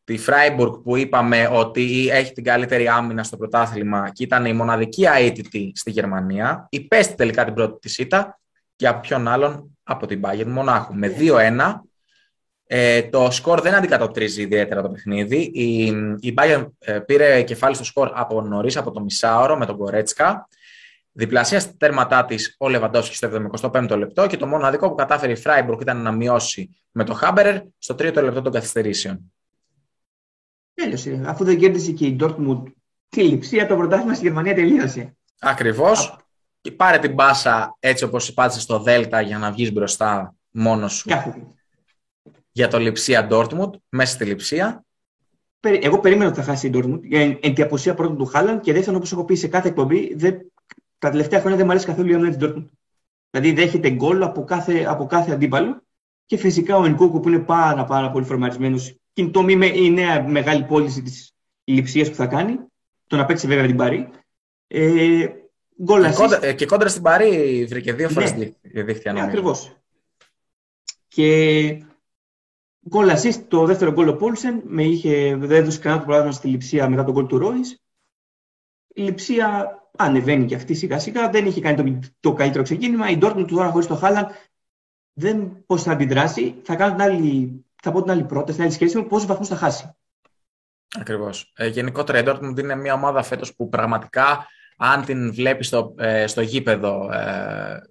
τη 0.07 0.17
Freiburg 0.27 0.81
που 0.83 0.95
είπαμε 0.95 1.49
ότι 1.51 2.09
έχει 2.11 2.33
την 2.33 2.43
καλύτερη 2.43 2.87
άμυνα 2.87 3.23
στο 3.23 3.37
πρωτάθλημα 3.37 4.09
και 4.13 4.23
ήταν 4.23 4.45
η 4.45 4.53
μοναδική 4.53 5.05
αίτητη 5.05 5.71
στη 5.75 5.91
Γερμανία. 5.91 6.67
Υπέστη 6.69 7.15
τελικά 7.15 7.45
την 7.45 7.53
πρώτη 7.53 7.79
της 7.79 7.97
ήττα 7.97 8.39
και 8.75 8.87
από 8.87 8.99
ποιον 8.99 9.27
άλλον 9.27 9.77
από 9.83 10.07
την 10.07 10.21
Bayern 10.23 10.45
Μονάχου 10.45 10.95
με 10.95 11.15
2-1 11.19 11.73
ε, 12.67 13.03
το 13.03 13.31
σκορ 13.31 13.61
δεν 13.61 13.73
αντικατοπτρίζει 13.73 14.41
ιδιαίτερα 14.41 14.81
το 14.81 14.89
παιχνίδι. 14.89 15.51
Η, 15.53 15.83
η 16.19 16.33
Bayern 16.37 16.65
ε, 16.79 16.99
πήρε 16.99 17.41
κεφάλι 17.41 17.75
στο 17.75 17.83
σκορ 17.83 18.11
από 18.13 18.41
νωρίς, 18.41 18.77
από 18.77 18.91
το 18.91 18.99
μισάωρο 18.99 19.57
με 19.57 19.65
τον 19.65 19.77
Κορέτσκα. 19.77 20.47
Διπλασία 21.11 21.59
στα 21.59 21.73
τέρματά 21.77 22.25
της 22.25 22.55
ο 22.57 22.69
Λεβαντόφσκι 22.69 23.15
στο 23.15 23.29
75ο 23.61 23.97
λεπτό 23.97 24.27
και 24.27 24.37
το 24.37 24.47
μόνο 24.47 24.65
αδικό 24.65 24.89
που 24.89 24.95
κατάφερε 24.95 25.31
η 25.31 25.35
Φράιμπουργκ 25.35 25.81
ήταν 25.81 26.01
να 26.01 26.11
μειώσει 26.11 26.69
με 26.91 27.03
το 27.03 27.13
Χάμπερερ 27.13 27.61
στο 27.77 27.95
τρίτο 27.95 28.21
λεπτό 28.21 28.41
των 28.41 28.51
καθυστερήσεων. 28.51 29.31
Τέλειωσε. 30.81 31.21
Αφού 31.25 31.43
δεν 31.43 31.57
κέρδισε 31.57 31.91
και 31.91 32.05
η 32.05 32.15
Ντόρκμουντ 32.15 32.67
τη 33.09 33.23
λειψία, 33.23 33.67
το 33.67 33.75
πρωτάθλημα 33.75 34.13
στη 34.13 34.25
Γερμανία 34.25 34.55
τελείωσε. 34.55 35.17
Ακριβώς. 35.39 36.17
Και 36.61 36.71
πάρε 36.71 36.99
την 36.99 37.13
μπάσα 37.13 37.75
έτσι 37.79 38.03
όπως 38.03 38.33
πάτησε 38.33 38.59
στο 38.59 38.79
Δέλτα 38.79 39.21
για 39.21 39.37
να 39.37 39.51
βγεις 39.51 39.73
μπροστά 39.73 40.35
μόνος 40.51 40.93
σου. 40.93 41.09
Κάθε 41.09 41.47
για 42.57 42.67
το 42.67 42.79
Λιψία 42.79 43.25
Ντόρτμουντ, 43.25 43.73
μέσα 43.89 44.13
στη 44.13 44.25
Λιψία. 44.25 44.85
Εγώ 45.59 45.99
περίμενα 45.99 46.29
ότι 46.29 46.39
θα 46.39 46.45
χάσει 46.45 46.67
η 46.67 46.69
Ντόρτμουντ 46.69 47.03
εν 47.41 47.53
τη 47.53 47.61
απουσία 47.61 47.93
πρώτον 47.93 48.17
του 48.17 48.25
Χάλαν 48.25 48.61
και 48.61 48.73
δεύτερον, 48.73 48.95
όπως 48.95 49.11
έχω 49.11 49.25
πει 49.25 49.35
σε 49.35 49.47
κάθε 49.47 49.67
εκπομπή, 49.67 50.15
δεν, 50.15 50.51
τα 50.97 51.09
τελευταία 51.09 51.39
χρόνια 51.39 51.57
δεν 51.57 51.65
μου 51.65 51.71
αρέσει 51.71 51.87
καθόλου 51.87 52.09
η 52.09 52.13
άμυνα 52.13 52.31
τη 52.31 52.37
Ντόρτμουντ. 52.37 52.67
Δηλαδή 53.29 53.53
δέχεται 53.53 53.89
γκολ 53.89 54.23
από 54.23 54.43
κάθε, 54.43 54.85
από 54.85 55.05
κάθε 55.05 55.31
αντίπαλο 55.31 55.81
και 56.25 56.37
φυσικά 56.37 56.77
ο 56.77 56.85
Ενκούκου 56.85 57.19
που 57.19 57.27
είναι 57.29 57.39
πάρα, 57.39 57.85
πάρα 57.85 58.11
πολύ 58.11 58.25
φορμαρισμένος 58.25 58.95
και 59.17 59.23
είναι 59.23 59.31
το, 59.31 59.45
η 59.73 59.91
νέα 59.91 60.27
μεγάλη 60.27 60.63
πώληση 60.63 61.01
της 61.01 61.35
λειψίας 61.63 62.09
που 62.09 62.15
θα 62.15 62.27
κάνει. 62.27 62.57
Το 63.07 63.15
να 63.15 63.25
παίξει 63.25 63.47
βέβαια 63.47 63.65
την 63.65 63.75
Παρή. 63.75 64.09
Ε, 64.67 65.25
και, 65.75 66.13
κόντρα, 66.15 66.53
και 66.53 66.65
κόντρα 66.65 66.89
στην 66.89 67.01
Παρή 67.01 67.65
βρήκε 67.69 67.93
δύο 67.93 68.09
φορές 68.09 68.33
ναι. 68.35 68.83
δίχτυα. 68.83 69.13
Ναι, 69.13 69.21
Ακριβώς. 69.21 69.77
Και 71.07 71.83
Γκολ 72.87 73.09
assist, 73.09 73.43
το 73.47 73.65
δεύτερο 73.65 73.91
γκολ 73.91 74.07
ο 74.07 74.15
Πόλσεν, 74.15 74.61
με 74.65 74.83
είχε, 74.83 75.35
δεν 75.35 75.51
έδωσε 75.51 75.79
κανένα 75.79 76.01
το 76.01 76.07
πράγμα 76.07 76.31
στη 76.31 76.47
λειψία 76.47 76.89
μετά 76.89 77.03
τον 77.03 77.13
γκολ 77.13 77.25
του 77.25 77.37
Ρόις. 77.37 77.83
Η 78.87 79.01
λειψία 79.01 79.79
ανεβαίνει 79.97 80.45
και 80.45 80.55
αυτή 80.55 80.73
σιγά 80.73 80.99
σιγά, 80.99 81.29
δεν 81.29 81.45
είχε 81.45 81.61
κάνει 81.61 81.99
το, 81.99 82.07
το 82.19 82.33
καλύτερο 82.33 82.63
ξεκίνημα. 82.63 83.09
Η 83.09 83.17
Ντόρκμουντ 83.17 83.49
τώρα 83.49 83.71
χωρίς 83.71 83.87
το 83.87 83.95
Χάλαν 83.95 84.27
δεν 85.13 85.63
πώς 85.65 85.83
θα 85.83 85.91
αντιδράσει. 85.91 86.55
Θα, 86.63 86.75
κάνω 86.75 86.95
την 86.95 87.01
άλλη, 87.01 87.65
θα 87.81 87.91
πω 87.91 88.01
την 88.01 88.11
άλλη 88.11 88.23
πρόταση, 88.23 88.53
την 88.53 88.63
άλλη 88.63 88.73
σχέση 88.73 88.97
μου, 88.97 89.07
πόσους 89.07 89.27
βαθμούς 89.27 89.47
θα 89.47 89.55
χάσει. 89.55 89.95
Ακριβώς. 90.99 91.53
Ε, 91.55 91.67
γενικότερα 91.67 92.19
η 92.19 92.23
Ντόρκμουντ 92.23 92.59
είναι 92.59 92.75
μια 92.75 92.93
ομάδα 92.93 93.23
φέτος 93.23 93.55
που 93.55 93.69
πραγματικά, 93.69 94.47
αν 94.77 95.05
την 95.05 95.33
βλέπεις 95.33 95.67
στο, 95.67 95.95
ε, 95.97 96.27
στο 96.27 96.41
γήπεδο, 96.41 97.11
ε, 97.11 97.81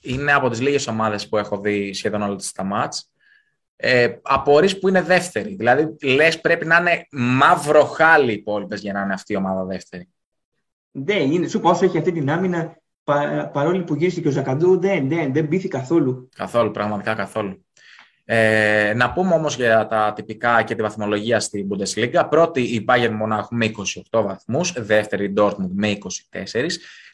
είναι 0.00 0.32
από 0.32 0.48
τις 0.48 0.60
λίγες 0.60 0.86
ομάδες 0.86 1.28
που 1.28 1.36
έχω 1.36 1.60
δει 1.60 1.92
σχεδόν 1.92 2.22
όλα 2.22 2.36
τα 2.54 2.64
μάτς 2.64 3.10
ε, 3.80 4.08
απορείς 4.22 4.78
που 4.78 4.88
είναι 4.88 5.02
δεύτερη. 5.02 5.54
Δηλαδή, 5.54 5.96
λες 6.02 6.40
πρέπει 6.40 6.66
να 6.66 6.76
είναι 6.76 7.06
μαύρο 7.10 7.84
χάλι 7.84 8.30
οι 8.30 8.34
υπόλοιπες 8.34 8.80
για 8.80 8.92
να 8.92 9.00
είναι 9.00 9.12
αυτή 9.12 9.32
η 9.32 9.36
ομάδα 9.36 9.64
δεύτερη. 9.64 10.08
Δεν 10.90 11.32
είναι. 11.32 11.48
Σου 11.48 11.60
πω 11.60 11.70
όσο 11.70 11.84
έχει 11.84 11.98
αυτή 11.98 12.12
την 12.12 12.30
άμυνα, 12.30 12.76
πα, 13.04 13.50
παρόλο 13.52 13.84
που 13.84 13.94
γύρισε 13.94 14.20
και 14.20 14.28
ο 14.28 14.30
Ζακαντού, 14.30 14.80
δεν, 14.80 15.08
δεν, 15.08 15.32
δεν 15.32 15.48
πήθη 15.48 15.68
καθόλου. 15.68 16.28
Καθόλου, 16.36 16.70
πραγματικά 16.70 17.14
καθόλου. 17.14 17.66
Ε, 18.30 18.92
να 18.96 19.12
πούμε 19.12 19.34
όμως 19.34 19.56
για 19.56 19.86
τα 19.86 20.12
τυπικά 20.16 20.62
και 20.62 20.74
τη 20.74 20.82
βαθμολογία 20.82 21.40
στην 21.40 21.68
Bundesliga. 21.70 22.26
Πρώτη 22.30 22.60
η 22.60 22.84
Bayern 22.88 23.10
Μονάχου 23.10 23.54
με 23.54 23.70
28 24.10 24.22
βαθμούς, 24.22 24.72
δεύτερη 24.72 25.24
η 25.24 25.34
Dortmund 25.36 25.70
με 25.74 25.98
24, 26.32 26.66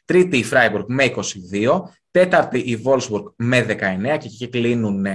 τρίτη 0.05 0.39
η 0.39 0.45
Freiburg 0.53 0.85
με 0.87 1.13
22, 1.53 1.83
τέταρτη 2.11 2.59
η 2.59 2.83
Wolfsburg 2.85 3.25
με 3.37 3.67
19 3.69 3.75
και 4.03 4.27
εκεί 4.27 4.49
κλείνουν 4.49 5.07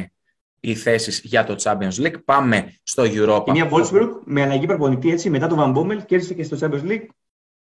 οι 0.60 0.76
θέσεις 0.76 1.22
για 1.24 1.43
το 1.43 1.56
Champions 1.64 1.95
League. 1.97 2.24
Πάμε 2.26 2.74
στο 2.84 3.04
Europa. 3.06 3.43
Η 3.47 3.52
μία 3.52 3.70
Wolfsburg 3.72 4.10
με 4.24 4.41
αλλαγή 4.41 4.66
προπονητή 4.66 5.12
έτσι, 5.12 5.30
μετά 5.30 5.47
το 5.47 5.56
Van 5.60 5.78
Bommel 5.78 6.06
κέρδισε 6.06 6.34
και 6.34 6.43
στο 6.43 6.58
Champions 6.62 6.88
League. 6.91 7.08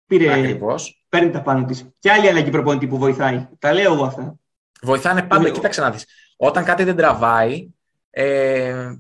Πήρε, 0.06 0.32
Ακριβώς. 0.32 1.04
παίρνει 1.08 1.30
τα 1.30 1.42
πάνω 1.42 1.64
της. 1.64 1.88
Και 1.98 2.10
άλλη 2.10 2.28
αλλαγή 2.28 2.50
προπονητή 2.50 2.86
που 2.86 2.98
βοηθάει. 2.98 3.48
Τα 3.58 3.72
λέω 3.72 3.92
εγώ 3.92 4.04
αυτά. 4.04 4.34
Βοηθάνε 4.82 5.22
πάντα. 5.22 5.40
Είναι... 5.42 5.50
Κοίταξε 5.50 5.80
να 5.80 5.90
δεις. 5.90 6.06
Όταν 6.36 6.64
κάτι 6.64 6.84
δεν 6.84 6.96
τραβάει, 6.96 7.68
ε, 8.10 8.94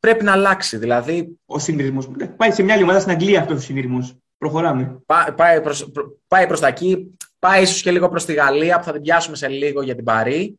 πρέπει 0.00 0.24
να 0.24 0.32
αλλάξει. 0.32 0.76
Δηλαδή... 0.76 1.38
Ο 1.46 1.58
συνειρμός. 1.58 2.10
Πάει 2.36 2.50
σε 2.50 2.62
μια 2.62 2.74
άλλη 2.74 2.82
ομάδα 2.82 3.00
στην 3.00 3.12
Αγγλία 3.12 3.40
αυτός 3.40 3.56
ο 3.56 3.60
συνειρμός. 3.60 4.16
Προχωράμε. 4.38 5.00
Πά, 5.06 5.34
πάει 5.36 5.60
προς 5.60 5.92
πάει 6.28 6.46
προς 6.46 6.60
τα 6.60 6.66
εκεί. 6.66 7.16
Πάει 7.38 7.62
ίσως 7.62 7.82
και 7.82 7.90
λίγο 7.90 8.08
προς 8.08 8.24
τη 8.24 8.32
Γαλλία 8.32 8.78
που 8.78 8.84
θα 8.84 8.92
την 8.92 9.02
πιάσουμε 9.02 9.36
σε 9.36 9.48
λίγο 9.48 9.82
για 9.82 9.94
την 9.94 10.04
Παρή. 10.04 10.58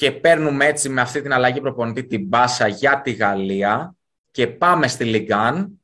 και 0.00 0.12
παίρνουμε 0.12 0.66
έτσι 0.66 0.88
με 0.88 1.00
αυτή 1.00 1.22
την 1.22 1.32
αλλαγή 1.32 1.60
προπονητή 1.60 2.06
την 2.06 2.26
μπάσα 2.26 2.68
για 2.68 3.00
τη 3.00 3.12
Γαλλία 3.12 3.96
και 4.30 4.46
πάμε 4.46 4.88
στη 4.88 5.04
Λιγκάν 5.04 5.80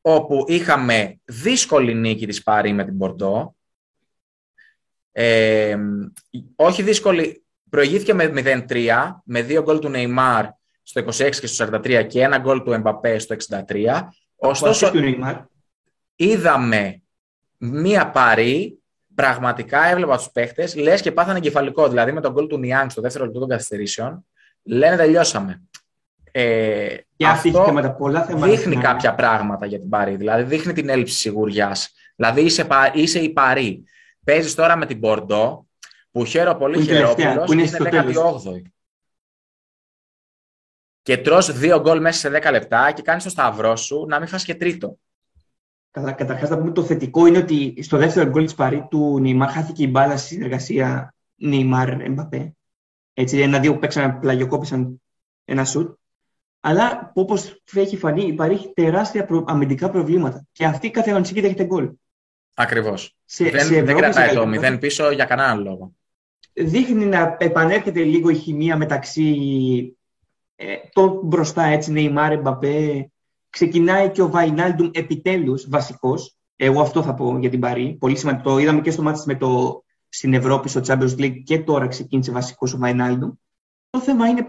όπου 0.00 0.44
είχαμε 0.48 1.20
δύσκολη 1.24 1.94
νίκη 1.94 2.26
της 2.26 2.42
Παρή 2.42 2.72
με 2.72 2.84
την 2.84 2.94
Μπορντό. 2.94 3.54
Ε, 5.12 5.78
όχι 6.56 6.82
δύσκολη, 6.82 7.41
προηγήθηκε 7.72 8.14
με 8.14 8.32
0-3, 8.68 8.88
με 9.24 9.42
δύο 9.42 9.62
γκολ 9.62 9.78
του 9.78 9.88
Νεϊμάρ 9.88 10.46
στο 10.82 11.04
26 11.04 11.10
και 11.40 11.46
στο 11.46 11.66
43 11.72 12.06
και 12.08 12.22
ένα 12.22 12.38
γκολ 12.38 12.62
του 12.62 12.72
Εμπαπέ 12.72 13.18
στο 13.18 13.36
63. 13.68 14.00
Ωστόσο, 14.36 14.90
είδαμε 16.16 17.02
μία 17.58 18.10
Παρή, 18.10 18.78
πραγματικά 19.14 19.86
έβλεπα 19.86 20.16
τους 20.16 20.30
παίχτες, 20.30 20.76
λες 20.76 21.00
και 21.00 21.12
πάθανε 21.12 21.40
κεφαλικό, 21.40 21.88
δηλαδή 21.88 22.12
με 22.12 22.20
τον 22.20 22.32
γκολ 22.32 22.46
του 22.46 22.58
Νιάνγκ 22.58 22.90
στο 22.90 23.00
δεύτερο 23.00 23.24
λεπτό 23.24 23.38
των 23.38 23.48
καθυστερήσεων, 23.48 24.26
λένε 24.62 24.96
τελειώσαμε. 24.96 25.62
Ε, 26.32 26.96
και 27.16 27.26
αυτό 27.26 27.72
με 27.72 27.82
τα 27.82 27.92
πολλά 27.92 28.24
θέματα 28.24 28.46
δείχνει 28.46 28.76
κάποια 28.76 29.14
πράγματα 29.14 29.66
για 29.66 29.78
την 29.78 29.88
Παρή. 29.88 30.16
Δηλαδή 30.16 30.42
δείχνει 30.42 30.72
την 30.72 30.88
έλλειψη 30.88 31.14
σιγουριάς. 31.14 31.94
Δηλαδή 32.16 32.40
είσαι, 32.40 32.66
είσαι 32.92 33.18
η 33.18 33.30
Παρή. 33.30 33.84
Παίζεις 34.24 34.54
τώρα 34.54 34.76
με 34.76 34.86
την 34.86 34.98
Μπορντό, 34.98 35.66
που 36.12 36.24
χαίρομαι 36.24 36.58
πολύ 36.58 36.82
χαιρόπουλο 36.82 37.46
είναι, 37.52 37.62
είναι 37.62 37.78
18η. 37.82 38.62
Και 41.02 41.18
τρως 41.18 41.58
δύο 41.58 41.80
γκολ 41.80 42.00
μέσα 42.00 42.18
σε 42.18 42.40
10 42.42 42.50
λεπτά 42.50 42.92
και 42.92 43.02
κάνεις 43.02 43.24
το 43.24 43.30
σταυρό 43.30 43.76
σου 43.76 44.06
να 44.08 44.18
μην 44.18 44.28
φας 44.28 44.44
και 44.44 44.54
τρίτο. 44.54 44.98
Καταρχάς, 45.90 46.48
να 46.48 46.58
πούμε 46.58 46.72
το 46.72 46.84
θετικό 46.84 47.26
είναι 47.26 47.38
ότι 47.38 47.82
στο 47.82 47.96
δεύτερο 47.96 48.30
γκολ 48.30 48.44
της 48.44 48.54
Παρή 48.54 48.86
του 48.90 49.18
Νεϊμάρ 49.20 49.50
χάθηκε 49.50 49.82
η 49.82 49.88
μπάλα 49.90 50.16
στη 50.16 50.34
συνεργασία 50.34 51.14
Νεϊμάρ-Εμπαπέ. 51.34 52.56
Έτσι, 53.14 53.38
ένα-δύο 53.38 53.72
που 53.72 53.78
παίξαν 53.78 54.18
πλαγιοκόπησαν 54.18 55.02
ένα 55.44 55.64
σουτ. 55.64 55.98
Αλλά 56.60 57.10
όπω 57.14 57.36
έχει 57.74 57.96
φανεί, 57.96 58.22
υπάρχει 58.22 58.72
τεράστια 58.72 59.24
προ... 59.24 59.44
αμυντικά 59.46 59.90
προβλήματα. 59.90 60.46
Και 60.52 60.64
αυτή 60.64 60.90
κάθε 60.90 61.10
αγωνιστική 61.10 61.40
δέχεται 61.40 61.64
γκολ. 61.64 61.90
Ακριβώς. 62.54 63.16
Δεν, 63.36 63.84
δεν 63.84 63.96
κρατάει 63.96 64.34
το 64.34 64.46
μηδέν 64.46 64.78
πίσω 64.78 65.10
για 65.10 65.24
κανέναν 65.24 65.62
λόγο. 65.62 65.92
Δείχνει 66.52 67.04
να 67.04 67.36
επανέρχεται 67.38 68.02
λίγο 68.02 68.28
η 68.28 68.34
χημεία 68.34 68.76
μεταξύ 68.76 69.36
ε, 70.56 70.74
το 70.92 71.20
μπροστά 71.24 71.62
έτσι, 71.62 71.92
Νεϊμάρ, 71.92 72.40
Μπαπέ. 72.40 73.10
Ξεκινάει 73.50 74.10
και 74.10 74.22
ο 74.22 74.30
Βαϊνάλντουμ 74.30 74.90
επιτέλους 74.92 75.68
βασικός. 75.68 76.36
Εγώ 76.56 76.80
αυτό 76.80 77.02
θα 77.02 77.14
πω 77.14 77.38
για 77.38 77.50
την 77.50 77.60
Παρή. 77.60 77.96
Πολύ 78.00 78.16
σημαντικό. 78.16 78.50
Το 78.50 78.58
είδαμε 78.58 78.80
και 78.80 78.90
στο 78.90 79.02
μάτι 79.02 79.20
με 79.26 79.34
το 79.34 79.82
στην 80.08 80.34
Ευρώπη, 80.34 80.68
στο 80.68 80.80
Champions 80.84 81.18
League 81.18 81.42
και 81.44 81.58
τώρα 81.58 81.86
ξεκίνησε 81.86 82.32
βασικός 82.32 82.74
ο 82.74 82.78
Βαϊνάλντουμ. 82.78 83.30
Το 83.90 84.00
θέμα 84.00 84.26
είναι 84.26 84.46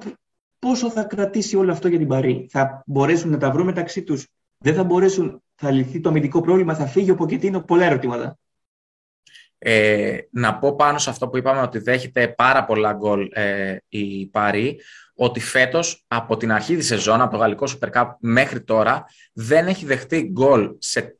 πόσο 0.60 0.90
θα 0.90 1.04
κρατήσει 1.04 1.56
όλο 1.56 1.72
αυτό 1.72 1.88
για 1.88 1.98
την 1.98 2.08
Παρή. 2.08 2.48
Θα 2.50 2.84
μπορέσουν 2.86 3.30
να 3.30 3.38
τα 3.38 3.52
βρουν 3.52 3.66
μεταξύ 3.66 4.04
τους, 4.04 4.28
δεν 4.58 4.74
θα 4.74 4.84
μπορέσουν, 4.84 5.44
θα 5.56 5.72
λυθεί 5.72 6.00
το 6.00 6.10
αμυντικό 6.10 6.42
πρόβλημα, 6.42 6.76
θα 6.76 6.86
φύγει 6.86 7.12
ο 7.12 7.16
Ποκετίνο. 7.16 7.62
Πολλά 7.62 7.86
ερωτήματα. 7.86 8.38
Ε, 9.66 10.18
να 10.32 10.58
πω 10.58 10.76
πάνω 10.76 10.98
σε 10.98 11.10
αυτό 11.10 11.28
που 11.28 11.38
είπαμε 11.38 11.62
ότι 11.62 11.80
δέχεται 11.80 12.28
πάρα 12.28 12.66
πολλά 12.66 12.94
γκολ 12.94 13.30
ε, 13.32 13.78
η 13.88 14.26
Παρή, 14.26 14.80
ότι 15.16 15.40
φέτος 15.40 16.04
από 16.08 16.38
την 16.38 16.52
αρχή 16.52 16.76
της 16.76 16.88
σεζόν, 16.88 17.22
από 17.22 17.32
το 17.32 17.38
Γαλλικό 17.38 17.68
Super 17.68 17.90
Cup 17.92 18.08
μέχρι 18.20 18.64
τώρα, 18.64 19.06
δεν 19.34 19.68
έχει 19.68 19.86
δεχτεί 19.86 20.30
γκολ 20.32 20.76
σε 20.78 21.18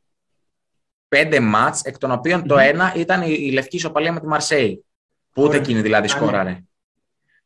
πέντε 1.08 1.40
μάτς, 1.40 1.82
εκ 1.82 1.98
των 1.98 2.12
οποίων 2.12 2.48
το 2.48 2.58
ένα 2.58 2.94
ήταν 2.96 3.22
η, 3.22 3.36
η 3.40 3.52
λευκή 3.52 3.76
ισοπαλία 3.76 4.12
με 4.12 4.20
τη 4.20 4.28
Μαρσέη, 4.28 4.86
που 5.34 5.44
ούτε 5.44 5.58
εκείνη 5.58 5.82
δηλαδή 5.82 6.08
σκόραρε. 6.08 6.64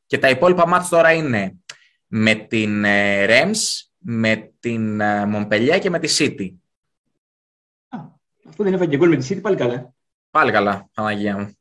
Και 0.05 0.17
τα 0.17 0.29
υπόλοιπα 0.29 0.67
μάτς 0.67 0.89
τώρα 0.89 1.13
είναι 1.13 1.55
με 2.07 2.35
την 2.35 2.81
Ρέμς, 3.25 3.91
με 3.97 4.51
την 4.59 5.01
Μομπελιά 5.27 5.75
ε, 5.75 5.79
και 5.79 5.89
με 5.89 5.99
τη 5.99 6.15
City. 6.19 6.53
αυτό 8.47 8.63
δεν 8.63 8.73
έφαγε 8.73 8.97
γκολ 8.97 9.09
με 9.09 9.15
τη 9.15 9.27
City, 9.29 9.41
πάλι 9.41 9.55
καλά. 9.55 9.95
Πάλι 10.31 10.51
καλά, 10.51 10.89
Παναγία 10.93 11.37
μου. 11.37 11.57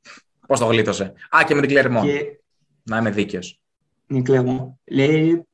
Πώς 0.46 0.58
το 0.58 0.66
γλίτωσε. 0.66 1.12
Α, 1.36 1.44
και 1.46 1.54
με 1.54 1.60
την 1.60 1.70
Κλερμό. 1.70 2.02
Και... 2.02 2.40
Να 2.82 2.96
είμαι 2.98 3.10
δίκαιος. 3.10 3.60
Η 4.06 4.22
Κλερμό. 4.22 4.80
Λέει, 4.84 5.46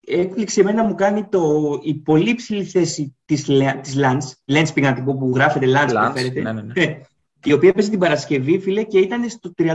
έκπληξη 0.00 0.60
εμένα 0.60 0.84
μου 0.84 0.94
κάνει 0.94 1.24
το, 1.24 1.78
η 1.82 1.94
πολύ 1.94 2.34
ψηλή 2.34 2.64
θέση 2.64 3.16
της, 3.24 3.44
της 3.80 3.96
Lance, 3.96 4.54
Lance 4.54 4.74
πήγα 4.74 4.88
να 4.88 4.94
την 4.94 5.04
πω 5.04 5.16
που 5.16 5.32
γράφεται 5.34 5.66
Lance, 5.68 5.90
Lance 5.90 6.32
ναι, 6.42 6.52
ναι, 6.52 6.62
ναι. 6.62 7.00
η 7.44 7.52
οποία 7.52 7.68
έπαιζε 7.68 7.90
την 7.90 7.98
Παρασκευή, 7.98 8.58
φίλε, 8.58 8.82
και 8.82 8.98
ήταν 8.98 9.28
στο 9.28 9.52
35-3-0. 9.58 9.72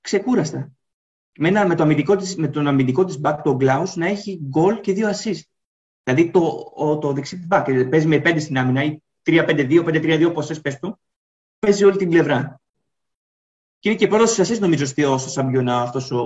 Ξεκούραστα 0.00 0.72
με, 1.38 1.48
ένα, 1.48 1.66
με, 1.66 1.74
το 1.74 1.82
αμυντικό 1.82 2.16
της, 2.16 2.36
με 2.36 2.48
τον 2.48 2.66
αμυντικό 2.66 3.04
της 3.04 3.20
back, 3.22 3.38
τον 3.44 3.56
Γκλάους, 3.56 3.96
να 3.96 4.06
έχει 4.06 4.40
γκολ 4.48 4.80
και 4.80 4.92
δύο 4.92 5.08
assist. 5.08 5.40
Δηλαδή 6.02 6.30
το, 6.30 6.72
ο, 6.74 6.98
το 6.98 7.12
δεξί 7.12 7.36
της 7.36 7.46
back, 7.50 7.86
παίζει 7.90 8.06
με 8.06 8.18
πέντε 8.18 8.38
στην 8.38 8.58
άμυνα 8.58 8.82
ή 8.82 9.02
3-5-2, 9.28 9.84
5-3-2, 9.84 10.26
όπως 10.26 10.60
πες 10.60 10.78
του, 10.78 11.00
παίζει 11.58 11.84
όλη 11.84 11.96
την 11.96 12.08
πλευρά. 12.08 12.60
Και 13.78 13.88
είναι 13.88 13.98
και 13.98 14.06
πρώτος 14.06 14.30
στους 14.30 14.48
assist 14.48 14.60
νομίζω 14.60 14.86
στο 14.86 15.18
Σαμπιονά 15.18 15.80
αυτός 15.80 16.10
ο, 16.10 16.24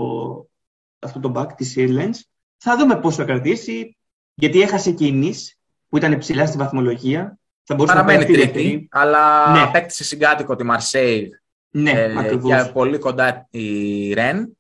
αυτό 0.99 1.21
το 1.21 1.33
back 1.37 1.53
της 1.57 1.75
Irlands. 1.77 2.21
Θα 2.57 2.77
δούμε 2.77 3.01
πώς 3.01 3.15
θα 3.15 3.25
κρατήσει, 3.25 3.97
γιατί 4.35 4.61
έχασε 4.61 4.91
και 4.91 5.07
η 5.07 5.21
Nice, 5.25 5.57
που 5.89 5.97
ήταν 5.97 6.19
ψηλά 6.19 6.47
στη 6.47 6.57
βαθμολογία. 6.57 7.39
Θα 7.65 7.77
Παραμένει 7.77 8.25
τρίτη, 8.25 8.89
αλλά 8.91 9.53
ναι. 9.53 9.63
απέκτησε 9.63 10.05
συγκάτοικο 10.05 10.57
τη 10.57 10.65
Μαρσέη 10.65 11.41
ναι, 11.71 11.91
ε, 11.91 12.35
για 12.43 12.73
πολύ 12.73 12.99
κοντά 12.99 13.47
η 13.51 14.13
Ρεν 14.13 14.57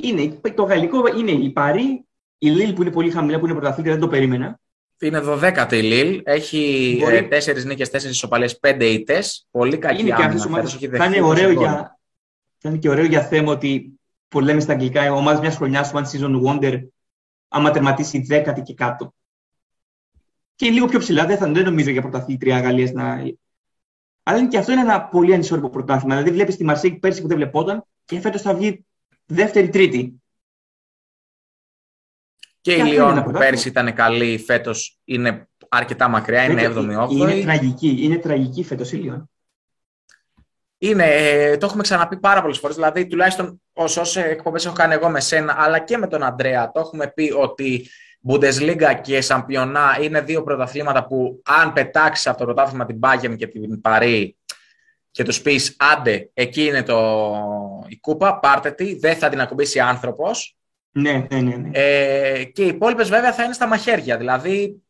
είναι, 0.00 0.40
το 0.54 0.62
γαλλικό 0.62 1.06
είναι 1.16 1.30
η 1.30 1.50
Πάρη, 1.50 2.04
η 2.38 2.50
Λίλ 2.50 2.72
που 2.72 2.82
είναι 2.82 2.90
πολύ 2.90 3.10
χαμηλά, 3.10 3.38
που 3.38 3.44
είναι 3.44 3.54
πρωταθλήτρια, 3.54 3.92
δεν 3.92 4.02
το 4.02 4.08
περίμενα. 4.08 4.60
Είναι 5.00 5.22
12η 5.24 5.72
η 5.72 5.82
Λίλ, 5.82 6.22
έχει 6.24 6.96
Μπορεί... 7.00 7.28
4 7.32 7.64
νίκες, 7.64 7.90
4 7.90 8.02
ισοπαλίες, 8.02 8.58
5 8.62 8.80
ήττες. 8.80 9.46
Πολύ 9.50 9.78
κακή 9.78 10.00
είναι 10.00 10.14
άμυνα. 10.14 10.64
Θα 10.96 11.04
είναι, 11.04 11.22
ωραίο 11.22 11.50
για, 11.50 11.98
θα 12.58 12.68
είναι 12.68 12.78
και 12.78 12.88
ωραίο 12.88 13.04
για 13.04 13.22
θέμα 13.22 13.52
ότι 13.52 14.00
που 14.28 14.40
λέμε 14.40 14.60
στα 14.60 14.72
αγγλικά, 14.72 15.04
η 15.04 15.08
ομάδα 15.08 15.40
μιας 15.40 15.56
χρονιάς, 15.56 15.90
One 15.94 16.04
Season 16.04 16.42
Wonder, 16.46 16.80
άμα 17.48 17.70
τερματίσει 17.70 18.26
10η 18.30 18.62
και 18.62 18.74
κάτω. 18.74 19.14
Και 20.54 20.70
λίγο 20.70 20.86
πιο 20.86 20.98
ψηλά, 20.98 21.26
δεν, 21.26 21.36
θα, 21.36 21.50
δεν 21.50 21.64
νομίζω 21.64 21.90
για 21.90 22.02
πρωταθλήτρια 22.02 22.60
Γαλλίας 22.60 22.92
να. 22.92 23.22
Αλλά 24.22 24.48
και 24.48 24.58
αυτό 24.58 24.72
είναι 24.72 24.80
ένα 24.80 25.04
πολύ 25.04 25.34
ανισόρροπο 25.34 25.70
πρωτάθλημα. 25.70 26.14
Δηλαδή, 26.14 26.32
βλέπεις 26.32 26.56
τη 26.56 26.64
Μαρσέικ 26.64 26.98
πέρσι 26.98 27.20
που 27.22 27.28
δεν 27.28 27.36
βλεπόταν 27.36 27.84
και 28.04 28.20
φέτος 28.20 28.42
θα 28.42 28.54
βγει 28.54 28.84
δεύτερη-τρίτη. 29.26 30.22
Και, 32.68 32.82
η 32.82 32.82
Λιόν 32.82 33.22
που 33.22 33.30
πέρυσι 33.30 33.68
ήταν 33.68 33.94
καλή, 33.94 34.38
φέτος 34.38 34.98
είναι 35.04 35.48
αρκετά 35.68 36.08
μακριά, 36.08 36.44
είναι 36.44 36.72
7η-8η. 36.74 37.10
Είναι 37.10 37.42
τραγική, 37.42 37.96
είναι 38.00 38.16
τραγική 38.16 38.64
φέτος 38.64 38.92
η 38.92 38.96
Λιόν. 38.96 39.30
Είναι, 40.78 41.04
ε, 41.04 41.56
το 41.56 41.66
έχουμε 41.66 41.82
ξαναπεί 41.82 42.16
πάρα 42.16 42.40
πολλές 42.40 42.58
φορές. 42.58 42.76
Δηλαδή, 42.76 43.06
τουλάχιστον 43.06 43.62
όσε 43.72 44.20
εκπομπές 44.20 44.66
έχω 44.66 44.74
κάνει 44.74 44.94
εγώ 44.94 45.08
με 45.08 45.20
σένα, 45.20 45.56
αλλά 45.58 45.78
και 45.78 45.96
με 45.96 46.06
τον 46.06 46.22
Αντρέα, 46.22 46.70
το 46.70 46.80
έχουμε 46.80 47.12
πει 47.14 47.32
ότι 47.38 47.88
Bundesliga 48.28 49.00
και 49.02 49.20
Σαμπιονά 49.20 49.98
είναι 50.00 50.20
δύο 50.20 50.42
πρωταθλήματα 50.42 51.06
που, 51.06 51.42
αν 51.44 51.72
πετάξεις 51.72 52.26
από 52.26 52.38
το 52.38 52.44
πρωτάθλημα 52.44 52.86
την 52.86 52.98
Bayern 53.02 53.36
και 53.36 53.46
την 53.46 53.80
Παρή, 53.80 54.36
και 55.10 55.22
τους 55.22 55.40
πεις 55.40 55.76
άντε, 55.78 56.30
εκεί 56.34 56.64
είναι 56.64 56.82
το... 56.82 56.96
η 57.88 57.98
κούπα, 57.98 58.38
πάρτε 58.38 58.70
τη, 58.70 58.98
δεν 58.98 59.16
θα 59.16 59.28
την 59.28 59.40
ακουμπήσει 59.40 59.80
άνθρωπος. 59.80 60.57
Ναι, 61.00 61.26
ναι, 61.30 61.40
ναι. 61.40 61.56
ναι. 61.56 61.70
Ε, 61.72 62.44
και 62.44 62.64
οι 62.64 62.66
υπόλοιπες 62.66 63.08
βέβαια 63.08 63.32
θα 63.32 63.44
είναι 63.44 63.52
στα 63.52 63.66
μαχαίρια. 63.66 64.16
Δηλαδή. 64.16 64.82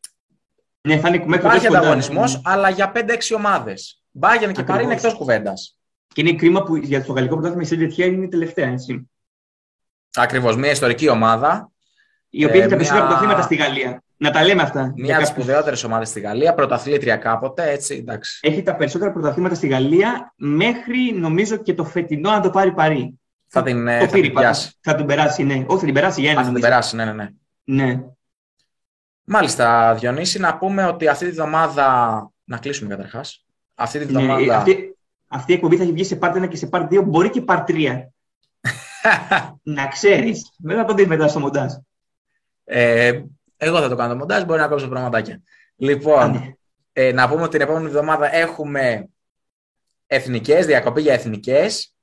Ναι, 0.81 0.97
θα 0.97 1.07
είναι 1.07 1.35
Υπάρχει 1.35 1.67
ανταγωνισμός, 1.67 2.35
ναι. 2.35 2.41
αλλά 2.45 2.69
για 2.69 2.91
5-6 2.95 3.01
ομάδες. 3.35 4.03
Μπάγεν 4.11 4.53
και 4.53 4.63
Παρή 4.63 4.83
είναι 4.83 4.93
εκτός 4.93 5.13
κουβέντας. 5.13 5.77
Και 6.13 6.21
είναι 6.21 6.33
κρίμα 6.33 6.63
που 6.63 6.75
για 6.75 7.03
το 7.03 7.13
γαλλικό 7.13 7.33
πρωτάθλημα 7.33 7.63
η 7.63 7.65
Σέντετιέ 7.65 8.05
είναι 8.05 8.25
η 8.25 8.27
τελευταία, 8.27 8.67
έτσι. 8.67 9.09
Ακριβώς. 10.15 10.55
Μια 10.55 10.71
ιστορική 10.71 11.09
ομάδα. 11.09 11.71
Η 12.29 12.45
οποία 12.45 12.55
ε, 12.55 12.59
έχει 12.59 12.69
τα 12.69 12.75
περισσότερα 12.75 13.05
πρωταθλήματα 13.05 13.41
στη 13.41 13.55
Γαλλία. 13.55 14.03
Να 14.17 14.31
τα 14.31 14.43
λέμε 14.43 14.61
αυτά. 14.61 14.93
Μία 14.95 15.13
από 15.13 15.23
τις 15.23 15.31
σπουδαιότερες 15.31 15.83
ομάδες 15.83 16.09
στη 16.09 16.19
Γαλλία, 16.19 16.53
πρωταθλήτρια 16.53 17.15
κάποτε, 17.15 17.71
έτσι, 17.71 17.95
εντάξει. 17.95 18.39
Έχει 18.41 18.61
τα 18.61 18.75
περισσότερα 18.75 19.11
πρωταθλήματα 19.11 19.55
στη 19.55 19.67
Γαλλία 19.67 20.33
μέχρι 20.35 21.13
νομίζω 21.13 21.57
και 21.57 21.73
το 21.73 21.83
φετινό 21.83 22.31
να 22.31 22.41
το 22.41 22.49
πάρει 22.49 22.71
παρή. 22.71 23.18
Θα 23.51 23.63
την, 23.63 23.85
το 23.85 23.91
θα 23.91 24.07
την 24.07 24.33
πιάσει. 24.33 24.71
Θα 24.81 24.95
την 24.95 25.05
περάσει, 25.05 25.43
ναι. 25.43 25.65
Όχι, 25.67 25.79
θα 25.79 25.85
την 25.85 25.93
περάσει 25.93 26.21
για 26.21 26.31
ένα. 26.31 26.43
Θα 26.43 26.51
την 26.51 26.61
περάσει, 26.61 26.95
ναι, 26.95 27.05
ναι, 27.05 27.13
ναι. 27.13 27.29
ναι. 27.63 28.03
Μάλιστα, 29.23 29.95
Διονύση, 29.95 30.39
να 30.39 30.57
πούμε 30.57 30.85
ότι 30.85 31.07
αυτή 31.07 31.25
τη 31.25 31.31
βδομάδα. 31.31 32.31
Να 32.43 32.57
κλείσουμε 32.57 32.89
καταρχάς. 32.89 33.45
Αυτή 33.75 33.99
τη 33.99 34.05
ναι, 34.05 34.19
βδομάδα. 34.19 34.45
Ναι, 34.45 34.53
αυτή, 34.53 34.97
αυτή 35.27 35.51
η 35.51 35.55
εκπομπή 35.55 35.77
θα 35.77 35.83
έχει 35.83 35.91
βγει 35.91 36.03
σε 36.03 36.17
part 36.21 36.43
1 36.43 36.47
και 36.49 36.55
σε 36.55 36.69
part 36.71 36.87
2, 36.87 37.03
μπορεί 37.05 37.29
και 37.29 37.43
part 37.47 37.63
3. 37.67 38.01
να 39.75 39.87
ξέρεις. 39.87 40.53
Δεν 40.57 40.77
θα 40.77 40.85
το 40.85 40.93
δεις 40.93 41.07
μετά 41.07 41.27
στο 41.27 41.39
μοντάζ. 41.39 41.73
Ε, 42.63 43.21
εγώ 43.57 43.79
θα 43.79 43.89
το 43.89 43.95
κάνω 43.95 44.09
το 44.09 44.17
μοντάζ, 44.17 44.43
μπορεί 44.43 44.59
να 44.59 44.67
κόψω 44.67 44.87
πραγματάκια. 44.87 45.41
Λοιπόν, 45.75 46.57
ε, 46.93 47.11
να 47.11 47.29
πούμε 47.29 47.41
ότι 47.41 47.51
την 47.51 47.61
επόμενη 47.61 47.85
εβδομάδα 47.85 48.35
έχουμε 48.35 49.09
εθνικές, 50.07 50.65
διακοπή 50.65 51.01
για 51.01 51.13
εθνικές. 51.13 51.93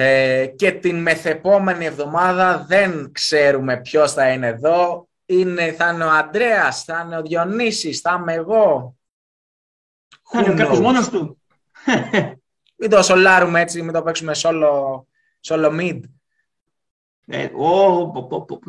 Ε, 0.00 0.46
και 0.46 0.72
την 0.72 1.02
μεθεπόμενη 1.02 1.84
εβδομάδα 1.84 2.64
δεν 2.68 3.12
ξέρουμε 3.12 3.80
ποιος 3.80 4.12
θα 4.12 4.32
είναι 4.32 4.46
εδώ. 4.46 5.08
Είναι, 5.26 5.72
θα 5.72 5.92
είναι 5.92 6.04
ο 6.04 6.10
Αντρέας, 6.10 6.84
θα 6.84 7.02
είναι 7.06 7.16
ο 7.16 7.22
Διονύσης, 7.22 8.00
θα 8.00 8.16
είμαι 8.20 8.32
εγώ. 8.32 8.96
Θα 10.30 10.40
είναι 10.40 10.54
κάποιος 10.54 10.80
μόνος 10.80 11.08
του. 11.08 11.42
Μην 12.76 12.90
το 12.90 13.02
σολάρουμε 13.02 13.60
έτσι, 13.60 13.82
μην 13.82 13.92
το 13.92 14.02
παίξουμε 14.02 14.32
solo, 14.36 15.02
solo 15.48 15.80
mid. 15.80 16.00
Ε, 17.26 17.44
ο, 17.44 18.10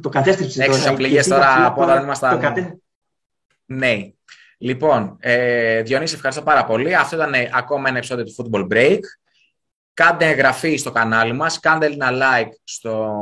το 0.01 0.09
κατέστρεψε 0.09 0.59
τώρα. 0.59 0.75
Έξι 0.75 0.87
απληγές 0.87 1.27
τώρα 1.27 1.65
από 1.65 1.81
όταν 1.81 2.03
ήμασταν 2.03 2.79
Ναι. 3.65 4.11
Λοιπόν, 4.57 5.17
ε, 5.19 5.81
Διονύση, 5.81 6.15
ευχαριστώ 6.15 6.43
πάρα 6.43 6.65
πολύ. 6.65 6.95
Αυτό 6.95 7.15
ήταν 7.15 7.33
ακόμα 7.53 7.89
ένα 7.89 7.97
επεισόδιο 7.97 8.25
του 8.25 8.35
Football 8.37 8.67
Break. 8.71 8.99
Κάντε 9.99 10.25
εγγραφή 10.25 10.77
στο 10.77 10.91
κανάλι 10.91 11.33
μας, 11.33 11.59
κάντε 11.59 11.85
ένα 11.85 12.09
like 12.11 12.49
στο 12.63 13.15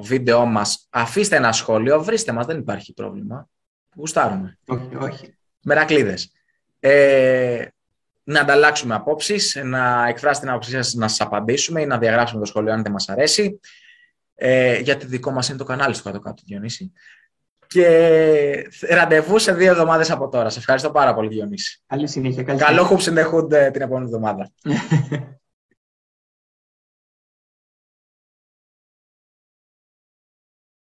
βίντεό 0.00 0.46
μας, 0.46 0.86
αφήστε 0.90 1.36
ένα 1.36 1.52
σχόλιο, 1.52 2.02
βρίστε 2.02 2.32
μας, 2.32 2.46
δεν 2.46 2.58
υπάρχει 2.58 2.92
πρόβλημα. 2.92 3.48
Γουστάρουμε. 3.96 4.58
Όχι, 4.66 4.88
όχι. 5.00 5.36
Μερακλείδες. 5.62 6.32
Ε, 6.80 7.64
να 8.24 8.40
ανταλλάξουμε 8.40 8.94
απόψεις, 8.94 9.60
να 9.64 10.06
εκφράσετε 10.08 10.40
την 10.46 10.54
άποψή 10.54 10.70
σας, 10.70 10.94
να 10.94 11.08
σας 11.08 11.20
απαντήσουμε 11.20 11.80
ή 11.80 11.86
να 11.86 11.98
διαγράψουμε 11.98 12.40
το 12.40 12.46
σχόλιο 12.46 12.72
αν 12.72 12.82
δεν 12.82 12.92
μας 12.92 13.08
αρέσει. 13.08 13.60
Ε, 14.34 14.78
γιατί 14.78 15.06
δικό 15.06 15.30
μας 15.30 15.48
είναι 15.48 15.58
το 15.58 15.64
κανάλι 15.64 15.94
στο 15.94 16.02
κάτω-κάτω, 16.02 16.42
Διονύση. 16.46 16.92
Και 17.66 18.70
ραντεβού 18.88 19.38
σε 19.38 19.52
δύο 19.52 19.70
εβδομάδες 19.70 20.10
από 20.10 20.28
τώρα. 20.28 20.48
Σε 20.48 20.58
ευχαριστώ 20.58 20.90
πάρα 20.90 21.14
πολύ, 21.14 21.28
Διονύση. 21.28 21.82
Καλή 21.86 22.08
συνέχεια. 22.08 22.42
Καλό 22.42 22.88
Hoops 22.90 23.04
in 23.04 23.72
την 23.72 23.82
επόμενη 23.82 24.04
εβδομάδα. 24.04 24.50